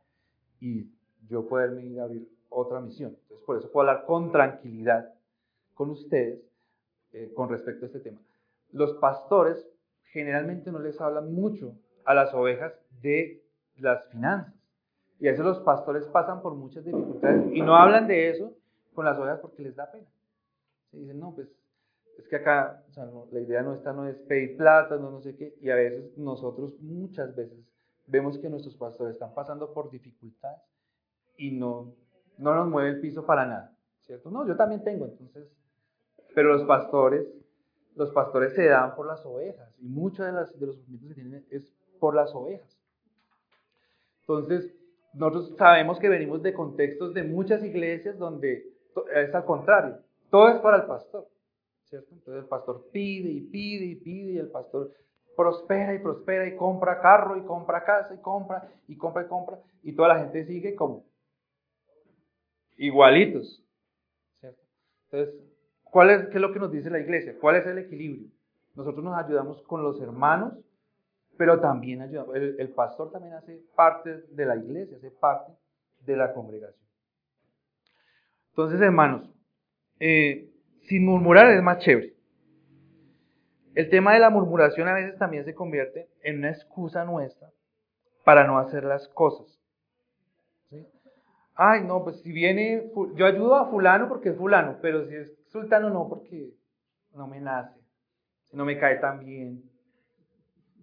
y 0.62 0.90
yo 1.28 1.46
poderme 1.46 1.86
ir 1.86 2.00
a 2.00 2.06
abrir 2.06 2.30
otra 2.52 2.80
misión. 2.80 3.18
Entonces, 3.24 3.46
por 3.46 3.58
eso 3.58 3.72
puedo 3.72 3.90
hablar 3.90 4.06
con 4.06 4.32
tranquilidad 4.32 5.14
con 5.74 5.90
ustedes 5.90 6.40
eh, 7.14 7.32
con 7.36 7.50
respecto 7.50 7.86
a 7.86 7.88
este 7.88 8.00
tema. 8.00 8.20
Los 8.72 8.94
pastores 8.96 9.66
generalmente 10.04 10.72
no 10.72 10.80
les 10.80 11.00
hablan 11.02 11.34
mucho 11.34 11.74
a 12.06 12.14
las 12.14 12.34
ovejas 12.34 12.74
de 13.02 13.44
las 13.78 14.06
finanzas. 14.10 14.54
Y 15.20 15.28
a 15.28 15.32
veces 15.32 15.46
los 15.46 15.60
pastores 15.60 16.06
pasan 16.08 16.42
por 16.42 16.56
muchas 16.56 16.84
dificultades 16.84 17.52
y 17.54 17.62
no 17.62 17.76
hablan 17.76 18.08
de 18.08 18.30
eso 18.30 18.54
con 18.94 19.06
las 19.06 19.18
ovejas 19.18 19.40
porque 19.40 19.64
les 19.64 19.76
da 19.76 19.92
pena. 19.92 20.08
Se 20.90 20.98
dicen, 20.98 21.20
no, 21.20 21.34
pues 21.34 21.48
es 22.18 22.28
que 22.28 22.36
acá 22.36 22.84
la 23.32 23.40
idea 23.40 23.62
nuestra 23.62 23.94
no 23.94 24.08
es 24.08 24.18
pedir 24.22 24.58
plata, 24.58 24.98
no, 24.98 25.10
no 25.10 25.22
sé 25.22 25.36
qué, 25.36 25.56
y 25.62 25.70
a 25.70 25.76
veces 25.76 26.18
nosotros 26.18 26.80
muchas 26.82 27.36
veces 27.36 27.60
vemos 28.08 28.38
que 28.38 28.50
nuestros 28.50 28.76
pastores 28.76 29.14
están 29.14 29.34
pasando 29.34 29.74
por 29.74 29.90
dificultades 29.90 30.62
y 31.38 31.52
no, 31.52 31.94
no 32.42 32.56
nos 32.56 32.68
mueve 32.68 32.90
el 32.90 33.00
piso 33.00 33.26
para 33.26 33.46
nada, 33.46 33.72
¿cierto? 34.02 34.30
No, 34.32 34.48
yo 34.48 34.56
también 34.56 34.84
tengo, 34.84 35.06
entonces, 35.06 35.48
pero 36.34 36.50
los 36.54 36.64
pastores, 36.64 37.28
los 37.96 38.12
pastores 38.12 38.54
se 38.54 38.66
dan 38.66 38.96
por 38.96 39.06
las 39.06 39.26
ovejas 39.26 39.74
y 39.80 39.88
muchos 39.88 40.26
de, 40.26 40.32
de 40.32 40.66
los 40.66 40.76
sufrimientos 40.76 41.10
que 41.10 41.22
tienen 41.22 41.46
es 41.50 41.72
por 42.00 42.16
las 42.16 42.34
ovejas. 42.34 42.78
Entonces, 44.22 44.74
nosotros 45.14 45.56
sabemos 45.58 46.00
que 46.00 46.10
venimos 46.10 46.42
de 46.42 46.54
contextos 46.54 47.14
de 47.14 47.24
muchas 47.24 47.64
iglesias 47.64 48.18
donde 48.18 48.66
es 49.14 49.36
al 49.36 49.46
contrario, 49.46 49.98
todo 50.30 50.50
es 50.50 50.60
para 50.60 50.78
el 50.78 50.84
pastor. 50.84 51.28
Entonces 51.92 52.44
el 52.44 52.46
pastor 52.46 52.88
pide 52.92 53.30
y 53.30 53.42
pide 53.42 53.86
y 53.86 53.96
pide 53.96 54.32
y 54.32 54.38
el 54.38 54.50
pastor 54.50 54.92
prospera 55.36 55.94
y 55.94 56.00
prospera 56.00 56.48
y 56.48 56.56
compra 56.56 57.02
carro 57.02 57.36
y 57.36 57.42
compra 57.42 57.84
casa 57.84 58.14
y 58.14 58.20
compra 58.20 58.70
y 58.88 58.96
compra 58.96 59.24
y 59.24 59.28
compra 59.28 59.60
y 59.84 59.94
toda 59.94 60.10
la 60.10 60.20
gente 60.20 60.46
sigue 60.46 60.74
como 60.74 61.04
igualitos. 62.82 63.64
Entonces, 64.42 65.36
¿cuál 65.84 66.10
es, 66.10 66.28
¿qué 66.30 66.36
es 66.36 66.42
lo 66.42 66.52
que 66.52 66.60
nos 66.60 66.72
dice 66.72 66.90
la 66.90 67.00
iglesia? 67.00 67.36
¿Cuál 67.40 67.58
es 67.58 67.68
el 67.68 67.78
equilibrio? 67.78 68.28
Nosotros 68.76 69.04
nos 69.04 69.18
ayudamos 69.18 69.62
con 69.64 69.84
los 69.84 70.02
hermanos, 70.02 70.54
pero 71.38 71.60
también 71.60 72.02
ayudamos. 72.02 72.36
El, 72.36 72.70
pastor 72.70 73.12
también 73.12 73.36
hace 73.36 73.62
parte 73.76 74.24
de 74.32 74.46
la 74.46 74.56
iglesia, 74.56 74.98
hace 74.98 75.12
parte 75.12 75.52
de 76.00 76.16
la 76.16 76.34
congregación. 76.34 76.88
Entonces, 78.50 78.82
hermanos, 78.82 79.30
eh, 80.00 80.50
sin 80.84 81.06
murmurar 81.06 81.52
es 81.52 81.62
más 81.62 81.80
chévere. 81.80 82.16
El 83.76 83.90
tema 83.90 84.14
de 84.14 84.20
la 84.20 84.32
murmuración 84.32 84.88
a 84.88 84.94
veces 84.94 85.18
también 85.20 85.46
se 85.46 85.54
convierte 85.54 86.10
en 86.24 86.40
una 86.40 86.50
excusa 86.50 87.06
nuestra 87.06 87.50
para 88.26 88.48
no 88.48 88.58
hacer 88.58 88.84
las 88.84 89.08
cosas. 89.10 89.61
Ay, 91.64 91.84
no, 91.84 92.04
pues 92.04 92.20
si 92.22 92.32
viene, 92.32 92.92
yo 93.16 93.26
ayudo 93.28 93.56
a 93.56 93.70
fulano 93.70 94.08
porque 94.08 94.30
es 94.30 94.36
fulano, 94.36 94.80
pero 94.82 95.06
si 95.06 95.16
es 95.16 95.38
sultano 95.50 95.92
no 95.92 96.10
porque 96.10 96.56
no 97.14 97.28
me 97.28 97.40
nace, 97.40 97.80
no 98.52 98.66
me 98.66 98.80
cae 98.80 98.96
tan 98.96 99.20
bien, 99.20 99.62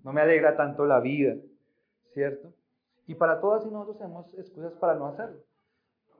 no 0.04 0.12
me 0.12 0.20
alegra 0.20 0.56
tanto 0.56 0.86
la 0.86 1.00
vida, 1.00 1.34
¿cierto? 2.14 2.52
Y 3.08 3.16
para 3.16 3.40
todas 3.40 3.66
y 3.66 3.70
nosotros 3.70 3.98
tenemos 3.98 4.32
excusas 4.34 4.72
para 4.74 4.94
no 4.94 5.06
hacerlo. 5.06 5.40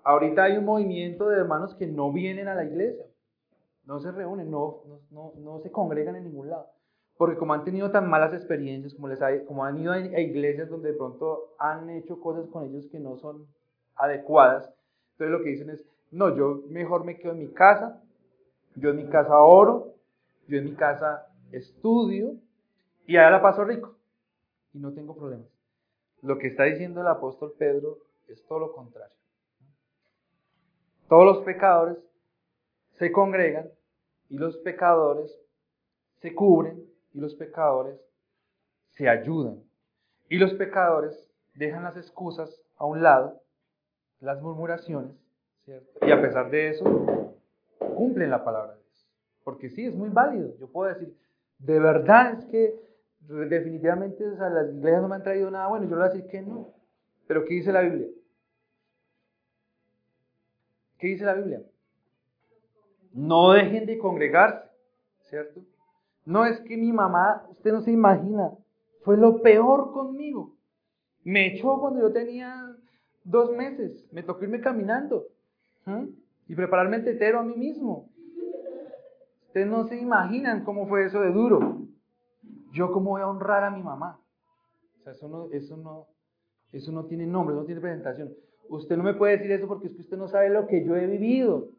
Ahorita 0.02 0.42
hay 0.42 0.56
un 0.56 0.64
movimiento 0.64 1.28
de 1.28 1.38
hermanos 1.38 1.76
que 1.76 1.86
no 1.86 2.12
vienen 2.12 2.48
a 2.48 2.54
la 2.56 2.64
iglesia 2.64 3.04
no 3.88 4.00
se 4.00 4.12
reúnen, 4.12 4.50
no, 4.50 4.82
no, 5.11 5.32
no, 5.38 5.61
se 5.61 5.72
congregan 5.72 6.14
en 6.14 6.24
ningún 6.24 6.50
lado. 6.50 6.66
Porque 7.16 7.38
como 7.38 7.54
han 7.54 7.64
tenido 7.64 7.90
tan 7.90 8.09
malas 8.09 8.34
experiencias, 8.34 8.92
como, 8.94 9.09
les 9.09 9.22
hay, 9.22 9.44
como 9.46 9.64
han 9.64 9.78
ido 9.78 9.92
a 9.92 9.98
iglesias 9.98 10.68
donde 10.68 10.92
de 10.92 10.98
pronto 10.98 11.54
han 11.59 11.88
hecho 11.88 12.20
cosas 12.20 12.46
con 12.48 12.66
ellos 12.66 12.86
que 12.92 13.00
no 13.00 13.16
son 13.16 13.46
adecuadas, 13.99 14.72
entonces 15.12 15.30
lo 15.30 15.42
que 15.42 15.51
dicen 15.51 15.70
es, 15.70 15.84
no, 16.11 16.34
yo 16.34 16.62
mejor 16.68 17.05
me 17.05 17.18
quedo 17.18 17.32
en 17.32 17.40
mi 17.40 17.49
casa, 17.49 18.01
yo 18.76 18.90
en 18.90 18.96
mi 18.96 19.09
casa 19.09 19.40
oro, 19.40 19.94
yo 20.46 20.59
en 20.59 20.64
mi 20.64 20.74
casa 20.74 21.26
estudio 21.53 22.34
y 23.07 23.16
allá 23.16 23.30
la 23.30 23.42
paso 23.42 23.64
rico 23.64 23.96
y 24.72 24.78
no 24.78 24.92
tengo 24.92 25.16
problemas. 25.16 25.49
Lo 26.22 26.38
que 26.38 26.49
está 26.49 26.64
diciendo 26.64 27.01
el 27.01 27.07
apóstol 27.07 27.55
Pedro 27.59 27.99
es 28.28 28.44
todo 28.46 28.59
lo 28.59 28.72
contrario. 28.72 29.14
Todos 31.09 31.24
los 31.24 31.44
pecadores 31.44 31.99
se 32.99 33.12
congregan 33.12 33.70
y 34.28 34.36
los 34.36 34.57
pecadores 34.59 35.34
se 36.20 36.34
cubren 36.34 36.84
y 37.14 37.20
los 37.20 37.34
pecadores 37.34 37.99
se 38.90 39.09
ayudan. 39.09 39.62
Y 40.28 40.36
los 40.36 40.53
pecadores 40.55 41.30
dejan 41.55 41.84
las 41.84 41.96
excusas 41.96 42.62
a 42.76 42.84
un 42.84 43.03
lado, 43.03 43.40
las 44.20 44.40
murmuraciones, 44.42 45.12
¿cierto? 45.64 46.06
Y 46.06 46.10
a 46.10 46.20
pesar 46.20 46.50
de 46.50 46.70
eso, 46.70 47.34
cumplen 47.96 48.30
la 48.30 48.44
palabra 48.44 48.72
de 48.74 48.82
Dios. 48.82 49.08
Porque 49.44 49.70
sí, 49.70 49.86
es 49.86 49.94
muy 49.94 50.08
válido. 50.08 50.56
Yo 50.58 50.68
puedo 50.68 50.92
decir, 50.92 51.16
de 51.58 51.78
verdad 51.78 52.34
es 52.34 52.44
que 52.46 52.74
definitivamente 53.20 54.24
las 54.24 54.70
iglesias 54.72 55.02
no 55.02 55.08
me 55.08 55.16
han 55.16 55.22
traído 55.22 55.50
nada 55.50 55.68
bueno. 55.68 55.84
Yo 55.84 55.90
le 55.90 55.96
voy 55.96 56.06
a 56.06 56.12
decir 56.12 56.30
que 56.30 56.42
no. 56.42 56.72
Pero 57.26 57.44
¿qué 57.44 57.54
dice 57.54 57.72
la 57.72 57.82
Biblia? 57.82 58.08
¿Qué 60.98 61.08
dice 61.08 61.24
la 61.24 61.34
Biblia? 61.34 61.62
No 63.12 63.52
dejen 63.52 63.86
de 63.86 63.98
congregarse, 63.98 64.68
¿cierto? 65.22 65.60
No 66.24 66.44
es 66.44 66.60
que 66.60 66.76
mi 66.76 66.92
mamá, 66.92 67.46
usted 67.50 67.72
no 67.72 67.80
se 67.80 67.90
imagina, 67.90 68.52
fue 69.02 69.16
lo 69.16 69.40
peor 69.40 69.92
conmigo. 69.92 70.54
Me 71.24 71.54
echó 71.54 71.78
cuando 71.80 72.00
yo 72.00 72.12
tenía 72.12 72.76
dos 73.29 73.55
meses, 73.55 74.07
me 74.11 74.22
tocó 74.22 74.45
irme 74.45 74.61
caminando 74.61 75.26
y 76.47 76.55
prepararme 76.55 76.97
el 76.97 77.05
tetero 77.05 77.41
a 77.41 77.43
mí 77.43 77.55
mismo. 77.55 78.11
Ustedes 79.47 79.66
no 79.66 79.87
se 79.87 79.97
imaginan 79.99 80.64
cómo 80.64 80.87
fue 80.89 81.07
eso 81.07 81.20
de 81.20 81.31
duro. 81.31 81.83
Yo 82.72 82.91
cómo 82.93 83.11
voy 83.11 83.22
a 83.22 83.29
honrar 83.29 83.64
a 83.64 83.70
mi 83.70 83.83
mamá. 83.83 84.20
O 84.99 85.03
sea, 85.03 85.12
eso 85.12 85.29
no, 85.29 85.49
eso 85.53 85.76
no, 85.76 86.07
eso 86.72 86.93
no 86.93 87.07
tiene 87.07 87.26
nombre, 87.26 87.55
no 87.55 87.64
tiene 87.64 87.81
presentación. 87.81 88.35
Usted 88.68 88.97
no 88.97 89.05
me 89.05 89.14
puede 89.14 89.39
decir 89.39 89.53
eso 89.53 89.66
porque 89.66 89.89
es 89.89 89.95
que 89.95 90.03
usted 90.03 90.16
no 90.16 90.29
sabe 90.29 90.51
lo 90.51 90.66
que 90.66 90.85
yo 90.85 90.97
he 90.97 91.07
vivido. 91.07 91.70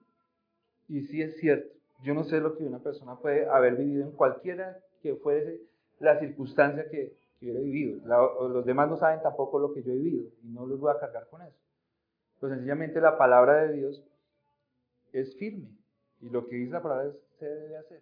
Y 0.88 1.02
sí 1.02 1.22
es 1.22 1.38
cierto, 1.38 1.70
yo 2.04 2.14
no 2.16 2.24
sé 2.24 2.39
lo 2.39 2.58
que 2.58 2.64
una 2.64 2.80
persona 2.80 3.16
puede 3.20 3.47
haber 3.47 3.76
vivido 3.76 4.04
en 4.04 4.12
cualquiera 4.12 4.80
que 5.02 5.16
fuese 5.16 5.62
la 6.00 6.20
circunstancia 6.20 6.89
que, 6.89 7.14
hubiera 7.41 7.59
vivido. 7.59 7.99
los 8.49 8.65
demás 8.65 8.89
no 8.89 8.97
saben 8.97 9.21
tampoco 9.21 9.59
lo 9.59 9.73
que 9.73 9.83
yo 9.83 9.91
he 9.91 9.95
vivido 9.95 10.29
y 10.43 10.49
no 10.49 10.65
los 10.65 10.79
voy 10.79 10.91
a 10.91 10.99
cargar 10.99 11.27
con 11.29 11.41
eso. 11.41 11.57
Pues 12.39 12.51
sencillamente 12.53 13.01
la 13.01 13.17
palabra 13.17 13.63
de 13.63 13.73
Dios 13.73 14.03
es 15.11 15.35
firme 15.37 15.69
y 16.21 16.29
lo 16.29 16.47
que 16.47 16.55
dice 16.55 16.73
la 16.73 16.83
palabra 16.83 17.11
se 17.37 17.45
debe 17.45 17.77
hacer. 17.77 18.01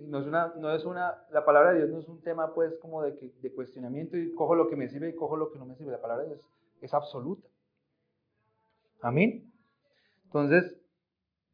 No 0.00 0.20
es 0.20 0.26
una, 0.26 0.52
no 0.56 0.74
es 0.74 0.84
una, 0.84 1.24
la 1.30 1.44
palabra 1.44 1.72
de 1.72 1.78
Dios 1.78 1.90
no 1.90 1.98
es 2.00 2.08
un 2.08 2.20
tema 2.20 2.52
pues 2.52 2.76
como 2.78 3.02
de, 3.02 3.12
de 3.40 3.54
cuestionamiento 3.54 4.16
y 4.16 4.34
cojo 4.34 4.54
lo 4.54 4.68
que 4.68 4.76
me 4.76 4.88
sirve 4.88 5.10
y 5.10 5.14
cojo 5.14 5.36
lo 5.36 5.50
que 5.50 5.58
no 5.58 5.66
me 5.66 5.76
sirve. 5.76 5.92
La 5.92 6.00
palabra 6.00 6.24
de 6.24 6.30
Dios 6.30 6.40
es 6.80 6.92
absoluta. 6.92 7.48
Amén. 9.00 9.50
Entonces, 10.24 10.76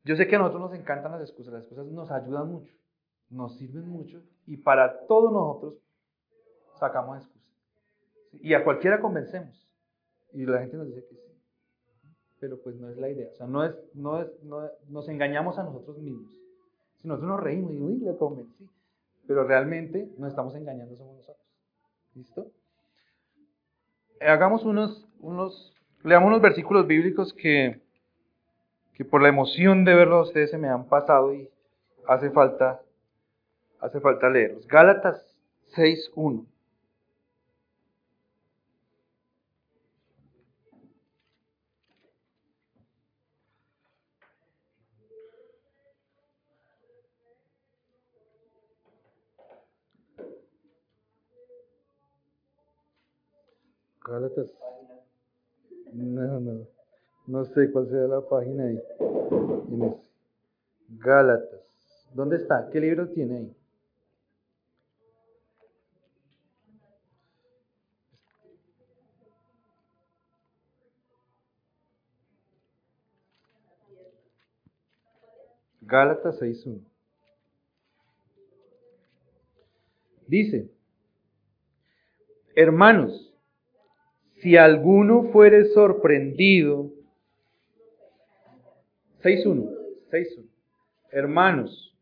yo 0.05 0.17
sé 0.17 0.27
que 0.27 0.37
a 0.37 0.39
nosotros 0.39 0.71
nos 0.71 0.79
encantan 0.79 1.13
las 1.13 1.21
excusas, 1.21 1.53
las 1.53 1.63
excusas 1.63 1.87
nos 1.87 2.11
ayudan 2.11 2.49
mucho, 2.49 2.73
nos 3.29 3.59
sirven 3.59 3.87
mucho 3.87 4.23
y 4.47 4.57
para 4.57 5.07
todos 5.07 5.31
nosotros 5.33 5.75
sacamos 6.81 7.19
excusas. 7.19 7.49
Y 8.33 8.55
a 8.55 8.65
cualquiera 8.65 9.01
convencemos. 9.01 9.69
Y 10.33 10.47
la 10.47 10.61
gente 10.61 10.77
nos 10.77 10.87
dice 10.87 11.05
que 11.07 11.15
sí. 11.15 11.33
Pero 12.39 12.61
pues 12.63 12.77
no 12.77 12.89
es 12.89 12.97
la 12.97 13.09
idea. 13.09 13.29
O 13.33 13.37
sea, 13.37 13.47
no 13.47 13.65
es, 13.65 13.75
no 13.95 14.21
es, 14.23 14.29
no 14.43 14.69
nos 14.89 15.09
engañamos 15.09 15.59
a 15.59 15.63
nosotros 15.63 15.99
mismos. 15.99 16.33
Si 17.01 17.09
nosotros 17.09 17.31
nos 17.31 17.41
reímos 17.41 17.73
y 17.73 17.81
uy, 17.81 17.99
le 17.99 18.17
convencí. 18.17 18.69
Pero 19.27 19.45
realmente 19.45 20.11
nos 20.19 20.31
estamos 20.31 20.55
engañando 20.55 20.97
somos 20.97 21.17
nosotros. 21.17 21.47
¿Listo? 22.15 22.47
Hagamos 24.21 24.65
unos, 24.65 25.09
unos, 25.21 25.75
leamos 26.03 26.29
unos 26.29 26.43
versículos 26.43 26.87
bíblicos 26.87 27.33
que 27.33 27.81
que 29.01 29.07
por 29.07 29.23
la 29.23 29.31
emoción 29.31 29.87
de 29.87 29.95
verlos 29.95 30.19
a 30.19 30.29
ustedes 30.29 30.51
se 30.51 30.59
me 30.59 30.69
han 30.69 30.85
pasado 30.85 31.33
y 31.33 31.49
hace 32.07 32.29
falta, 32.29 32.83
hace 33.81 33.99
falta 33.99 34.29
leerlos. 34.29 34.69
Gálatas 34.69 35.35
6.1. 35.75 36.45
Gálatas. 54.05 54.51
No, 55.93 56.41
no. 56.41 56.67
No 57.27 57.45
sé 57.45 57.71
cuál 57.71 57.89
será 57.89 58.07
la 58.09 58.21
página 58.23 58.65
ahí. 58.65 58.83
Gálatas. 60.89 61.61
¿Dónde 62.15 62.37
está? 62.37 62.69
¿Qué 62.71 62.81
libro 62.81 63.09
tiene 63.09 63.37
ahí? 63.37 63.57
Gálatas 75.83 76.41
6.1. 76.41 76.81
Dice, 80.29 80.71
hermanos, 82.55 83.30
si 84.43 84.57
alguno 84.57 85.25
fuere 85.33 85.67
sorprendido 85.67 86.91
6.1. 89.23 89.77
6.1. 90.11 90.45
Hermanos, 91.13 91.95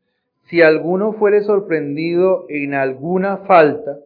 si 0.49 0.63
alguno 0.63 1.15
fuere 1.15 1.43
sorprendido 1.43 2.47
en 2.49 2.75
alguna 2.75 3.39
falta, 3.39 3.99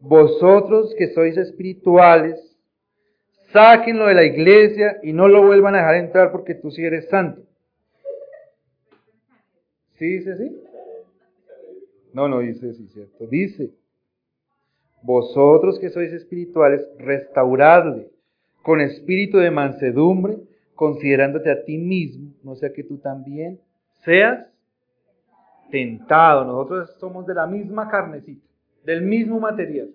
vosotros 0.00 0.94
que 0.96 1.08
sois 1.08 1.36
espirituales, 1.36 2.38
sáquenlo 3.52 4.06
de 4.06 4.14
la 4.14 4.24
iglesia 4.24 4.98
y 5.02 5.12
no 5.12 5.28
lo 5.28 5.46
vuelvan 5.46 5.74
a 5.74 5.78
dejar 5.78 5.94
entrar 5.96 6.32
porque 6.32 6.54
tú 6.54 6.70
sí 6.70 6.84
eres 6.84 7.08
santo. 7.08 7.42
¿Sí 9.98 10.06
dice 10.06 10.32
así? 10.32 10.62
No, 12.12 12.28
no 12.28 12.40
dice 12.40 12.70
así, 12.70 12.88
¿cierto? 12.88 13.26
Dice, 13.26 13.70
vosotros 15.02 15.78
que 15.78 15.90
sois 15.90 16.12
espirituales, 16.12 16.86
restauradle 16.98 18.10
con 18.62 18.80
espíritu 18.80 19.38
de 19.38 19.50
mansedumbre, 19.50 20.38
considerándote 20.74 21.50
a 21.50 21.64
ti 21.64 21.78
mismo, 21.78 22.32
no 22.42 22.54
sea 22.56 22.72
que 22.72 22.84
tú 22.84 22.98
también 22.98 23.60
seas 24.04 24.46
tentado. 25.70 26.44
Nosotros 26.44 26.96
somos 26.98 27.26
de 27.26 27.34
la 27.34 27.46
misma 27.46 27.88
carnecita, 27.88 28.46
del 28.84 29.02
mismo 29.02 29.40
material. 29.40 29.90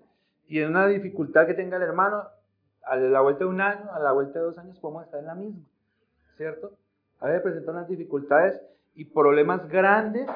Y 0.47 0.60
en 0.60 0.70
una 0.70 0.88
dificultad 0.88 1.47
que 1.47 1.53
tenga 1.53 1.78
el 1.78 1.84
hermano, 1.84 2.24
a 2.84 2.95
la 2.95 3.22
vuelta 3.22 3.39
de 3.39 3.49
un 3.49 3.62
año, 3.62 3.91
a 3.91 3.99
la 3.99 4.12
vuelta 4.12 4.39
de 4.39 4.45
dos 4.45 4.58
años, 4.60 4.78
podemos 4.80 5.06
estar 5.06 5.20
en 5.20 5.26
la 5.26 5.36
misma, 5.36 5.64
¿cierto? 6.38 6.78
A 7.20 7.28
veces 7.28 7.41
presentan 7.41 7.76
unas 7.76 7.88
dificultades 7.88 8.62
y 8.93 9.06
problemas 9.06 9.68
grandes, 9.68 10.28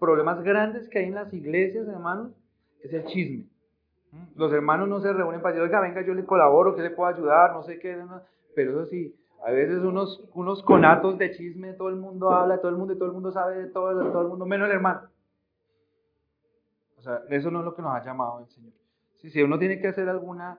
problemas 0.00 0.42
grandes 0.42 0.88
que 0.88 1.00
hay 1.00 1.04
en 1.06 1.16
las 1.16 1.32
iglesias, 1.34 1.86
hermanos, 1.86 2.32
es 2.82 2.92
el 2.94 3.04
chisme. 3.04 3.44
Los 4.36 4.52
hermanos 4.52 4.88
no 4.88 5.00
se 5.00 5.12
reúnen 5.12 5.42
para 5.42 5.54
decir, 5.54 5.68
oiga, 5.68 5.80
venga, 5.80 6.00
yo 6.02 6.14
le 6.14 6.24
colaboro, 6.24 6.74
¿qué 6.74 6.82
le 6.82 6.90
puedo 6.90 7.08
ayudar? 7.08 7.52
No 7.52 7.62
sé 7.62 7.78
qué, 7.78 7.96
pero 8.54 8.70
eso 8.70 8.86
sí, 8.86 9.14
a 9.44 9.50
veces 9.50 9.82
unos, 9.82 10.24
unos 10.34 10.62
conatos 10.62 11.18
de 11.18 11.30
chisme, 11.32 11.74
todo 11.74 11.88
el 11.90 11.96
mundo 11.96 12.30
habla, 12.30 12.58
todo 12.58 12.70
el 12.70 12.76
mundo 12.76 12.96
todo 12.96 13.06
el 13.06 13.12
mundo 13.12 13.30
sabe 13.30 13.56
de 13.56 13.66
todo, 13.68 14.10
todo 14.10 14.22
el 14.22 14.28
mundo, 14.28 14.46
menos 14.46 14.68
el 14.68 14.74
hermano. 14.74 15.02
O 16.96 17.02
sea, 17.02 17.22
eso 17.30 17.50
no 17.50 17.60
es 17.60 17.64
lo 17.64 17.74
que 17.74 17.82
nos 17.82 17.94
ha 17.94 18.04
llamado 18.04 18.40
el 18.40 18.48
Señor. 18.48 18.72
Si, 19.18 19.42
uno 19.42 19.58
tiene 19.58 19.80
que 19.80 19.88
hacer 19.88 20.08
alguna, 20.08 20.58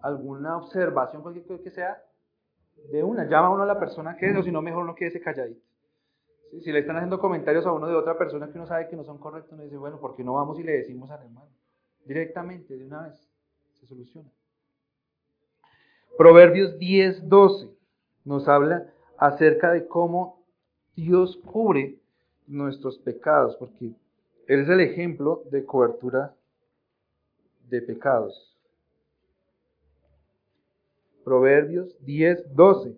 alguna 0.00 0.56
observación, 0.56 1.22
cualquier 1.22 1.46
cosa 1.46 1.62
que 1.62 1.70
sea, 1.70 2.02
de 2.90 3.02
una, 3.02 3.24
llama 3.24 3.48
a 3.48 3.50
uno 3.50 3.62
a 3.62 3.66
la 3.66 3.78
persona 3.78 4.16
que 4.16 4.30
es, 4.30 4.36
o 4.36 4.42
si 4.42 4.50
no, 4.50 4.62
mejor 4.62 4.84
uno 4.84 4.94
quede 4.94 5.20
calladito. 5.20 5.60
Si 6.62 6.72
le 6.72 6.80
están 6.80 6.96
haciendo 6.96 7.20
comentarios 7.20 7.64
a 7.66 7.72
uno 7.72 7.86
de 7.86 7.94
otra 7.94 8.18
persona 8.18 8.50
que 8.50 8.58
uno 8.58 8.66
sabe 8.66 8.88
que 8.88 8.96
no 8.96 9.04
son 9.04 9.18
correctos, 9.18 9.52
uno 9.52 9.62
dice, 9.62 9.76
bueno, 9.76 9.98
¿por 10.00 10.16
qué 10.16 10.24
no 10.24 10.34
vamos 10.34 10.58
y 10.58 10.62
le 10.62 10.72
decimos 10.72 11.10
al 11.10 11.22
hermano? 11.22 11.48
Directamente, 12.04 12.76
de 12.76 12.84
una 12.84 13.08
vez, 13.08 13.28
se 13.80 13.86
soluciona. 13.86 14.30
Proverbios 16.16 16.78
10, 16.78 17.28
12 17.28 17.70
nos 18.24 18.46
habla 18.48 18.92
acerca 19.16 19.72
de 19.72 19.86
cómo 19.86 20.44
Dios 20.94 21.36
cubre 21.44 21.98
nuestros 22.46 22.98
pecados, 22.98 23.56
porque 23.56 23.92
Él 24.46 24.60
es 24.60 24.68
el 24.68 24.80
ejemplo 24.80 25.42
de 25.50 25.64
cobertura 25.64 26.34
de 27.68 27.80
pecados. 27.80 28.56
Proverbios 31.24 31.96
10, 32.04 32.54
12. 32.54 32.96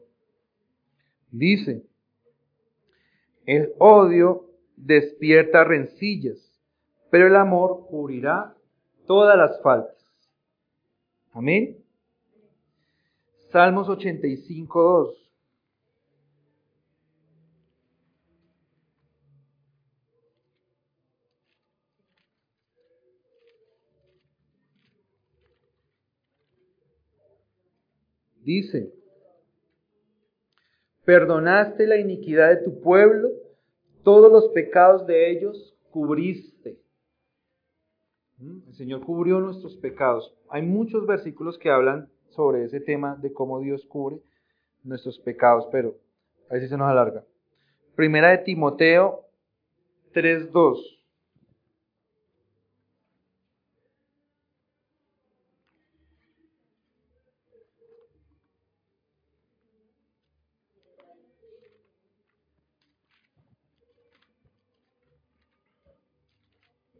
Dice, 1.30 1.84
el 3.46 3.72
odio 3.78 4.46
despierta 4.76 5.64
rencillas, 5.64 6.38
pero 7.10 7.26
el 7.26 7.36
amor 7.36 7.86
cubrirá 7.88 8.51
todas 9.06 9.36
las 9.36 9.60
faltas. 9.62 9.96
Amén. 11.32 11.78
Salmos 13.50 13.88
85, 13.88 14.82
2. 14.82 15.22
Dice, 28.42 28.92
perdonaste 31.04 31.86
la 31.86 31.96
iniquidad 31.96 32.50
de 32.50 32.64
tu 32.64 32.80
pueblo, 32.80 33.28
todos 34.02 34.32
los 34.32 34.48
pecados 34.48 35.06
de 35.06 35.30
ellos 35.30 35.76
cubriste. 35.90 36.81
¿Mm? 38.42 38.68
El 38.68 38.74
Señor 38.74 39.04
cubrió 39.04 39.38
nuestros 39.40 39.76
pecados. 39.76 40.34
Hay 40.48 40.62
muchos 40.62 41.06
versículos 41.06 41.58
que 41.58 41.70
hablan 41.70 42.10
sobre 42.30 42.64
ese 42.64 42.80
tema 42.80 43.14
de 43.14 43.32
cómo 43.32 43.60
Dios 43.60 43.84
cubre 43.86 44.20
nuestros 44.82 45.18
pecados, 45.20 45.68
pero 45.70 45.94
a 46.50 46.54
veces 46.54 46.70
se 46.70 46.76
nos 46.76 46.88
alarga. 46.88 47.24
Primera 47.94 48.30
de 48.30 48.38
Timoteo 48.38 49.26
3.2. 50.12 50.98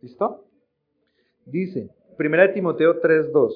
¿Listo? 0.02 0.51
Dice, 1.52 1.90
1 2.18 2.52
Timoteo 2.54 2.98
3:2. 2.98 3.52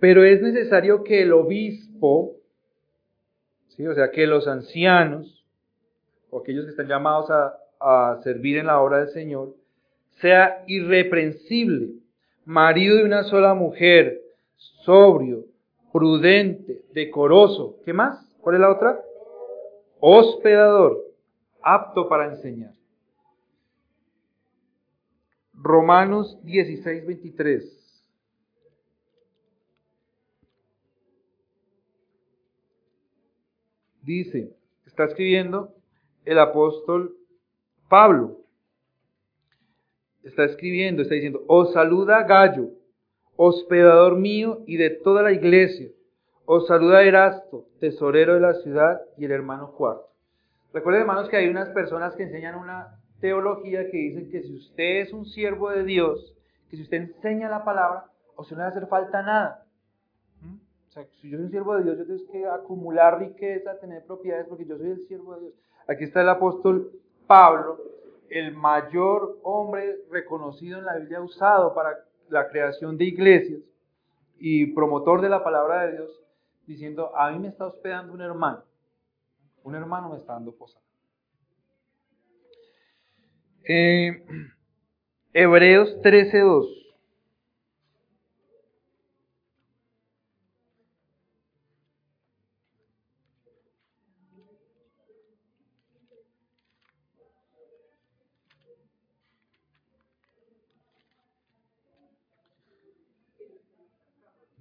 Pero 0.00 0.24
es 0.24 0.42
necesario 0.42 1.04
que 1.04 1.22
el 1.22 1.32
obispo, 1.32 2.34
¿sí? 3.68 3.86
o 3.86 3.94
sea, 3.94 4.10
que 4.10 4.26
los 4.26 4.48
ancianos, 4.48 5.46
o 6.28 6.40
aquellos 6.40 6.64
que 6.64 6.72
están 6.72 6.88
llamados 6.88 7.30
a, 7.30 7.56
a 7.78 8.20
servir 8.24 8.58
en 8.58 8.66
la 8.66 8.80
obra 8.80 8.98
del 8.98 9.10
Señor, 9.10 9.54
sea 10.20 10.64
irreprensible, 10.66 11.90
marido 12.44 12.96
de 12.96 13.04
una 13.04 13.22
sola 13.22 13.54
mujer, 13.54 14.20
sobrio, 14.56 15.44
prudente, 15.92 16.82
decoroso. 16.92 17.76
¿Qué 17.84 17.92
más? 17.92 18.18
¿Cuál 18.40 18.56
es 18.56 18.60
la 18.60 18.72
otra? 18.72 19.00
Hospedador, 20.00 20.98
apto 21.62 22.08
para 22.08 22.26
enseñar. 22.26 22.72
Romanos 25.62 26.38
16, 26.42 27.06
23. 27.06 27.78
Dice, 34.02 34.56
está 34.84 35.04
escribiendo 35.04 35.72
el 36.24 36.40
apóstol 36.40 37.16
Pablo. 37.88 38.38
Está 40.24 40.44
escribiendo, 40.44 41.02
está 41.02 41.14
diciendo, 41.14 41.44
os 41.46 41.72
saluda 41.72 42.24
Gallo, 42.24 42.70
hospedador 43.36 44.16
mío 44.16 44.64
y 44.66 44.76
de 44.76 44.90
toda 44.90 45.22
la 45.22 45.32
iglesia. 45.32 45.90
Os 46.44 46.66
saluda 46.66 47.04
Erasto, 47.04 47.68
tesorero 47.78 48.34
de 48.34 48.40
la 48.40 48.54
ciudad, 48.54 49.00
y 49.16 49.24
el 49.24 49.30
hermano 49.30 49.72
Cuarto. 49.72 50.08
Recuerden, 50.72 51.02
hermanos, 51.02 51.28
que 51.28 51.36
hay 51.36 51.48
unas 51.48 51.68
personas 51.68 52.16
que 52.16 52.24
enseñan 52.24 52.56
una 52.56 52.98
teología 53.22 53.88
que 53.88 53.96
dicen 53.96 54.30
que 54.30 54.42
si 54.42 54.52
usted 54.52 55.00
es 55.02 55.12
un 55.12 55.24
siervo 55.24 55.70
de 55.70 55.84
Dios, 55.84 56.36
que 56.68 56.76
si 56.76 56.82
usted 56.82 56.98
enseña 56.98 57.48
la 57.48 57.64
palabra, 57.64 58.06
o 58.34 58.42
se 58.44 58.54
no 58.54 58.58
le 58.58 58.62
va 58.64 58.66
a 58.66 58.70
hacer 58.70 58.88
falta 58.88 59.22
nada. 59.22 59.64
¿Mm? 60.42 60.56
O 60.88 60.90
sea, 60.90 61.06
si 61.20 61.30
yo 61.30 61.38
soy 61.38 61.44
un 61.46 61.50
siervo 61.52 61.76
de 61.76 61.84
Dios, 61.84 61.98
yo 61.98 62.04
tengo 62.06 62.32
que 62.32 62.46
acumular 62.46 63.20
riqueza, 63.20 63.78
tener 63.78 64.04
propiedades, 64.04 64.46
porque 64.48 64.66
yo 64.66 64.76
soy 64.76 64.90
el 64.90 65.06
siervo 65.06 65.36
de 65.36 65.40
Dios. 65.42 65.54
Aquí 65.86 66.04
está 66.04 66.20
el 66.20 66.30
apóstol 66.30 66.90
Pablo, 67.28 67.78
el 68.28 68.56
mayor 68.56 69.38
hombre 69.44 70.00
reconocido 70.10 70.80
en 70.80 70.84
la 70.84 70.96
Biblia 70.96 71.22
usado 71.22 71.74
para 71.74 71.96
la 72.28 72.48
creación 72.48 72.98
de 72.98 73.04
iglesias 73.04 73.60
y 74.38 74.66
promotor 74.74 75.20
de 75.20 75.28
la 75.28 75.44
palabra 75.44 75.86
de 75.86 75.92
Dios, 75.92 76.10
diciendo, 76.66 77.16
a 77.16 77.30
mí 77.30 77.38
me 77.38 77.48
está 77.48 77.66
hospedando 77.66 78.12
un 78.12 78.20
hermano, 78.20 78.64
un 79.62 79.76
hermano 79.76 80.08
me 80.08 80.16
está 80.16 80.32
dando 80.32 80.52
posada. 80.52 80.82
Eh, 83.64 84.24
Hebreos 85.32 85.96
13.2. 86.02 86.82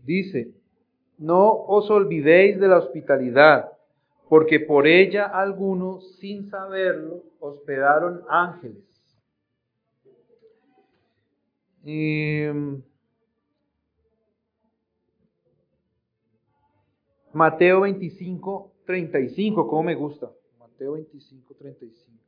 Dice, 0.03 0.53
no 1.17 1.53
os 1.67 1.89
olvidéis 1.89 2.59
de 2.59 2.67
la 2.67 2.79
hospitalidad, 2.79 3.71
porque 4.27 4.59
por 4.59 4.85
ella 4.87 5.25
algunos, 5.25 6.17
sin 6.17 6.49
saberlo, 6.49 7.23
hospedaron 7.39 8.23
ángeles. 8.27 8.90
Mateo 17.33 17.81
25, 17.81 18.73
35, 18.85 19.67
¿cómo 19.67 19.83
me 19.83 19.95
gusta? 19.95 20.31
Mateo 20.59 20.93
25, 20.93 21.55
35. 21.55 22.21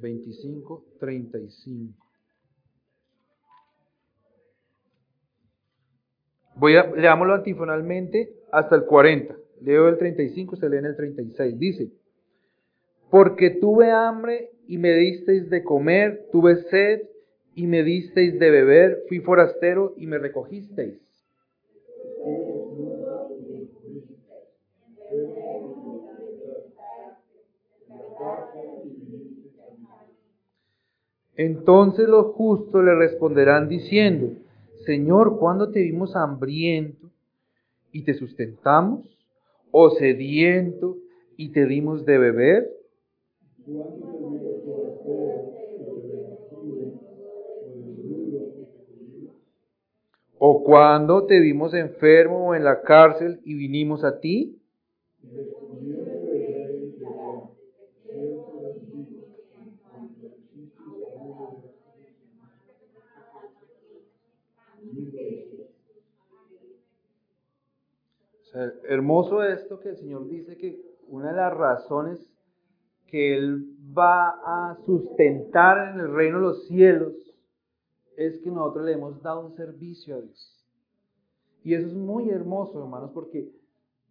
25, 0.00 0.84
35. 0.98 2.06
Voy 6.56 6.76
a, 6.76 6.86
leámoslo 6.86 7.34
antifonalmente 7.34 8.34
hasta 8.52 8.76
el 8.76 8.84
40. 8.84 9.36
Leo 9.62 9.88
el 9.88 9.98
35, 9.98 10.56
se 10.56 10.68
lee 10.68 10.78
en 10.78 10.86
el 10.86 10.96
36. 10.96 11.58
Dice, 11.58 11.90
porque 13.10 13.50
tuve 13.50 13.90
hambre 13.90 14.50
y 14.68 14.78
me 14.78 14.92
disteis 14.92 15.50
de 15.50 15.64
comer, 15.64 16.28
tuve 16.30 16.56
sed 16.70 17.02
y 17.54 17.66
me 17.66 17.82
disteis 17.82 18.38
de 18.38 18.50
beber, 18.50 19.04
fui 19.08 19.18
forastero 19.18 19.94
y 19.96 20.06
me 20.06 20.18
recogisteis. 20.18 20.98
Entonces 31.36 32.06
los 32.06 32.34
justos 32.34 32.84
le 32.84 32.94
responderán 32.94 33.68
diciendo, 33.68 34.34
Señor, 34.84 35.38
¿cuándo 35.38 35.70
te 35.70 35.80
vimos 35.80 36.14
hambriento 36.14 37.10
y 37.92 38.04
te 38.04 38.14
sustentamos? 38.14 39.06
¿O 39.70 39.90
sediento 39.90 40.96
y 41.36 41.50
te 41.52 41.66
dimos 41.66 42.04
de 42.04 42.18
beber? 42.18 42.79
¿O 50.38 50.64
cuando 50.64 51.26
te 51.26 51.38
vimos 51.40 51.74
enfermo 51.74 52.48
o 52.48 52.54
en 52.54 52.64
la 52.64 52.82
cárcel 52.82 53.40
y 53.44 53.54
vinimos 53.54 54.04
a 54.04 54.18
ti? 54.20 54.56
hermoso 68.88 69.44
esto 69.44 69.78
que 69.78 69.90
el 69.90 69.96
Señor 69.96 70.28
dice 70.28 70.56
que 70.56 70.80
una 71.06 71.30
de 71.30 71.36
las 71.36 71.54
razones 71.54 72.26
que 73.10 73.36
Él 73.36 73.76
va 73.96 74.28
a 74.44 74.76
sustentar 74.86 75.94
en 75.94 76.00
el 76.00 76.12
reino 76.12 76.38
de 76.38 76.42
los 76.42 76.66
cielos 76.68 77.14
es 78.16 78.38
que 78.40 78.50
nosotros 78.50 78.84
le 78.84 78.92
hemos 78.92 79.20
dado 79.22 79.46
un 79.46 79.56
servicio 79.56 80.16
a 80.16 80.20
Dios. 80.20 80.56
Y 81.62 81.74
eso 81.74 81.86
es 81.86 81.94
muy 81.94 82.30
hermoso, 82.30 82.82
hermanos, 82.82 83.10
porque 83.12 83.50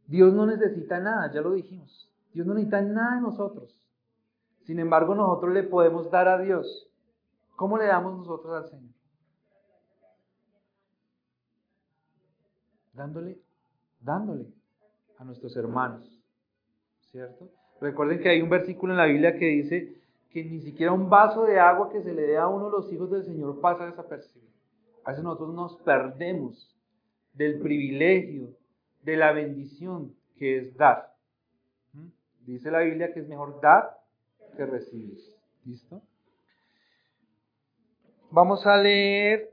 Dios 0.08 0.34
no 0.34 0.45
necesita 0.45 1.00
nada, 1.00 1.32
ya 1.32 1.41
lo 1.41 1.54
dijimos. 1.54 2.12
Dios 2.34 2.45
no 2.45 2.54
necesita 2.54 2.82
nada 2.82 3.16
de 3.16 3.22
nosotros. 3.22 3.76
Sin 4.64 4.80
embargo, 4.80 5.16
nosotros 5.16 5.54
le 5.54 5.64
podemos 5.64 6.12
dar 6.12 6.28
a 6.28 6.39
Dios. 6.39 6.88
¿Cómo 7.56 7.78
le 7.78 7.86
damos 7.86 8.18
nosotros 8.18 8.54
al 8.54 8.70
Señor? 8.70 8.93
Dándole, 12.93 13.41
dándole 14.02 14.54
a 15.18 15.24
nuestros 15.24 15.56
hermanos, 15.56 16.22
¿cierto? 17.12 17.50
Recuerden 17.82 18.19
que 18.19 18.30
hay 18.30 18.41
un 18.41 18.49
versículo 18.49 18.93
en 18.93 18.97
la 18.97 19.05
Biblia 19.05 19.38
que 19.38 19.45
dice 19.45 19.95
que 20.32 20.43
ni 20.43 20.61
siquiera 20.61 20.91
un 20.91 21.09
vaso 21.09 21.45
de 21.45 21.59
agua 21.59 21.89
que 21.91 22.01
se 22.01 22.13
le 22.13 22.23
dé 22.23 22.38
a 22.38 22.47
uno 22.47 22.65
de 22.65 22.71
los 22.71 22.91
hijos 22.91 23.09
del 23.09 23.23
Señor 23.23 23.59
pasa 23.61 23.86
desapercibido. 23.86 24.51
A 25.03 25.11
veces 25.11 25.23
nosotros 25.23 25.53
nos 25.53 25.77
perdemos 25.77 26.75
del 27.34 27.59
privilegio, 27.59 28.49
de 29.03 29.17
la 29.17 29.32
bendición 29.32 30.13
que 30.38 30.57
es 30.57 30.77
dar. 30.77 31.13
¿Mm? 31.93 32.07
Dice 32.45 32.69
la 32.69 32.82
Biblia 32.82 33.13
que 33.13 33.21
es 33.21 33.27
mejor 33.27 33.59
dar 33.61 33.97
que 34.55 34.65
recibir. 34.65 35.17
¿Listo? 35.65 36.01
Vamos 38.32 38.65
a 38.67 38.77
leer 38.77 39.49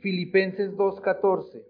Filipenses 0.00 0.76
2.14. 0.76 1.62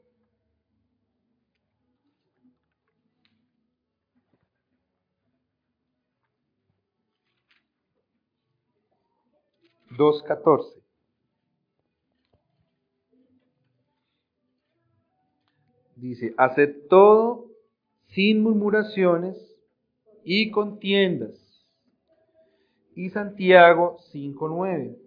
2.14. 10.03 10.83
Dice, 15.95 16.35
haced 16.37 16.89
todo 16.89 17.47
sin 18.09 18.43
murmuraciones 18.43 19.37
y 20.25 20.51
contiendas. 20.51 21.39
Y 22.97 23.11
Santiago 23.11 23.99
5.9. 24.13 24.99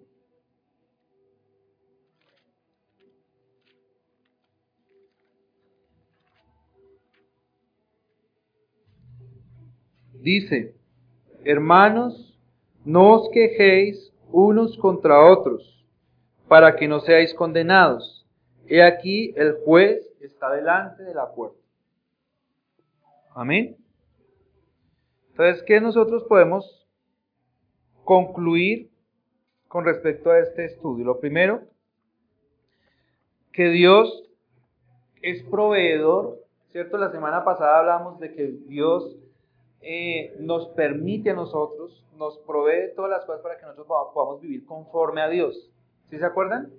Dice, 10.22 10.74
hermanos, 11.44 12.40
no 12.86 13.16
os 13.16 13.30
quejéis 13.30 14.15
unos 14.36 14.78
contra 14.78 15.32
otros, 15.32 15.88
para 16.50 16.76
que 16.76 16.90
no 16.90 17.00
seáis 17.00 17.34
condenados. 17.34 18.28
He 18.68 18.84
aquí 18.84 19.34
el 19.38 19.54
juez 19.64 20.06
está 20.20 20.52
delante 20.52 21.04
de 21.04 21.14
la 21.14 21.32
puerta. 21.32 21.58
Amén. 23.34 23.78
Entonces, 25.30 25.64
¿qué 25.64 25.80
nosotros 25.80 26.26
podemos 26.26 26.86
concluir 28.04 28.92
con 29.70 29.86
respecto 29.86 30.30
a 30.32 30.40
este 30.40 30.66
estudio? 30.66 31.06
Lo 31.06 31.20
primero, 31.22 31.62
que 33.54 33.70
Dios 33.70 34.30
es 35.22 35.44
proveedor, 35.44 36.42
¿cierto? 36.74 36.98
La 36.98 37.10
semana 37.10 37.46
pasada 37.46 37.80
hablamos 37.80 38.20
de 38.20 38.34
que 38.34 38.48
Dios 38.68 39.16
eh, 39.88 40.36
nos 40.40 40.70
permite 40.70 41.30
a 41.30 41.36
nosotros, 41.36 42.04
nos 42.18 42.40
provee 42.40 42.92
todas 42.96 43.12
las 43.12 43.24
cosas 43.24 43.42
para 43.44 43.56
que 43.58 43.68
nosotros 43.68 43.88
podamos 44.16 44.42
vivir 44.42 44.66
conforme 44.66 45.22
a 45.22 45.30
Dios. 45.30 45.72
¿Sí 46.10 46.18
se 46.18 46.26
acuerdan? 46.26 46.74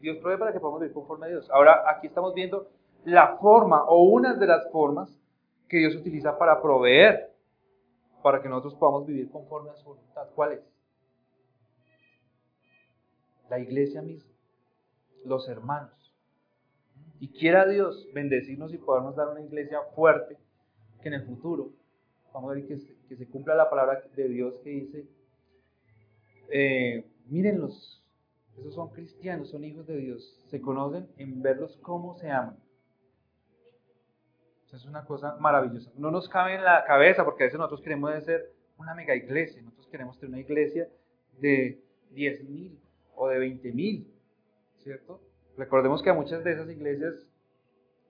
Dios 0.00 0.18
provee 0.18 0.38
para 0.38 0.52
que 0.52 0.60
podamos 0.60 0.80
vivir 0.80 0.92
conforme 0.92 1.24
a 1.24 1.30
Dios. 1.30 1.48
Ahora 1.50 1.84
aquí 1.88 2.08
estamos 2.08 2.34
viendo 2.34 2.68
la 3.06 3.38
forma 3.38 3.84
o 3.84 4.02
una 4.02 4.34
de 4.34 4.46
las 4.46 4.70
formas 4.70 5.18
que 5.70 5.78
Dios 5.78 5.96
utiliza 5.96 6.36
para 6.36 6.60
proveer, 6.60 7.32
para 8.22 8.42
que 8.42 8.48
nosotros 8.50 8.74
podamos 8.74 9.06
vivir 9.06 9.30
conforme 9.30 9.70
a 9.70 9.76
su 9.76 9.86
voluntad. 9.86 10.28
¿Cuál 10.34 10.52
es? 10.52 10.60
La 13.48 13.58
iglesia 13.58 14.02
misma, 14.02 14.30
los 15.24 15.48
hermanos. 15.48 16.12
Y 17.20 17.28
quiera 17.28 17.64
Dios 17.64 18.06
bendecirnos 18.12 18.74
y 18.74 18.76
podernos 18.76 19.16
dar 19.16 19.28
una 19.28 19.40
iglesia 19.40 19.80
fuerte 19.94 20.36
que 21.00 21.08
en 21.08 21.14
el 21.14 21.24
futuro 21.24 21.70
vamos 22.36 22.50
a 22.50 22.54
ver 22.54 22.66
que 22.66 22.76
se, 23.16 23.28
cumpla 23.28 23.54
la 23.54 23.70
palabra 23.70 24.02
de 24.14 24.28
Dios 24.28 24.60
que 24.62 24.68
dice, 24.68 25.08
eh, 26.50 27.10
mírenlos, 27.28 28.04
esos 28.58 28.74
son 28.74 28.90
cristianos, 28.90 29.48
son 29.48 29.64
hijos 29.64 29.86
de 29.86 29.96
Dios, 29.96 30.44
se 30.48 30.60
conocen 30.60 31.08
en 31.16 31.40
verlos 31.40 31.78
cómo 31.78 32.14
se 32.18 32.30
aman. 32.30 32.58
es 34.70 34.84
una 34.84 35.06
cosa 35.06 35.36
maravillosa. 35.40 35.90
No 35.96 36.10
nos 36.10 36.28
cabe 36.28 36.56
en 36.56 36.64
la 36.64 36.84
cabeza 36.84 37.24
porque 37.24 37.44
a 37.44 37.46
veces 37.46 37.58
nosotros 37.58 37.80
queremos 37.80 38.12
ser 38.24 38.52
una 38.76 38.94
mega 38.94 39.14
iglesia, 39.14 39.62
nosotros 39.62 39.86
queremos 39.86 40.18
tener 40.18 40.34
una 40.34 40.40
iglesia 40.40 40.90
de 41.40 41.82
10.000 42.12 42.78
o 43.14 43.28
de 43.28 43.38
20.000, 43.38 44.06
¿cierto? 44.76 45.22
Recordemos 45.56 46.02
que 46.02 46.10
a 46.10 46.14
muchas 46.14 46.44
de 46.44 46.52
esas 46.52 46.68
iglesias, 46.68 47.14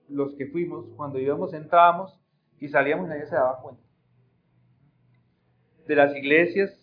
los 0.09 0.33
que 0.33 0.47
fuimos, 0.47 0.85
cuando 0.97 1.17
íbamos, 1.17 1.53
entrábamos 1.53 2.19
y 2.59 2.67
salíamos 2.67 3.07
nadie 3.07 3.25
se 3.25 3.35
daba 3.35 3.61
cuenta 3.61 3.86
de 5.87 5.95
las 5.95 6.15
iglesias 6.15 6.77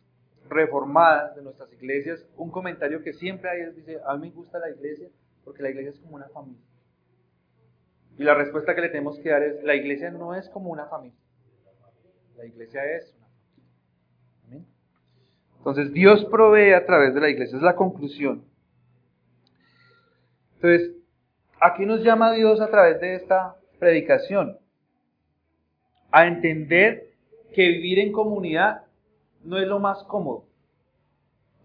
reformadas, 0.49 1.37
de 1.37 1.43
nuestras 1.43 1.73
iglesias, 1.73 2.27
un 2.37 2.51
comentario 2.51 3.03
que 3.03 3.13
siempre 3.13 3.51
hay 3.51 3.61
es, 3.63 3.77
dice, 3.77 3.99
a 4.07 4.17
mí 4.17 4.29
me 4.29 4.35
gusta 4.35 4.59
la 4.59 4.71
iglesia 4.71 5.09
porque 5.45 5.63
la 5.63 5.71
iglesia 5.71 5.91
es 5.91 5.99
como 6.01 6.17
una 6.17 6.29
familia. 6.29 6.63
Y 8.19 8.23
la 8.23 8.35
respuesta 8.35 8.75
que 8.75 8.81
le 8.81 8.89
tenemos 8.89 9.19
que 9.19 9.31
dar 9.31 9.43
es, 9.43 9.63
la 9.63 9.75
iglesia 9.75 10.11
no 10.11 10.35
es 10.35 10.49
como 10.49 10.71
una 10.71 10.87
familia. 10.87 11.19
La 12.37 12.47
iglesia 12.47 12.85
es 12.97 13.15
una 13.17 13.27
familia. 13.27 14.69
Entonces 15.59 15.93
Dios 15.93 16.25
provee 16.27 16.73
a 16.73 16.85
través 16.85 17.15
de 17.15 17.21
la 17.21 17.29
iglesia, 17.29 17.57
es 17.57 17.63
la 17.63 17.75
conclusión. 17.75 18.45
Entonces, 20.57 20.93
¿a 21.61 21.75
qué 21.75 21.85
nos 21.85 22.03
llama 22.03 22.33
Dios 22.33 22.61
a 22.61 22.71
través 22.71 23.01
de 23.01 23.17
esta 23.17 23.57
predicación? 23.79 24.59
A 26.11 26.27
entender 26.27 27.11
que 27.55 27.69
vivir 27.69 27.99
en 27.99 28.13
comunidad 28.13 28.84
no 29.45 29.59
es 29.59 29.69
lo 29.69 29.79
más 29.79 30.03
cómodo, 30.05 30.45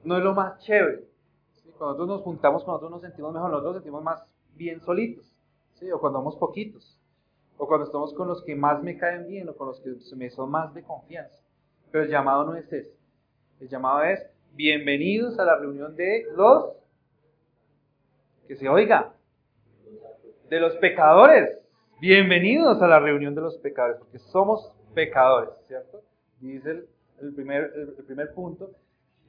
no 0.03 0.17
es 0.17 0.23
lo 0.23 0.33
más 0.33 0.59
chévere. 0.59 1.05
Cuando 1.77 1.93
nosotros 1.93 2.07
nos 2.09 2.21
juntamos, 2.23 2.63
cuando 2.63 2.81
nosotros 2.81 2.91
nos 2.91 3.01
sentimos 3.01 3.33
mejor, 3.33 3.49
nosotros 3.51 3.73
nos 3.73 3.83
sentimos 3.83 4.03
más 4.03 4.23
bien 4.55 4.81
solitos, 4.81 5.33
¿sí? 5.75 5.89
o 5.91 5.99
cuando 5.99 6.19
somos 6.19 6.35
poquitos, 6.35 6.99
o 7.57 7.67
cuando 7.67 7.85
estamos 7.85 8.13
con 8.13 8.27
los 8.27 8.43
que 8.43 8.55
más 8.55 8.83
me 8.83 8.97
caen 8.97 9.27
bien, 9.27 9.47
o 9.47 9.55
con 9.55 9.67
los 9.67 9.79
que 9.79 9.95
me 10.15 10.29
son 10.29 10.51
más 10.51 10.73
de 10.73 10.83
confianza. 10.83 11.41
Pero 11.91 12.03
el 12.03 12.09
llamado 12.09 12.43
no 12.43 12.55
es 12.55 12.71
ese. 12.71 12.93
El 13.61 13.69
llamado 13.69 14.03
es, 14.03 14.19
bienvenidos 14.53 15.39
a 15.39 15.45
la 15.45 15.57
reunión 15.57 15.95
de 15.95 16.25
los, 16.35 16.73
que 18.47 18.57
se 18.57 18.67
oiga, 18.67 19.13
de 20.49 20.59
los 20.59 20.75
pecadores. 20.77 21.57
Bienvenidos 22.01 22.81
a 22.81 22.87
la 22.87 22.99
reunión 22.99 23.35
de 23.35 23.41
los 23.41 23.57
pecadores, 23.57 23.97
porque 23.99 24.19
somos 24.19 24.73
pecadores, 24.93 25.51
¿cierto? 25.67 26.01
Dice 26.39 26.71
el 26.71 26.87
el 27.21 27.33
primer, 27.33 27.71
el 27.75 28.05
primer 28.05 28.33
punto, 28.33 28.71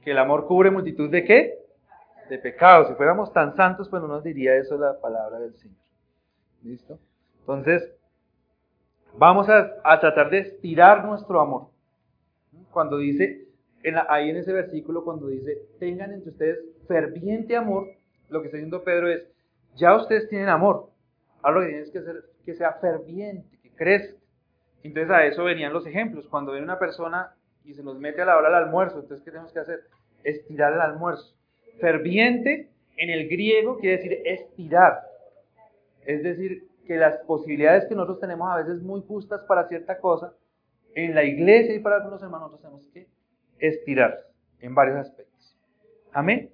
que 0.01 0.11
el 0.11 0.17
amor 0.17 0.47
cubre 0.47 0.71
multitud 0.71 1.09
de 1.09 1.23
qué? 1.23 1.59
De 2.29 2.37
pecados. 2.37 2.87
Si 2.87 2.95
fuéramos 2.95 3.31
tan 3.33 3.55
santos, 3.55 3.89
pues 3.89 4.01
no 4.01 4.07
nos 4.07 4.23
diría 4.23 4.55
eso 4.55 4.77
la 4.77 4.99
palabra 4.99 5.39
del 5.39 5.55
Señor. 5.57 5.77
¿Listo? 6.63 6.99
Entonces, 7.39 7.93
vamos 9.17 9.49
a, 9.49 9.71
a 9.83 9.99
tratar 9.99 10.29
de 10.29 10.39
estirar 10.39 11.05
nuestro 11.05 11.39
amor. 11.39 11.67
Cuando 12.71 12.97
dice, 12.97 13.47
en 13.83 13.95
ahí 14.09 14.29
en 14.29 14.37
ese 14.37 14.53
versículo, 14.53 15.03
cuando 15.03 15.27
dice, 15.27 15.57
tengan 15.79 16.13
entre 16.13 16.31
ustedes 16.31 16.59
ferviente 16.87 17.55
amor, 17.55 17.87
lo 18.29 18.41
que 18.41 18.47
está 18.47 18.57
diciendo 18.57 18.83
Pedro 18.83 19.09
es, 19.09 19.27
ya 19.75 19.95
ustedes 19.95 20.29
tienen 20.29 20.49
amor. 20.49 20.89
Ahora 21.41 21.59
lo 21.59 21.65
que 21.65 21.71
tienen 21.71 21.91
que 21.91 21.99
hacer 21.99 22.23
que 22.45 22.55
sea 22.55 22.73
ferviente, 22.73 23.57
que 23.61 23.71
crezca. 23.71 24.17
Entonces 24.83 25.11
a 25.11 25.25
eso 25.25 25.43
venían 25.43 25.73
los 25.73 25.85
ejemplos. 25.85 26.27
Cuando 26.27 26.53
ven 26.53 26.63
una 26.63 26.79
persona 26.79 27.35
y 27.65 27.73
se 27.73 27.83
nos 27.83 27.99
mete 27.99 28.21
a 28.21 28.25
la 28.25 28.37
hora 28.37 28.49
del 28.49 28.63
almuerzo. 28.65 28.99
Entonces, 28.99 29.23
¿qué 29.23 29.31
tenemos 29.31 29.51
que 29.53 29.59
hacer? 29.59 29.81
Estirar 30.23 30.73
el 30.73 30.81
almuerzo. 30.81 31.35
Ferviente 31.79 32.69
en 32.97 33.09
el 33.09 33.27
griego 33.27 33.77
quiere 33.77 33.97
decir 33.97 34.21
estirar. 34.25 35.01
Es 36.05 36.23
decir, 36.23 36.67
que 36.85 36.97
las 36.97 37.17
posibilidades 37.19 37.85
que 37.85 37.95
nosotros 37.95 38.19
tenemos 38.19 38.49
a 38.51 38.57
veces 38.57 38.81
muy 38.81 39.01
justas 39.07 39.41
para 39.43 39.67
cierta 39.67 39.99
cosa, 39.99 40.33
en 40.95 41.15
la 41.15 41.23
iglesia 41.23 41.73
y 41.75 41.79
para 41.79 41.97
algunos 41.97 42.21
hermanos 42.21 42.51
nosotros 42.51 42.61
tenemos 42.61 42.87
que 42.93 43.07
estirar 43.59 44.17
en 44.59 44.75
varios 44.75 44.97
aspectos. 44.97 45.57
Amén. 46.11 46.51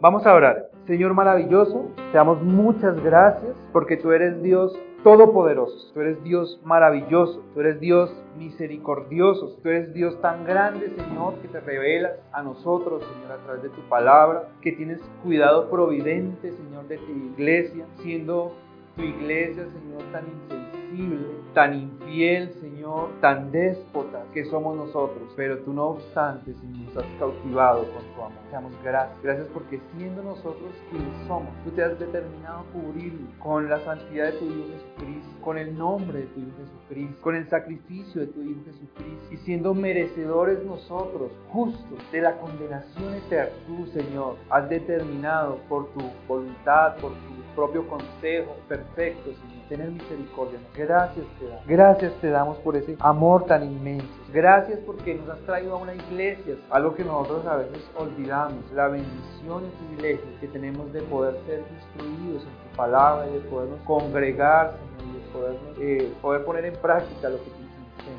Vamos 0.00 0.26
a 0.26 0.34
orar. 0.34 0.68
Señor 0.86 1.14
maravilloso, 1.14 1.90
te 2.10 2.18
damos 2.18 2.42
muchas 2.42 3.02
gracias 3.02 3.56
porque 3.72 3.96
tú 3.96 4.12
eres 4.12 4.42
Dios 4.42 4.78
todopoderoso, 5.02 5.92
tú 5.92 6.00
eres 6.00 6.22
Dios 6.22 6.60
maravilloso, 6.64 7.42
tú 7.54 7.60
eres 7.60 7.80
Dios 7.80 8.14
misericordioso, 8.38 9.56
tú 9.62 9.68
eres 9.68 9.92
Dios 9.92 10.20
tan 10.20 10.44
grande, 10.44 10.90
Señor, 10.90 11.34
que 11.40 11.48
te 11.48 11.60
revelas 11.60 12.12
a 12.32 12.42
nosotros, 12.42 13.02
Señor, 13.04 13.32
a 13.32 13.44
través 13.44 13.62
de 13.62 13.68
tu 13.70 13.80
palabra, 13.88 14.48
que 14.60 14.72
tienes 14.72 15.00
cuidado 15.22 15.68
providente, 15.70 16.52
Señor, 16.52 16.86
de 16.88 16.98
tu 16.98 17.10
iglesia, 17.10 17.84
siendo 17.96 18.52
tu 18.96 19.02
iglesia, 19.02 19.66
Señor, 19.66 20.02
tan 20.12 20.24
insensible 20.26 20.81
inflexible, 20.92 21.26
tan 21.54 21.74
infiel, 21.74 22.52
Señor, 22.60 23.10
tan 23.20 23.50
déspota 23.50 24.24
que 24.32 24.44
somos 24.46 24.76
nosotros. 24.76 25.32
Pero 25.36 25.58
tú 25.58 25.72
no 25.72 25.88
obstante, 25.88 26.54
Señor, 26.54 26.94
nos 26.94 26.96
has 26.96 27.18
cautivado 27.18 27.84
con 27.92 28.02
tu 28.14 28.22
amor. 28.22 28.42
Te 28.46 28.52
damos 28.52 28.72
gracias. 28.82 29.22
Gracias 29.22 29.46
porque 29.52 29.80
siendo 29.96 30.22
nosotros 30.22 30.72
quienes 30.90 31.26
somos, 31.26 31.50
tú 31.64 31.70
te 31.70 31.82
has 31.82 31.98
determinado 31.98 32.64
cubrir 32.72 33.18
con 33.38 33.68
la 33.68 33.80
santidad 33.80 34.26
de 34.26 34.32
tu 34.32 34.44
Hijo 34.46 34.68
Jesucristo, 34.72 35.30
con 35.42 35.58
el 35.58 35.76
nombre 35.76 36.20
de 36.20 36.26
tu 36.26 36.40
Hijo 36.40 36.50
Jesucristo, 36.58 37.22
con 37.22 37.36
el 37.36 37.48
sacrificio 37.48 38.20
de 38.22 38.26
tu 38.28 38.40
Hijo 38.42 38.60
Jesucristo 38.64 39.28
y 39.30 39.36
siendo 39.38 39.74
merecedores 39.74 40.64
nosotros, 40.64 41.30
justos, 41.50 41.98
de 42.10 42.20
la 42.20 42.38
condenación 42.38 43.14
eterna. 43.14 43.52
Tú, 43.66 43.86
Señor, 43.86 44.36
has 44.50 44.68
determinado 44.68 45.58
por 45.68 45.92
tu 45.92 46.00
voluntad, 46.26 46.96
por 46.96 47.12
tu 47.12 47.42
propio 47.54 47.86
consejo 47.86 48.56
perfecto, 48.68 49.30
Señor, 49.32 49.51
tener 49.72 49.90
misericordia. 49.90 50.58
Gracias 50.76 51.24
te 51.38 51.46
damos. 51.46 51.66
Gracias 51.66 52.12
te 52.20 52.28
damos 52.28 52.58
por 52.58 52.76
ese 52.76 52.94
amor 53.00 53.46
tan 53.46 53.64
inmenso. 53.64 54.06
Gracias 54.32 54.78
porque 54.84 55.14
nos 55.14 55.30
has 55.30 55.40
traído 55.40 55.74
a 55.74 55.78
una 55.78 55.94
iglesia, 55.94 56.56
algo 56.70 56.94
que 56.94 57.04
nosotros 57.04 57.46
a 57.46 57.56
veces 57.56 57.82
olvidamos, 57.96 58.70
la 58.74 58.88
bendición 58.88 59.64
y 59.64 59.86
privilegio 59.86 60.40
que 60.40 60.48
tenemos 60.48 60.92
de 60.92 61.00
poder 61.02 61.36
ser 61.46 61.64
instruidos 61.74 62.42
en 62.42 62.70
tu 62.70 62.76
palabra 62.76 63.26
y 63.28 63.32
de 63.32 63.40
podernos 63.40 63.80
congregar, 63.86 64.74
Señor, 64.98 65.16
y 65.16 65.18
de 65.18 65.32
podernos, 65.32 65.78
eh, 65.80 66.12
poder 66.20 66.44
poner 66.44 66.64
en 66.66 66.76
práctica 66.76 67.30
lo 67.30 67.38
que 67.38 67.50
tú 67.50 67.61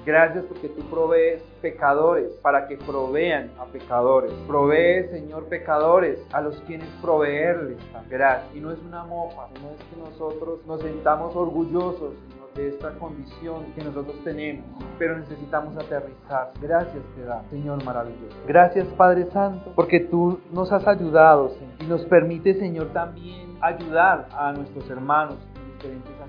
Gracias 0.05 0.45
porque 0.45 0.69
tú 0.69 0.81
provees 0.89 1.41
pecadores 1.61 2.31
para 2.41 2.67
que 2.67 2.77
provean 2.77 3.51
a 3.59 3.65
pecadores. 3.65 4.31
Provees, 4.47 5.11
Señor, 5.11 5.45
pecadores 5.45 6.19
a 6.31 6.41
los 6.41 6.59
quienes 6.61 6.87
proveerles. 7.01 7.77
Gracias. 8.09 8.55
Y 8.55 8.59
no 8.59 8.71
es 8.71 8.79
una 8.79 9.03
mofa, 9.03 9.47
no 9.61 9.71
es 9.71 9.83
que 9.89 9.95
nosotros 9.97 10.65
nos 10.65 10.81
sentamos 10.81 11.35
orgullosos, 11.35 12.13
de 12.55 12.69
esta 12.69 12.91
condición 12.99 13.65
que 13.75 13.83
nosotros 13.83 14.15
tenemos, 14.23 14.65
pero 14.99 15.17
necesitamos 15.17 15.75
aterrizar. 15.75 16.51
Gracias 16.61 17.03
te 17.15 17.23
da, 17.23 17.43
Señor 17.49 17.83
maravilloso. 17.83 18.35
Gracias, 18.47 18.87
Padre 18.89 19.25
Santo, 19.31 19.71
porque 19.75 19.99
tú 19.99 20.39
nos 20.51 20.71
has 20.71 20.87
ayudado, 20.87 21.49
Señor, 21.49 21.73
y 21.79 21.85
nos 21.85 22.05
permite, 22.05 22.53
Señor, 22.55 22.87
también 22.93 23.57
ayudar 23.61 24.27
a 24.37 24.53
nuestros 24.53 24.87
hermanos 24.89 25.37
en 25.55 25.73
diferentes 25.73 26.21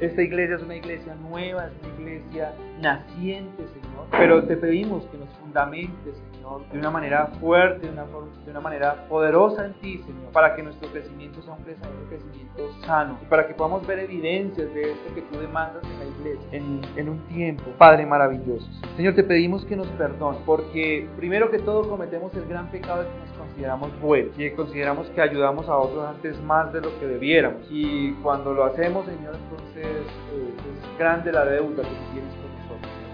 Esta 0.00 0.22
iglesia 0.22 0.56
es 0.56 0.62
una 0.62 0.76
iglesia 0.76 1.14
nueva, 1.14 1.66
es 1.66 1.72
una 1.82 1.94
iglesia 2.00 2.52
naciente, 2.80 3.64
Señor, 3.68 4.06
pero 4.10 4.44
te 4.44 4.56
pedimos 4.56 5.04
que 5.06 5.18
nos 5.18 5.28
fundamentes, 5.38 6.14
Señor, 6.16 6.35
de 6.72 6.78
una 6.78 6.90
manera 6.90 7.26
fuerte, 7.40 7.86
de 7.86 7.92
una, 7.92 8.04
de 8.04 8.50
una 8.50 8.60
manera 8.60 9.06
poderosa 9.08 9.66
en 9.66 9.74
ti, 9.74 9.98
Señor, 9.98 10.30
para 10.32 10.54
que 10.54 10.62
nuestro 10.62 10.88
crecimiento 10.90 11.42
sea 11.42 11.54
un 11.54 11.64
crecimiento 12.08 12.62
sano 12.86 13.18
y 13.20 13.26
para 13.26 13.46
que 13.46 13.54
podamos 13.54 13.86
ver 13.86 13.98
evidencias 14.00 14.72
de 14.72 14.92
esto 14.92 15.14
que 15.14 15.22
tú 15.22 15.38
demandas 15.38 15.82
en 15.84 15.98
la 15.98 16.04
iglesia 16.04 16.48
en, 16.96 17.08
un 17.08 17.18
tiempo, 17.28 17.64
Padre 17.78 18.06
maravilloso. 18.06 18.66
Señor, 18.96 19.14
te 19.14 19.24
pedimos 19.24 19.64
que 19.64 19.76
nos 19.76 19.88
perdones, 19.88 20.40
porque 20.46 21.08
primero 21.16 21.50
que 21.50 21.58
todo 21.58 21.88
cometemos 21.88 22.32
el 22.34 22.46
gran 22.46 22.70
pecado 22.70 23.02
de 23.02 23.08
que 23.08 23.18
nos 23.28 23.38
consideramos 23.38 24.00
buenos 24.00 24.38
y 24.38 24.50
consideramos 24.50 25.08
que 25.10 25.20
ayudamos 25.20 25.68
a 25.68 25.76
otros 25.76 26.06
antes 26.06 26.40
más 26.42 26.72
de 26.72 26.80
lo 26.80 26.98
que 27.00 27.06
debiéramos. 27.06 27.66
Y 27.70 28.12
cuando 28.22 28.54
lo 28.54 28.64
hacemos, 28.64 29.04
Señor, 29.06 29.34
entonces 29.34 29.84
eh, 29.84 30.54
es 30.56 30.98
grande 30.98 31.32
la 31.32 31.44
deuda 31.44 31.82
que 31.82 31.88
tú 31.88 32.12
tienes. 32.12 32.45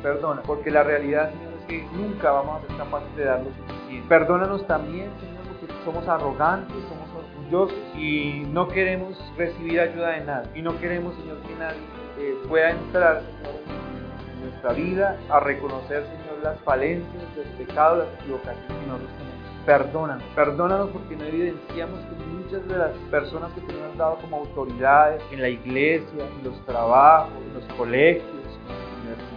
Perdona, 0.03 0.43
porque 0.43 0.71
la 0.71 0.83
realidad, 0.83 1.31
Señor, 1.31 1.53
es 1.61 1.67
que 1.67 1.83
nunca 1.97 2.33
vamos 2.33 2.63
a 2.63 2.67
ser 2.67 2.77
capaces 2.77 3.17
de 3.17 3.25
dar 3.25 3.39
lo 3.41 3.51
suficiente. 3.51 4.09
Perdónanos 4.09 4.67
también, 4.67 5.11
Señor, 5.21 5.43
porque 5.61 5.75
somos 5.85 6.09
arrogantes, 6.09 6.77
somos 6.89 7.09
orgullosos 7.15 7.79
y 7.97 8.43
no 8.49 8.67
queremos 8.67 9.17
recibir 9.37 9.81
ayuda 9.81 10.11
de 10.11 10.25
nadie. 10.25 10.51
Y 10.57 10.63
no 10.63 10.79
queremos, 10.81 11.15
Señor, 11.15 11.39
que 11.43 11.55
nadie 11.55 11.79
eh, 12.19 12.37
pueda 12.49 12.71
entrar, 12.71 13.23
en 13.23 14.43
nuestra 14.43 14.73
vida 14.73 15.17
a 15.31 15.39
reconocer, 15.39 16.05
Señor, 16.05 16.43
las 16.43 16.59
falencias, 16.61 17.23
los 17.37 17.47
pecados, 17.57 17.99
las 17.99 18.21
equivocaciones 18.21 18.67
que 18.67 18.87
nosotros 18.87 19.11
tenemos. 19.19 19.33
Perdónanos, 19.65 20.25
perdónanos 20.35 20.91
porque 20.91 21.17
no 21.17 21.25
evidenciamos 21.25 22.01
que 22.01 22.25
muchas 22.25 22.67
de 22.67 22.77
las 22.77 22.91
personas 23.13 23.53
que 23.53 23.61
te 23.61 23.73
han 23.73 23.97
dado 23.97 24.17
como 24.17 24.39
autoridades 24.39 25.23
en 25.31 25.41
la 25.41 25.49
iglesia, 25.49 26.27
en 26.27 26.43
los 26.43 26.67
trabajos, 26.67 27.33
en 27.41 27.55
los 27.55 27.65
colegios, 27.79 28.42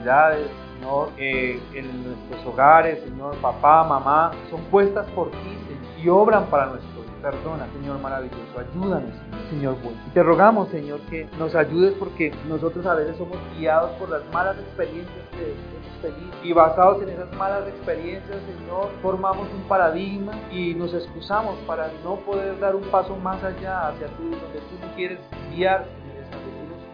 universidades, 0.06 0.50
Señor, 0.80 1.10
eh, 1.18 1.60
en 1.74 2.04
nuestros 2.04 2.46
hogares, 2.46 3.00
Señor, 3.04 3.36
papá, 3.38 3.84
mamá, 3.84 4.32
son 4.50 4.62
puestas 4.66 5.10
por 5.12 5.32
ti, 5.32 5.58
y 6.02 6.10
obran 6.10 6.46
para 6.48 6.68
nuestro 6.68 6.96
Perdona, 7.26 7.66
Señor 7.74 8.00
maravilloso, 8.02 8.60
ayúdanos, 8.60 9.10
Señor 9.50 9.76
bueno. 9.82 9.98
Y 10.06 10.12
te 10.12 10.22
rogamos, 10.22 10.70
Señor, 10.70 11.00
que 11.10 11.28
nos 11.40 11.56
ayudes 11.56 11.96
porque 11.98 12.32
nosotros 12.48 12.86
a 12.86 12.94
veces 12.94 13.18
somos 13.18 13.38
guiados 13.58 13.90
por 13.98 14.10
las 14.10 14.22
malas 14.32 14.56
experiencias 14.60 15.28
que 15.32 15.56
hemos 15.56 16.02
tenido. 16.04 16.32
Y 16.44 16.54
basados 16.54 17.02
en 17.02 17.10
esas 17.10 17.36
malas 17.36 17.68
experiencias, 17.68 18.38
Señor, 18.46 18.92
formamos 19.02 19.48
un 19.52 19.64
paradigma 19.68 20.34
y 20.52 20.76
nos 20.76 20.94
excusamos 20.94 21.58
para 21.66 21.90
no 22.04 22.18
poder 22.18 22.60
dar 22.60 22.76
un 22.76 22.84
paso 22.92 23.16
más 23.16 23.44
allá 23.44 23.88
hacia 23.88 24.06
tú, 24.18 24.26
donde 24.26 24.60
tú 24.60 24.76
quieres 24.96 25.18
guiar 25.50 25.88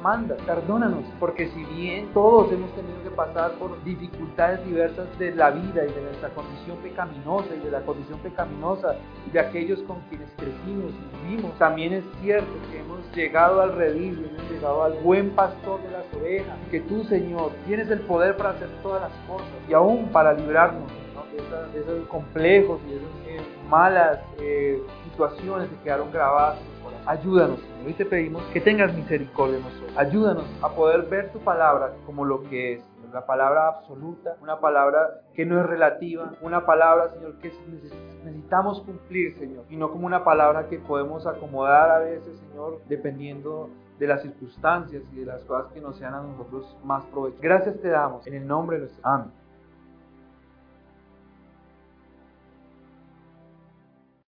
manda, 0.01 0.35
perdónanos, 0.45 1.03
porque 1.19 1.47
si 1.49 1.63
bien 1.65 2.09
todos 2.13 2.51
hemos 2.51 2.71
tenido 2.73 3.01
que 3.03 3.11
pasar 3.11 3.51
por 3.53 3.81
dificultades 3.83 4.65
diversas 4.65 5.07
de 5.19 5.35
la 5.35 5.51
vida 5.51 5.85
y 5.85 5.93
de 5.93 6.01
nuestra 6.01 6.29
condición 6.29 6.77
pecaminosa 6.77 7.55
y 7.55 7.59
de 7.59 7.71
la 7.71 7.81
condición 7.81 8.19
pecaminosa 8.19 8.95
de 9.31 9.39
aquellos 9.39 9.81
con 9.83 9.99
quienes 10.09 10.29
crecimos 10.37 10.91
y 10.91 11.27
vivimos, 11.27 11.57
también 11.57 11.93
es 11.93 12.03
cierto 12.21 12.51
que 12.71 12.79
hemos 12.79 12.99
llegado 13.15 13.61
al 13.61 13.75
redil, 13.75 14.29
hemos 14.29 14.51
llegado 14.51 14.83
al 14.83 14.93
buen 15.03 15.29
pastor 15.31 15.81
de 15.83 15.91
las 15.91 16.05
ovejas, 16.13 16.57
que 16.69 16.81
tú, 16.81 17.03
Señor, 17.05 17.51
tienes 17.65 17.89
el 17.89 18.01
poder 18.01 18.35
para 18.37 18.51
hacer 18.51 18.69
todas 18.81 19.01
las 19.01 19.11
cosas 19.27 19.47
y 19.69 19.73
aún 19.73 20.09
para 20.11 20.33
librarnos 20.33 20.89
de, 21.31 21.79
esos, 21.79 22.07
complejos 22.07 22.79
y 22.87 22.91
de 22.91 22.95
esas 22.97 23.09
eh, 23.27 23.47
malas 23.69 24.19
eh, 24.39 24.81
situaciones 25.05 25.69
que 25.69 25.75
quedaron 25.83 26.11
grabadas 26.11 26.57
Ayúdanos, 27.05 27.59
Señor, 27.59 27.89
y 27.89 27.93
te 27.93 28.05
pedimos 28.05 28.43
que 28.53 28.61
tengas 28.61 28.93
misericordia 28.93 29.57
de 29.57 29.63
nosotros. 29.63 29.97
Ayúdanos 29.97 30.45
a 30.61 30.69
poder 30.69 31.03
ver 31.03 31.31
tu 31.31 31.39
palabra 31.39 31.93
como 32.05 32.25
lo 32.25 32.43
que 32.43 32.73
es, 32.73 32.83
la 33.11 33.25
palabra 33.25 33.67
absoluta, 33.67 34.37
una 34.41 34.59
palabra 34.59 35.21
que 35.33 35.45
no 35.45 35.59
es 35.59 35.65
relativa, 35.65 36.31
una 36.41 36.65
palabra, 36.65 37.09
Señor, 37.09 37.37
que 37.39 37.51
necesitamos 38.23 38.81
cumplir, 38.81 39.37
Señor, 39.37 39.65
y 39.69 39.75
no 39.75 39.91
como 39.91 40.05
una 40.05 40.23
palabra 40.23 40.67
que 40.69 40.79
podemos 40.79 41.27
acomodar 41.27 41.91
a 41.91 41.99
veces, 41.99 42.39
Señor, 42.39 42.81
dependiendo 42.87 43.69
de 43.99 44.07
las 44.07 44.21
circunstancias 44.21 45.03
y 45.11 45.19
de 45.19 45.25
las 45.25 45.43
cosas 45.43 45.71
que 45.73 45.81
nos 45.81 45.97
sean 45.97 46.13
a 46.13 46.21
nosotros 46.21 46.77
más 46.83 47.03
provechosas. 47.05 47.43
Gracias 47.43 47.81
te 47.81 47.89
damos 47.89 48.25
en 48.25 48.35
el 48.35 48.47
nombre 48.47 48.77
de 48.77 48.83
nuestro 48.83 49.07
Amén. 49.07 49.40